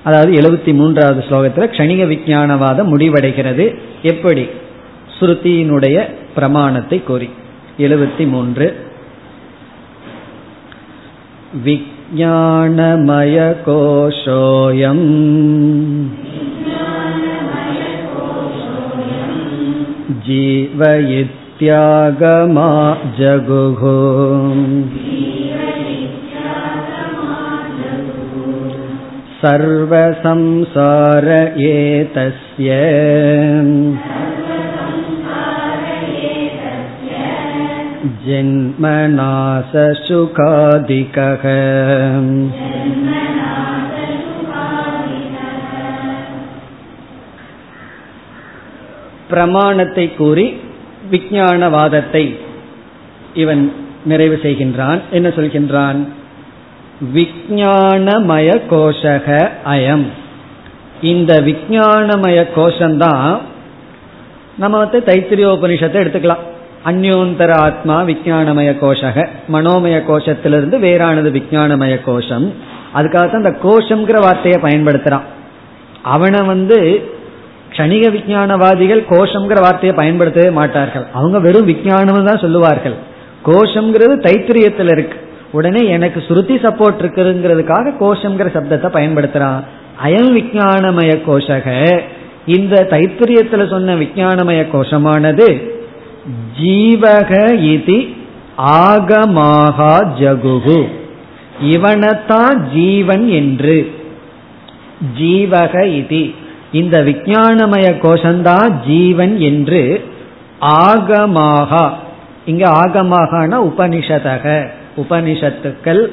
அதாவது 0.03 0.31
எழுபத்தி 0.31 0.73
மூன்றாவது 0.73 1.23
ஸ்லோகத்தில் 1.29 1.77
கணிக 1.77 2.03
விஜானவாதம் 2.05 2.97
முடிவடைகிறது. 2.97 3.79
எப்படி? 4.01 4.47
ஸ்ருதியினுடைய 5.19 6.11
பிரமாணத்தை 6.33 7.03
கூறி. 7.03 7.29
எழுபத்தி 7.77 8.27
மூன்று. 8.27 8.85
விஜானமய 11.65 13.55
கோஷோயம். 13.65 15.15
जीव 20.26 20.82
इत्यागमा 21.18 22.70
जगुः 23.18 23.82
सर्वसंसार 29.42 31.28
एतस्य 31.66 32.78
जन्मनाससुखादिकः 38.26 39.32
பிரமாணத்தை 49.29 50.13
கூறி 50.13 50.59
விஞ்ஞானவாதத்தை 51.11 52.35
இவன் 53.33 53.73
நிறைவு 54.05 54.39
செய்கின்றான். 54.43 55.01
என்ன 55.11 55.27
சொல்கின்றான்? 55.29 56.07
விஞ்ஞானமய 57.15 58.61
கோஷக 58.69 59.49
அயம். 59.65 60.05
இந்த 61.01 61.41
விஞ்ஞானமய 61.41 62.47
கோஷம்தான் 62.55 63.39
நம்ம 64.57 64.77
வந்து 64.77 65.03
தைத்திரியோபனிஷத்தை 65.05 65.99
எடுத்துக்கலாம். 66.03 66.43
அந்யோந்தர 66.85 67.51
ஆத்மா 67.51 68.03
விஞ்ஞானமய 68.03 68.75
கோஷக 68.81 69.27
மனோமய 69.53 70.01
கோஷத்திலிருந்து 70.07 70.77
வேறானது 70.79 71.31
விஞ்ஞானமய 71.31 71.99
கோஷம். 72.03 72.53
அதுக்காகத்தான் 72.95 73.37
இந்த 73.37 73.55
கோஷம்ங்கிற 73.63 74.21
வார்த்தையை 74.21 74.61
பயன்படுத்துறான். 74.61 75.21
அவனை 76.01 76.41
வந்து 76.41 77.09
கணிக 77.71 78.09
விஞ்ஞானவாதிகள் 78.09 79.03
கோஷம்ங்கிற 79.09 79.61
வார்த்தையை 79.61 79.97
பயன்படுத்தவே 79.97 80.49
மாட்டார்கள். 80.49 81.05
அவங்க 81.13 81.39
வெறும் 81.39 81.65
விஞ்ஞானம் 81.65 82.25
தான் 82.25 82.39
சொல்லுவார்கள். 82.39 82.93
கோஷம்ங்கிறது 83.45 84.15
தைத்திரியத்தில் 84.27 84.91
இருக்கு. 84.91 85.17
உடனே 85.51 85.87
எனக்கு 85.87 86.23
ஸ்ருதி 86.27 86.55
சப்போர்ட் 86.65 87.01
இருக்குதுங்கிறதுக்காக 87.01 87.93
கோஷம்ங்கிற 87.99 88.47
சப்தத்தை 88.57 88.89
பயன்படுத்துறான். 88.97 89.63
அயம் 90.05 90.31
விஞ்ஞானமய 90.37 91.21
கோஷக 91.27 91.99
இந்த 92.45 92.87
தைத்திரியத்துல 92.89 93.69
சொன்ன 93.69 93.95
விஞ்ஞானமய 93.95 94.65
கோஷமானது 94.73 95.75
ஜீவக 96.61 97.31
இதி 97.71 98.15
ஆகமாகா 98.57 100.07
ஜகுகு. 100.19 100.87
இவனத்தான் 101.63 102.55
ஜீவன் 102.73 103.27
என்று. 103.27 103.91
ஜீவக 105.19 105.73
இதி. 105.85 106.35
இந்த 106.71 107.01
விஞ்ஞானமய 107.01 107.95
கோஷந்தான் 108.01 108.71
ஜீவன் 108.85 109.39
என்று 109.39 110.03
ஆகமாக 110.59 111.89
இங்க 112.45 112.67
ஆகமாகனா 112.67 113.63
உபனிஷதக 113.63 114.67
உபனிஷத்துக்கள் 114.97 116.07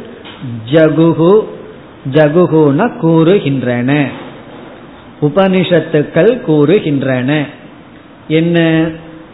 ஜகுகு 0.73 1.45
ஜகுகுன 2.13 2.91
கூறுகின்றன. 3.03 4.05
உபனிஷத்துக்கள் 5.23 6.41
கூறுகின்றன. 6.47 7.47
என்ன? 8.29 8.89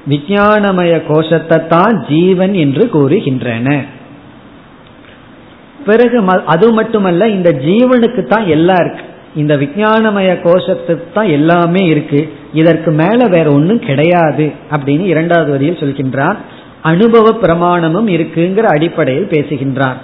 விஞ்ஞானமய 0.08 1.02
கோஷத்தை 1.08 1.66
தான் 1.66 2.06
ஜீவன் 2.08 2.54
என்று 2.54 2.90
கூறுகின்றன. 2.92 3.84
பிறகு 5.86 6.24
அது 6.46 6.72
மட்டுமல்ல 6.72 7.28
இந்த 7.28 7.50
ஜீவனுக்கு 7.50 8.26
தான் 8.26 8.46
எல்லாம் 8.46 8.76
இருக்கு. 8.76 9.04
இந்த 9.34 9.56
விஞ்ஞானமய 9.56 10.30
கோஷத்துக்கு 10.40 11.12
தான் 11.14 11.28
எல்லாமே 11.28 11.84
இருக்கு. 11.84 12.32
இதற்கு 12.54 12.90
மேல 12.90 13.26
வேற 13.26 13.52
ஒன்றும் 13.52 13.78
கிடையாது 13.78 14.52
அப்படின்னு 14.70 15.00
இரண்டாவது 15.00 15.50
வரியில் 15.50 15.76
சொல்கின்றான் 15.76 16.36
அனுபவ 16.82 17.38
பிரமாணமும் 17.42 18.08
இருக்குங்கிற 18.08 18.60
அடிப்படையில் 18.60 19.28
பேசுகின்றான் 19.28 19.96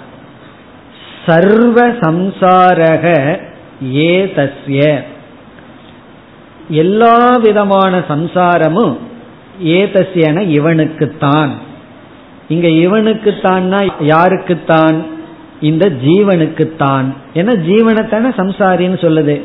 சர்வ 1.25 1.87
சம்சாரக 1.87 3.39
ஏ 3.95 4.25
தஸ்ய. 4.25 5.03
எல்லா 6.69 7.35
விதமான 7.35 7.99
சம்சாரமும் 7.99 8.97
ஏதஸ்யன 9.63 10.47
இவனுக்குத்தான். 10.47 11.51
இங்க 12.47 12.67
இவனுக்குத்தான்னா 12.67 13.91
யாருக்குத்தான்? 13.99 15.05
இந்த 15.61 15.91
ஜீவனுக்குத்தான். 16.05 17.05
ஏன்னா 17.33 17.53
ஜீவனத்தான 17.69 18.31
சம்சாரின்னு 18.37 18.99
சொல்லுது? 19.05 19.41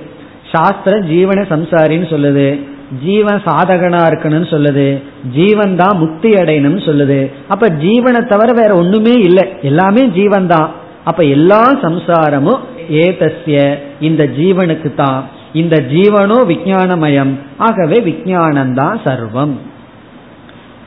சாஸ்திர 0.52 1.00
ஜீவன 1.00 1.44
சம்சாரின்னு 1.48 2.06
சொல்லுது. 2.14 2.60
ஜீவன் 3.04 3.42
சாதகனா 3.46 4.00
இருக்கணும்னு 4.08 4.48
சொல்லுது. 4.50 5.02
ஜீவன் 5.34 5.76
தான் 5.76 5.98
முக்தி 5.98 6.30
அடையணும்னு 6.30 6.82
சொல்லுது. 6.88 7.32
அப்ப 7.48 7.68
ஜீவனை 7.68 8.26
தவிர 8.26 8.52
வேற 8.52 8.74
ஒண்ணுமே 8.76 9.12
இல்லை. 9.12 9.48
எல்லாமே 9.62 10.06
ஜீவன் 10.06 10.46
தான். 10.46 10.70
அப்ப 11.04 11.24
எல்லா 11.24 11.72
சம்சாரமும் 11.72 12.58
ஏதஸ்ய. 12.90 13.78
இந்த 14.00 14.24
ஜீவனுக்கு 14.24 14.94
தான் 14.94 15.24
இந்த 15.52 15.76
ஜீவனோ 15.76 16.44
விஜயானமயம் 16.46 17.38
ஆகவே 17.58 18.00
விஜயானந்தான் 18.00 18.96
சர்வம். 19.04 19.56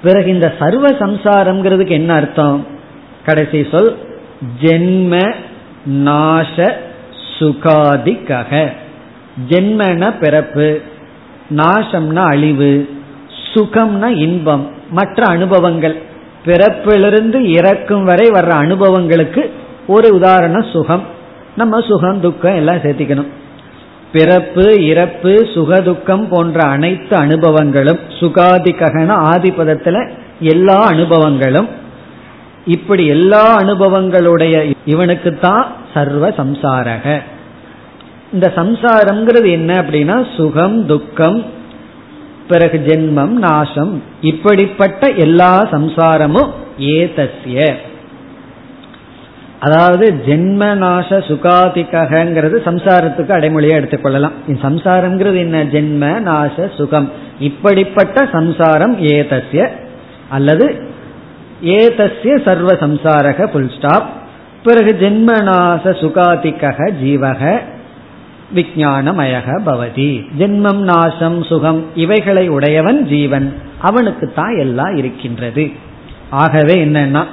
பிறகு 0.03 0.29
இந்த 0.29 0.53
சர்வ 0.59 0.87
சம்சாரம்ங்கிறதுக்கு 0.87 1.89
என்ன 1.89 2.13
அர்த்தம்? 2.13 2.67
கடைசி 3.25 3.65
சொல் 3.71 3.95
ஜென்ம 4.61 5.33
நாச 5.93 6.71
சுகாதிக்கக. 7.39 8.69
ஜென்மன 9.49 10.13
பிறப்பு 10.19 10.81
நாசம்னா 11.55 12.15
அழிவு 12.15 12.89
சுகம்னா 13.53 14.07
இன்பம் 14.15 14.71
மற்ற 14.91 15.23
அனுபவங்கள். 15.25 15.95
பிறப்பிலிருந்து 16.45 17.45
இறக்கும் 17.45 18.03
வரை 18.03 18.29
வர்ற 18.29 18.49
அனுபவங்களுக்கு 18.49 19.53
ஒரு 19.87 20.15
உதாரணம் 20.15 20.65
சுகம். 20.73 21.03
நம்ம 21.55 21.81
சுகம் 21.81 22.19
துக்கம் 22.19 22.55
எல்லாம் 22.55 22.77
சேர்த்திக்கணும். 22.77 23.27
பிறப்பு 24.11 24.85
இறப்பு 24.85 25.49
சுகதுக்கம் 25.53 26.27
போன்ற 26.29 26.59
அனைத்து 26.59 27.19
அனுபவங்களும் 27.19 27.99
சுகாதிக்ககன 28.19 29.13
ஆதிபதத்தில் 29.13 30.09
எல்லா 30.39 30.89
அனுபவங்களும் 30.89 31.67
இப்படி 32.65 33.05
எல்லா 33.05 33.57
அனுபவங்களுடைய 33.57 34.73
இவனுக்கு 34.85 35.37
தான் 35.37 35.75
சர்வ 35.93 36.29
சம்சாரக. 36.29 37.21
இந்த 38.33 38.51
சம்சாரம்ங்கிறது 38.55 39.49
என்ன 39.49 39.73
அப்படின்னா 39.73 40.35
சுகம் 40.35 40.85
துக்கம் 40.85 41.43
பிறகு 42.47 42.83
ஜென்மம் 42.85 43.27
நாசம் 43.27 44.03
இப்படிப்பட்ட 44.21 45.07
எல்லா 45.07 45.67
சம்சாரமும் 45.71 46.49
ஏதஸ்ய. 46.79 47.75
அதாவது 49.59 50.21
ஜென்ம 50.25 50.63
நாச 50.75 51.09
சுகாதிகங்கிறது 51.09 52.57
சம்சாரத்துக்கு 52.65 53.31
அடைமொழியா 53.31 53.75
எடுத்துக்கொள்ளலாம். 53.79 54.31
சம்சாரம்ங்கிறது 54.47 55.35
என்ன? 55.35 55.63
ஜென்ம 55.63 56.21
நாச 56.21 56.75
சுகம். 56.75 57.11
இப்படிப்பட்ட 57.39 58.27
சம்சாரம் 58.31 59.01
ஏதஸ்ய 59.01 59.69
அல்லது 60.29 60.93
ஏதஸ்ய 61.65 62.43
சர்வ 62.45 62.73
சம்சாரக 62.73 63.45
புல் 63.45 63.71
ஸ்டாப் 63.77 64.09
பிறகு 64.63 64.97
ஜென்மநாச 64.99 65.83
சுகாதிக்கக 66.01 66.91
ஜீவக 67.03 67.59
விஜயானமயக 68.55 69.59
பவதி. 69.65 70.25
ஜென்மம் 70.39 70.83
நாசம் 70.89 71.43
சுகம் 71.43 71.85
இவைகளை 71.95 72.47
உடையவன் 72.47 73.05
ஜீவன். 73.07 73.47
அவனுக்கு 73.79 74.31
தான் 74.35 74.57
எல்லாம் 74.57 74.95
இருக்கின்றது. 74.95 75.71
ஆகவே 76.29 76.85
என்னன்னா 76.85 77.23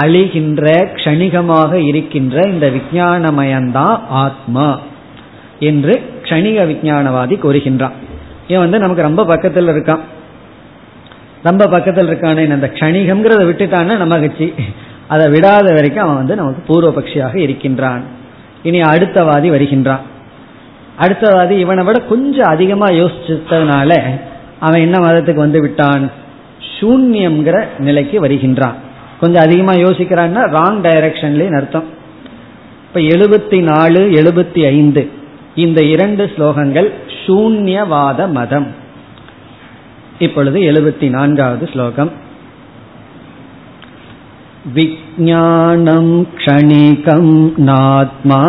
அழிகின்ற 0.00 0.88
க்ஷணிகமாக 0.94 1.72
இருக்கின்ற 1.72 2.48
இந்த 2.48 2.70
விஜயானமயந்தான் 2.70 4.00
ஆத்மா 4.08 4.80
என்று 5.58 6.02
க்ஷணிக 6.22 6.58
விஜயானவாதி 6.72 7.36
கூறுகின்றான். 7.36 7.96
இவன் 8.48 8.62
வந்து 8.62 8.78
நமக்கு 8.78 9.02
ரொம்ப 9.02 9.24
பக்கத்தில் 9.24 9.66
இருக்கான். 9.66 10.04
ரொம்ப 11.42 11.66
பக்கத்தில் 11.66 12.08
இருக்கானே 12.08 12.52
அந்த 12.52 12.70
க்ஷணிகம்ங்கிறத 12.74 13.42
விட்டுட்டான்னா 13.50 13.96
நமக்கு 13.96 14.54
அதை 15.06 15.26
விடாத 15.26 15.74
வரைக்கும் 15.74 16.04
அவன் 16.04 16.16
வந்து 16.16 16.34
நமக்கு 16.34 16.60
பூர்வபக்ஷியாக 16.68 17.36
இருக்கின்றான். 17.36 18.02
இனி 18.62 18.80
அடுத்தவாதி 18.82 19.48
வருகின்றான். 19.48 20.00
அடுத்தவாதி 21.00 21.50
இவனை 21.50 21.84
விட 21.84 21.98
கொஞ்சம் 21.98 22.48
அதிகமாக 22.48 22.92
யோசிச்சதுனால 22.92 24.00
அவன் 24.60 24.80
என்ன 24.80 24.98
மதத்துக்கு 24.98 25.34
வந்து 25.34 25.60
விட்டான்? 25.60 26.10
சூன்யம்ங்கிற 26.80 27.66
நிலைக்கு 27.78 28.20
வருகின்றான். 28.20 28.74
கொஞ்சம் 29.20 29.42
அதிகமாக 29.42 29.80
யோசிக்கிறான்னா 29.80 30.42
ராங் 30.56 30.80
டைரக்ஷன்லேயும் 30.86 31.56
அர்த்தம். 31.56 31.84
இப்போ 32.86 33.00
எழுபத்தி 33.00 33.62
நாலு 33.62 34.00
எழுபத்தி 34.00 34.66
ஐந்து 34.66 35.10
இந்த 35.54 35.82
இரண்டு 35.82 36.30
ஸ்லோகங்கள் 36.36 36.92
சூன்யவாத 37.26 38.30
மதம். 38.30 38.86
இப்பொழுது 40.19 40.59
எழுபத்தி 40.59 41.09
நான்காவது 41.09 41.67
ஸ்லோகம் 41.67 42.11
விஜானம் 44.75 46.27
க்ஷணிகம் 46.35 47.53
நாத்மா 47.65 48.41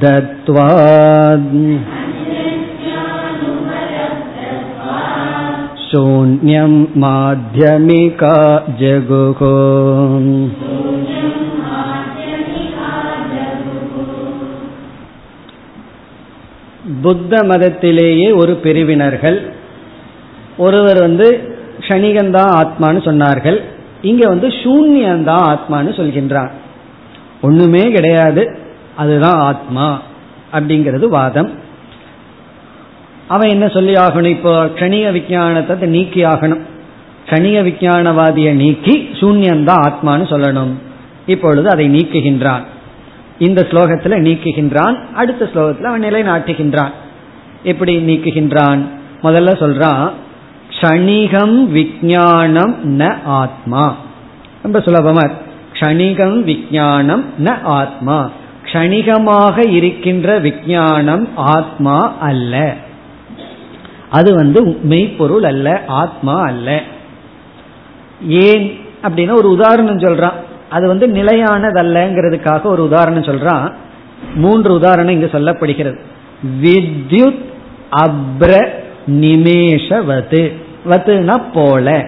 अन्यस्यानुपलब्धत्वात् 0.00 2.03
शून्यं 5.94 6.72
माध्यमिका 6.94 8.34
जगुः 8.80 9.40
புத்த 17.02 17.42
மதத்திலேயே 17.42 18.36
ஒரு 18.36 18.52
பிரிவினர்கள் 18.62 19.52
ஒருவர் 20.56 21.00
வந்து 21.00 21.56
ஷணிகந்தான் 21.80 22.52
ஆத்மான்னு 22.60 23.00
சொன்னார்கள் 23.00 23.58
இங்க 24.02 24.28
வந்து 24.28 24.48
சூன்யந்தான் 24.48 25.46
ஆத்மான்னு 25.52 25.92
சொல்கின்றான் 25.96 26.50
ஒண்ணுமே 27.42 27.90
கிடையாது 27.90 28.58
அதுதான் 28.96 29.40
ஆத்மா 29.40 30.02
அப்படிங்கிறது 30.52 31.06
வாதம் 31.08 31.50
அவன் 33.27 33.49
என்ன 33.49 33.67
சொல்லி 33.67 33.93
ஆகணும்? 33.93 34.25
இப்போ 34.25 34.65
கணிய 34.65 35.11
விஞ்ஞானத்தை 35.11 35.87
நீக்கி 35.87 36.23
ஆகணும். 36.23 36.59
கணிக 37.25 37.61
விஞ்ஞானவாதியை 37.63 38.51
நீக்கி 38.51 39.09
சூன்யந்தான் 39.13 39.83
ஆத்மான்னு 39.87 40.31
சொல்லணும். 40.33 40.73
இப்பொழுது 41.25 41.69
அதை 41.69 41.89
நீக்குகின்றான். 41.89 42.61
இந்த 43.39 43.67
ஸ்லோகத்தில் 43.69 44.21
நீக்குகின்றான். 44.21 45.13
அடுத்த 45.13 45.49
ஸ்லோகத்தில் 45.53 45.83
அவன் 45.83 46.03
நிலைநாட்டுகின்றான். 46.03 46.91
எப்படி 47.63 47.97
நீக்குகின்றான்? 47.97 48.79
முதல்ல 49.23 49.53
சொல்றான் 49.63 50.11
க்ஷணிகம் 50.69 51.65
விஜயானம் 51.65 52.75
ந 52.83 53.15
ஆத்மா. 53.25 53.95
ரொம்ப 54.63 54.79
சுலபமா. 54.79 55.31
க்ஷணிகம் 55.73 56.43
விஜயானம் 56.43 57.23
ந 57.43 57.61
ஆத்மா. 57.63 58.29
க்ஷணிகமாக 58.65 59.67
இருக்கின்ற 59.69 60.41
விஜயானம் 60.41 61.27
ஆத்மா 61.35 62.13
அல்ல. 62.19 62.75
அது 64.15 64.35
வந்து 64.35 64.63
மெய்ப்பொருள் 64.65 65.43
அல்ல 65.43 65.81
ஆத்மா 65.87 66.41
அல்ல. 66.41 66.81
ஏன் 68.27 68.79
அப்படின்னா 69.03 69.33
ஒரு 69.33 69.49
உதாரணம் 69.49 69.99
சொல்றான். 69.99 70.33
அது 70.69 70.87
வந்து 70.87 71.07
நிலையானதல்லங்கிறதுக்காக 71.07 72.63
ஒரு 72.63 72.83
உதாரணம் 72.83 73.23
சொல்றான். 73.23 73.73
மூன்று 74.35 74.73
உதாரணம் 74.73 75.13
இங்கு 75.13 75.29
சொல்லப்படுகிறது. 75.31 75.99
வித்யுத் 76.61 77.43
அப்ர 77.91 78.67
நிமேஷவது 79.07 80.51
வத்துனா 80.89 81.43
போல. 81.53 82.05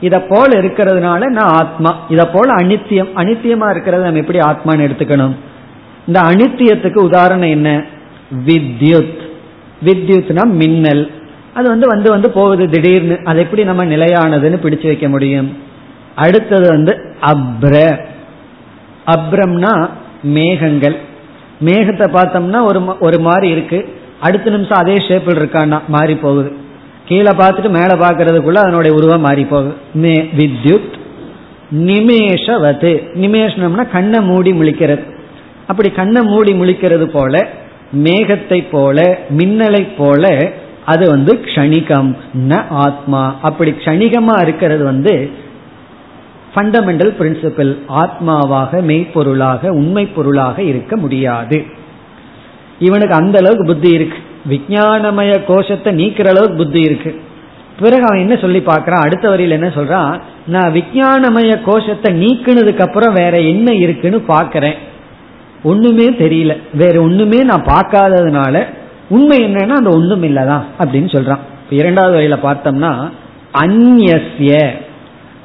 இத 0.00 0.20
போல 0.20 0.60
இருக்கிறதுனால 0.60 1.26
நான் 1.26 1.48
ஆத்மா. 1.48 2.06
இத 2.08 2.26
போல 2.26 2.54
அனித்தியம். 2.54 3.10
அனித்தியமா 3.16 3.72
இருக்கிறத 3.72 4.00
நம்ம 4.00 4.18
எப்படி 4.18 4.38
ஆத்மான்னு 4.38 4.86
எடுத்துக்கணும்? 4.88 5.34
இந்த 6.06 6.20
அனித்தியத்துக்கு 6.20 6.98
உதாரணம் 6.98 7.48
என்ன? 7.48 7.84
வித்யுத். 8.46 9.18
வித்யுத்னா 9.84 10.44
மின்னல். 10.44 11.15
அது 11.56 11.68
வந்து 11.68 11.86
வந்து 11.86 12.10
வந்து 12.10 12.30
போகுது 12.30 12.68
திடீர்னு. 12.70 13.18
அது 13.24 13.38
எப்படி 13.38 13.64
நம்ம 13.64 13.84
நிலையானதுன்னு 13.84 14.58
பிடிச்சு 14.62 14.86
வைக்க 14.86 15.08
முடியும். 15.08 15.48
அடுத்தது 16.14 16.68
வந்து 16.68 16.92
அப்ர. 17.20 17.98
அப்ரம்னா 19.06 19.90
மேகங்கள். 20.22 20.96
மேகத்தை 21.64 22.06
பார்த்தோம்னா 22.14 22.62
ஒரு 22.62 22.80
ஒரு 23.00 23.18
மாதிரி 23.20 23.48
இருக்கு. 23.48 23.78
அடுத்த 24.20 24.50
நிமிஷம் 24.50 24.78
அதே 24.78 24.94
ஷேப்பில் 24.94 25.38
இருக்கான்னா 25.38 25.80
மாறி 25.88 26.16
போகுது. 26.16 26.52
கீழே 27.04 27.30
பார்த்துட்டு 27.30 27.68
மேலே 27.68 27.94
பார்க்கறதுக்குள்ள 27.94 28.54
அதனுடைய 28.54 28.96
உருவம் 28.96 29.20
மாறி 29.20 29.44
போகுது. 29.44 29.74
மே 29.94 30.30
வித்யுத் 30.36 30.94
நிமேஷவது 31.74 32.90
நிமேஷனம்னா 33.14 33.90
கண்ணை 33.90 34.20
மூடி 34.20 34.52
முழிக்கிறது. 34.52 35.04
அப்படி 35.66 35.90
கண்ணை 35.90 36.22
மூடி 36.22 36.52
முழிக்கிறது 36.52 37.04
போல 37.04 37.48
மேகத்தை 38.02 38.66
போல 38.70 39.18
மின்னலை 39.38 39.88
போல 39.96 40.52
அது 40.86 41.08
வந்து 41.08 41.34
க்ஷணிகம் 41.34 42.16
ந 42.48 42.64
ஆத்மா. 42.68 43.36
அப்படி 43.42 43.70
க்ஷணிகமா 43.70 44.42
இருக்கிறது 44.42 44.84
வந்து 44.84 45.30
ஃபண்டமெண்டல் 46.54 47.12
பிரின்சிபிள் 47.18 47.72
ஆத்மாவாக 47.88 48.80
மெய்ப்பொருளாக 48.82 49.68
உண்மை 49.68 50.06
பொருளாக 50.06 50.62
இருக்க 50.62 50.96
முடியாது. 50.96 51.64
இவனுக்கு 52.78 53.14
அந்த 53.14 53.38
அளவுக்கு 53.38 53.66
புத்தி 53.66 53.90
இருக்கு. 53.94 54.18
விஜயானமய 54.50 55.44
கோஷத்தை 55.46 55.92
நீக்கிற 55.94 56.28
அளவுக்கு 56.28 56.56
புத்தி 56.56 56.80
இருக்கு. 56.80 57.20
பிறகு 57.80 58.02
அவன் 58.02 58.18
என்ன 58.18 58.36
சொல்லி 58.36 58.58
பார்க்கறான்? 58.58 59.04
அடுத்த 59.04 59.28
வரியில் 59.28 59.50
என்ன 59.50 59.66
சொல்றான்? 59.66 60.20
நான் 60.46 60.72
விஜயானமய 60.72 61.62
கோஷத்தை 61.64 62.10
நீக்கினதுக்கு 62.22 62.78
அப்புறம் 62.78 63.14
வேற 63.14 63.36
என்ன 63.36 63.72
இருக்குன்னு 63.72 64.22
பாக்கிறேன் 64.28 64.78
ஒண்ணுமே 65.62 66.08
தெரியல. 66.10 66.56
வேற 66.74 67.00
ஒண்ணுமே 67.00 67.38
நான் 67.38 67.64
பார்க்காததுனால 67.64 68.66
உண்மை 69.08 69.38
என்னன்னா 69.38 69.68
அந்த 69.68 69.90
ஒண்ணும் 69.90 70.22
இல்லதான் 70.22 70.62
அப்படின்னு 70.78 71.14
சொல்றான். 71.14 71.38
இரண்டாவது 71.70 72.18
வரையில 72.18 72.44
பார்த்தோம்னா 72.46 73.10
அந்நிய 73.52 74.20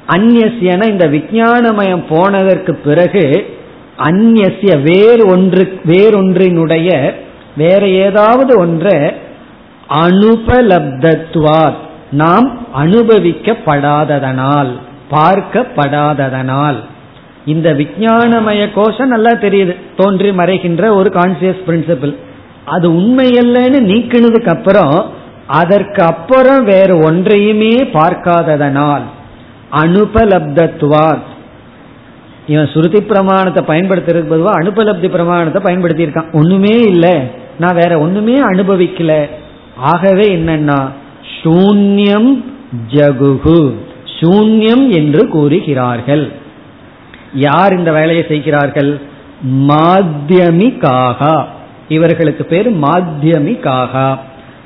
அந்நியன 0.07 0.84
இந்த 0.84 1.07
விஜயானமயம் 1.07 2.03
போனதற்கு 2.09 2.76
பிறகு 2.76 3.57
அந்நிய 3.97 4.78
வேறு 4.78 5.26
ஒன்று 5.26 5.80
வேறொன்றினுடைய 5.86 7.12
வேற 7.57 7.88
ஏதாவது 7.88 8.59
ஒன்றை 8.59 9.14
அனுபலப்தத்வாத் 9.89 11.76
நாம் 12.12 12.68
அனுபவிக்கப்படாததனால் 12.76 14.72
பார்க்கப்படாததனால். 15.12 16.76
இந்த 17.45 17.74
விஜயானமய 17.74 18.74
கோஷம் 18.74 19.07
நல்லா 19.07 19.32
தெரியுது. 19.32 19.76
தோன்றி 19.97 20.30
மறைகின்ற 20.30 20.93
ஒரு 20.93 21.12
கான்சியஸ் 21.14 21.62
பிரின்சிபிள் 21.68 22.16
அது 22.74 22.88
உண்மையல்லன்னு 23.00 23.80
நீக்கினதுக்கு 23.92 24.52
அப்புறம் 24.56 24.96
அதற்கு 25.62 26.02
அப்புறம் 26.12 26.64
வேற 26.64 26.90
ஒன்றையுமே 27.08 27.74
பார்க்காததனால் 27.98 29.06
அனுபலப்தத்துவார் 29.84 31.22
இவன் 32.52 32.72
சுருதி 32.74 33.00
பிரமாணத்தை 33.10 33.62
பயன்படுத்துறதுக்கு 33.72 34.34
பொதுவாக 34.34 34.60
அனுபலப்தி 34.62 35.08
பிரமாணத்தை 35.16 35.60
பயன்படுத்தி 35.62 36.06
இருக்கான் 36.06 36.34
ஒண்ணுமே 36.40 36.76
இல்லை. 36.92 37.16
நான் 37.62 37.80
வேற 37.82 37.94
ஒண்ணுமே 38.00 38.36
அனுபவிக்கல. 38.52 39.14
ஆகவே 39.92 40.26
என்னன்னா 40.38 40.80
சூன்யம் 41.38 42.32
ஜகுகு 42.96 43.62
சூன்யம் 44.18 44.86
என்று 45.00 45.22
கூறுகிறார்கள். 45.28 46.26
யார் 47.46 47.78
இந்த 47.78 47.92
வேலையை 47.92 48.24
செய்கிறார்கள்? 48.28 48.92
மாத்தியமிகாக 49.70 51.20
இவர்களுக்கு 51.92 52.44
பேர் 52.46 52.70
மாத்தியமிகாக 52.82 54.18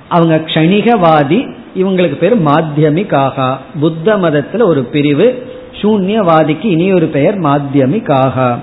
அவங்க 0.09 0.36
க்ஷணிகவாதி 0.36 1.39
இவங்களுக்கு 1.76 2.15
பேர் 2.15 2.43
மாத்தியமிகாக 2.43 3.57
புத்த 3.80 4.17
மதத்துல 4.17 4.61
ஒரு 4.61 4.84
பிரிவு 4.84 5.53
சூன்யவாதிக்கு 5.71 6.65
இனி 6.65 6.93
ஒரு 6.93 7.05
பெயர் 7.05 7.39
மாத்தியமிகாக 7.39 8.59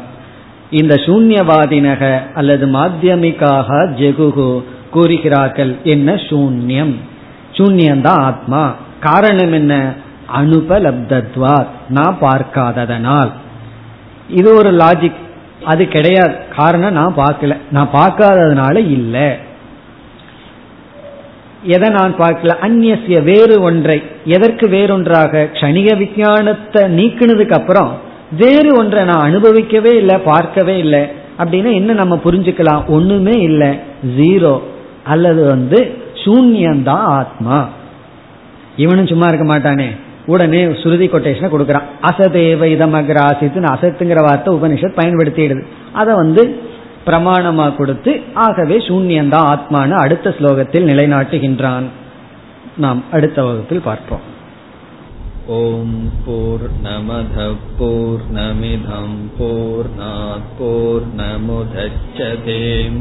இந்த 0.70 0.94
சூன்யவாதினக 0.94 2.20
அல்லது 2.34 2.66
மாத்தியமிகாக 2.66 3.68
ஜெகுகு 3.98 4.62
கூறுகிறார்கள் 4.90 5.76
என்ன 5.84 6.14
சூன்யம்? 6.14 6.94
சூன்யம்தான் 7.52 8.20
ஆத்மா. 8.20 8.74
காரணம் 9.00 9.52
என்ன? 9.52 9.94
அனுபலப்தத்வாத் 10.36 11.66
நான் 11.88 12.18
பார்க்காததனால். 12.20 13.30
இது 14.28 14.54
ஒரு 14.54 14.72
லாஜிக் 14.72 15.20
அது 15.64 15.88
கிடையாது. 15.88 16.34
காரணம் 16.56 16.92
நான் 16.92 17.14
பார்க்கல. 17.16 17.56
நான் 17.70 17.88
பார்க்காததுனால 17.92 18.76
இல்லை. 18.76 19.50
எதை 21.62 21.88
நான் 21.88 22.16
பார்க்கல? 22.16 22.48
அந்நிய 22.48 23.20
வேறு 23.20 23.60
ஒன்றை. 23.60 24.02
எதற்கு 24.24 24.68
வேறொன்றாக? 24.68 25.48
க்ஷணிக 25.52 25.96
விஞ்ஞானத்தை 25.96 26.82
நீக்கினதுக்கு 26.82 27.50
அப்புறம் 27.50 27.98
வேறு 28.38 28.76
ஒன்றை 28.76 29.04
நான் 29.04 29.32
அனுபவிக்கவே 29.32 29.94
இல்லை 29.94 30.18
பார்க்கவே 30.18 30.78
இல்லை. 30.78 31.06
அப்படின்னா 31.38 31.74
என்ன 31.74 31.92
நம்ம 31.92 32.20
புரிஞ்சுக்கலாம்? 32.24 32.86
ஒண்ணுமே 32.86 33.40
இல்லை. 33.40 33.78
ஜீரோ 34.18 34.60
அல்லது 35.04 35.44
வந்து 35.44 36.02
சூன்யந்தான் 36.14 36.88
ஆத்மா. 36.88 37.68
இவனும் 38.76 39.06
சும்மா 39.06 39.26
இருக்க 39.26 39.58
மாட்டானே. 39.58 39.86
உடனே 40.26 40.74
சுருதி 40.82 41.06
கொட்டேஷனை 41.06 41.48
கொடுக்குறான். 41.50 41.88
அசதேவ 42.02 42.64
இதமகராசித்துன்னு 42.74 43.72
அசத்துங்கிற 43.74 44.20
வார்த்தை 44.20 44.54
உபனிஷத் 44.54 44.98
பயன்படுத்திடுது 44.98 45.64
அதை 45.92 46.14
வந்து 46.14 46.60
பிரமாணமா 47.06 47.76
கொடுத்து 47.76 48.20
ஆகவே 48.34 48.78
சூன்யந்தான் 48.78 49.48
ஆத்மான 49.52 49.90
அடுத்த 49.90 50.34
ஸ்லோகத்தில் 50.38 50.88
நிலைநாட்டுகின்றான். 50.88 51.84
நாம் 52.76 53.04
அடுத்த 53.12 53.44
வகுப்பில் 53.44 53.80
பார்ப்போம். 53.80 54.30
ஓம் 55.46 56.12
போர் 56.26 56.66
நமத 56.84 57.52
போர் 57.78 58.20
நமிதம் 58.34 59.18
போர் 60.58 61.02
நமுதச்சதேம் 61.16 63.00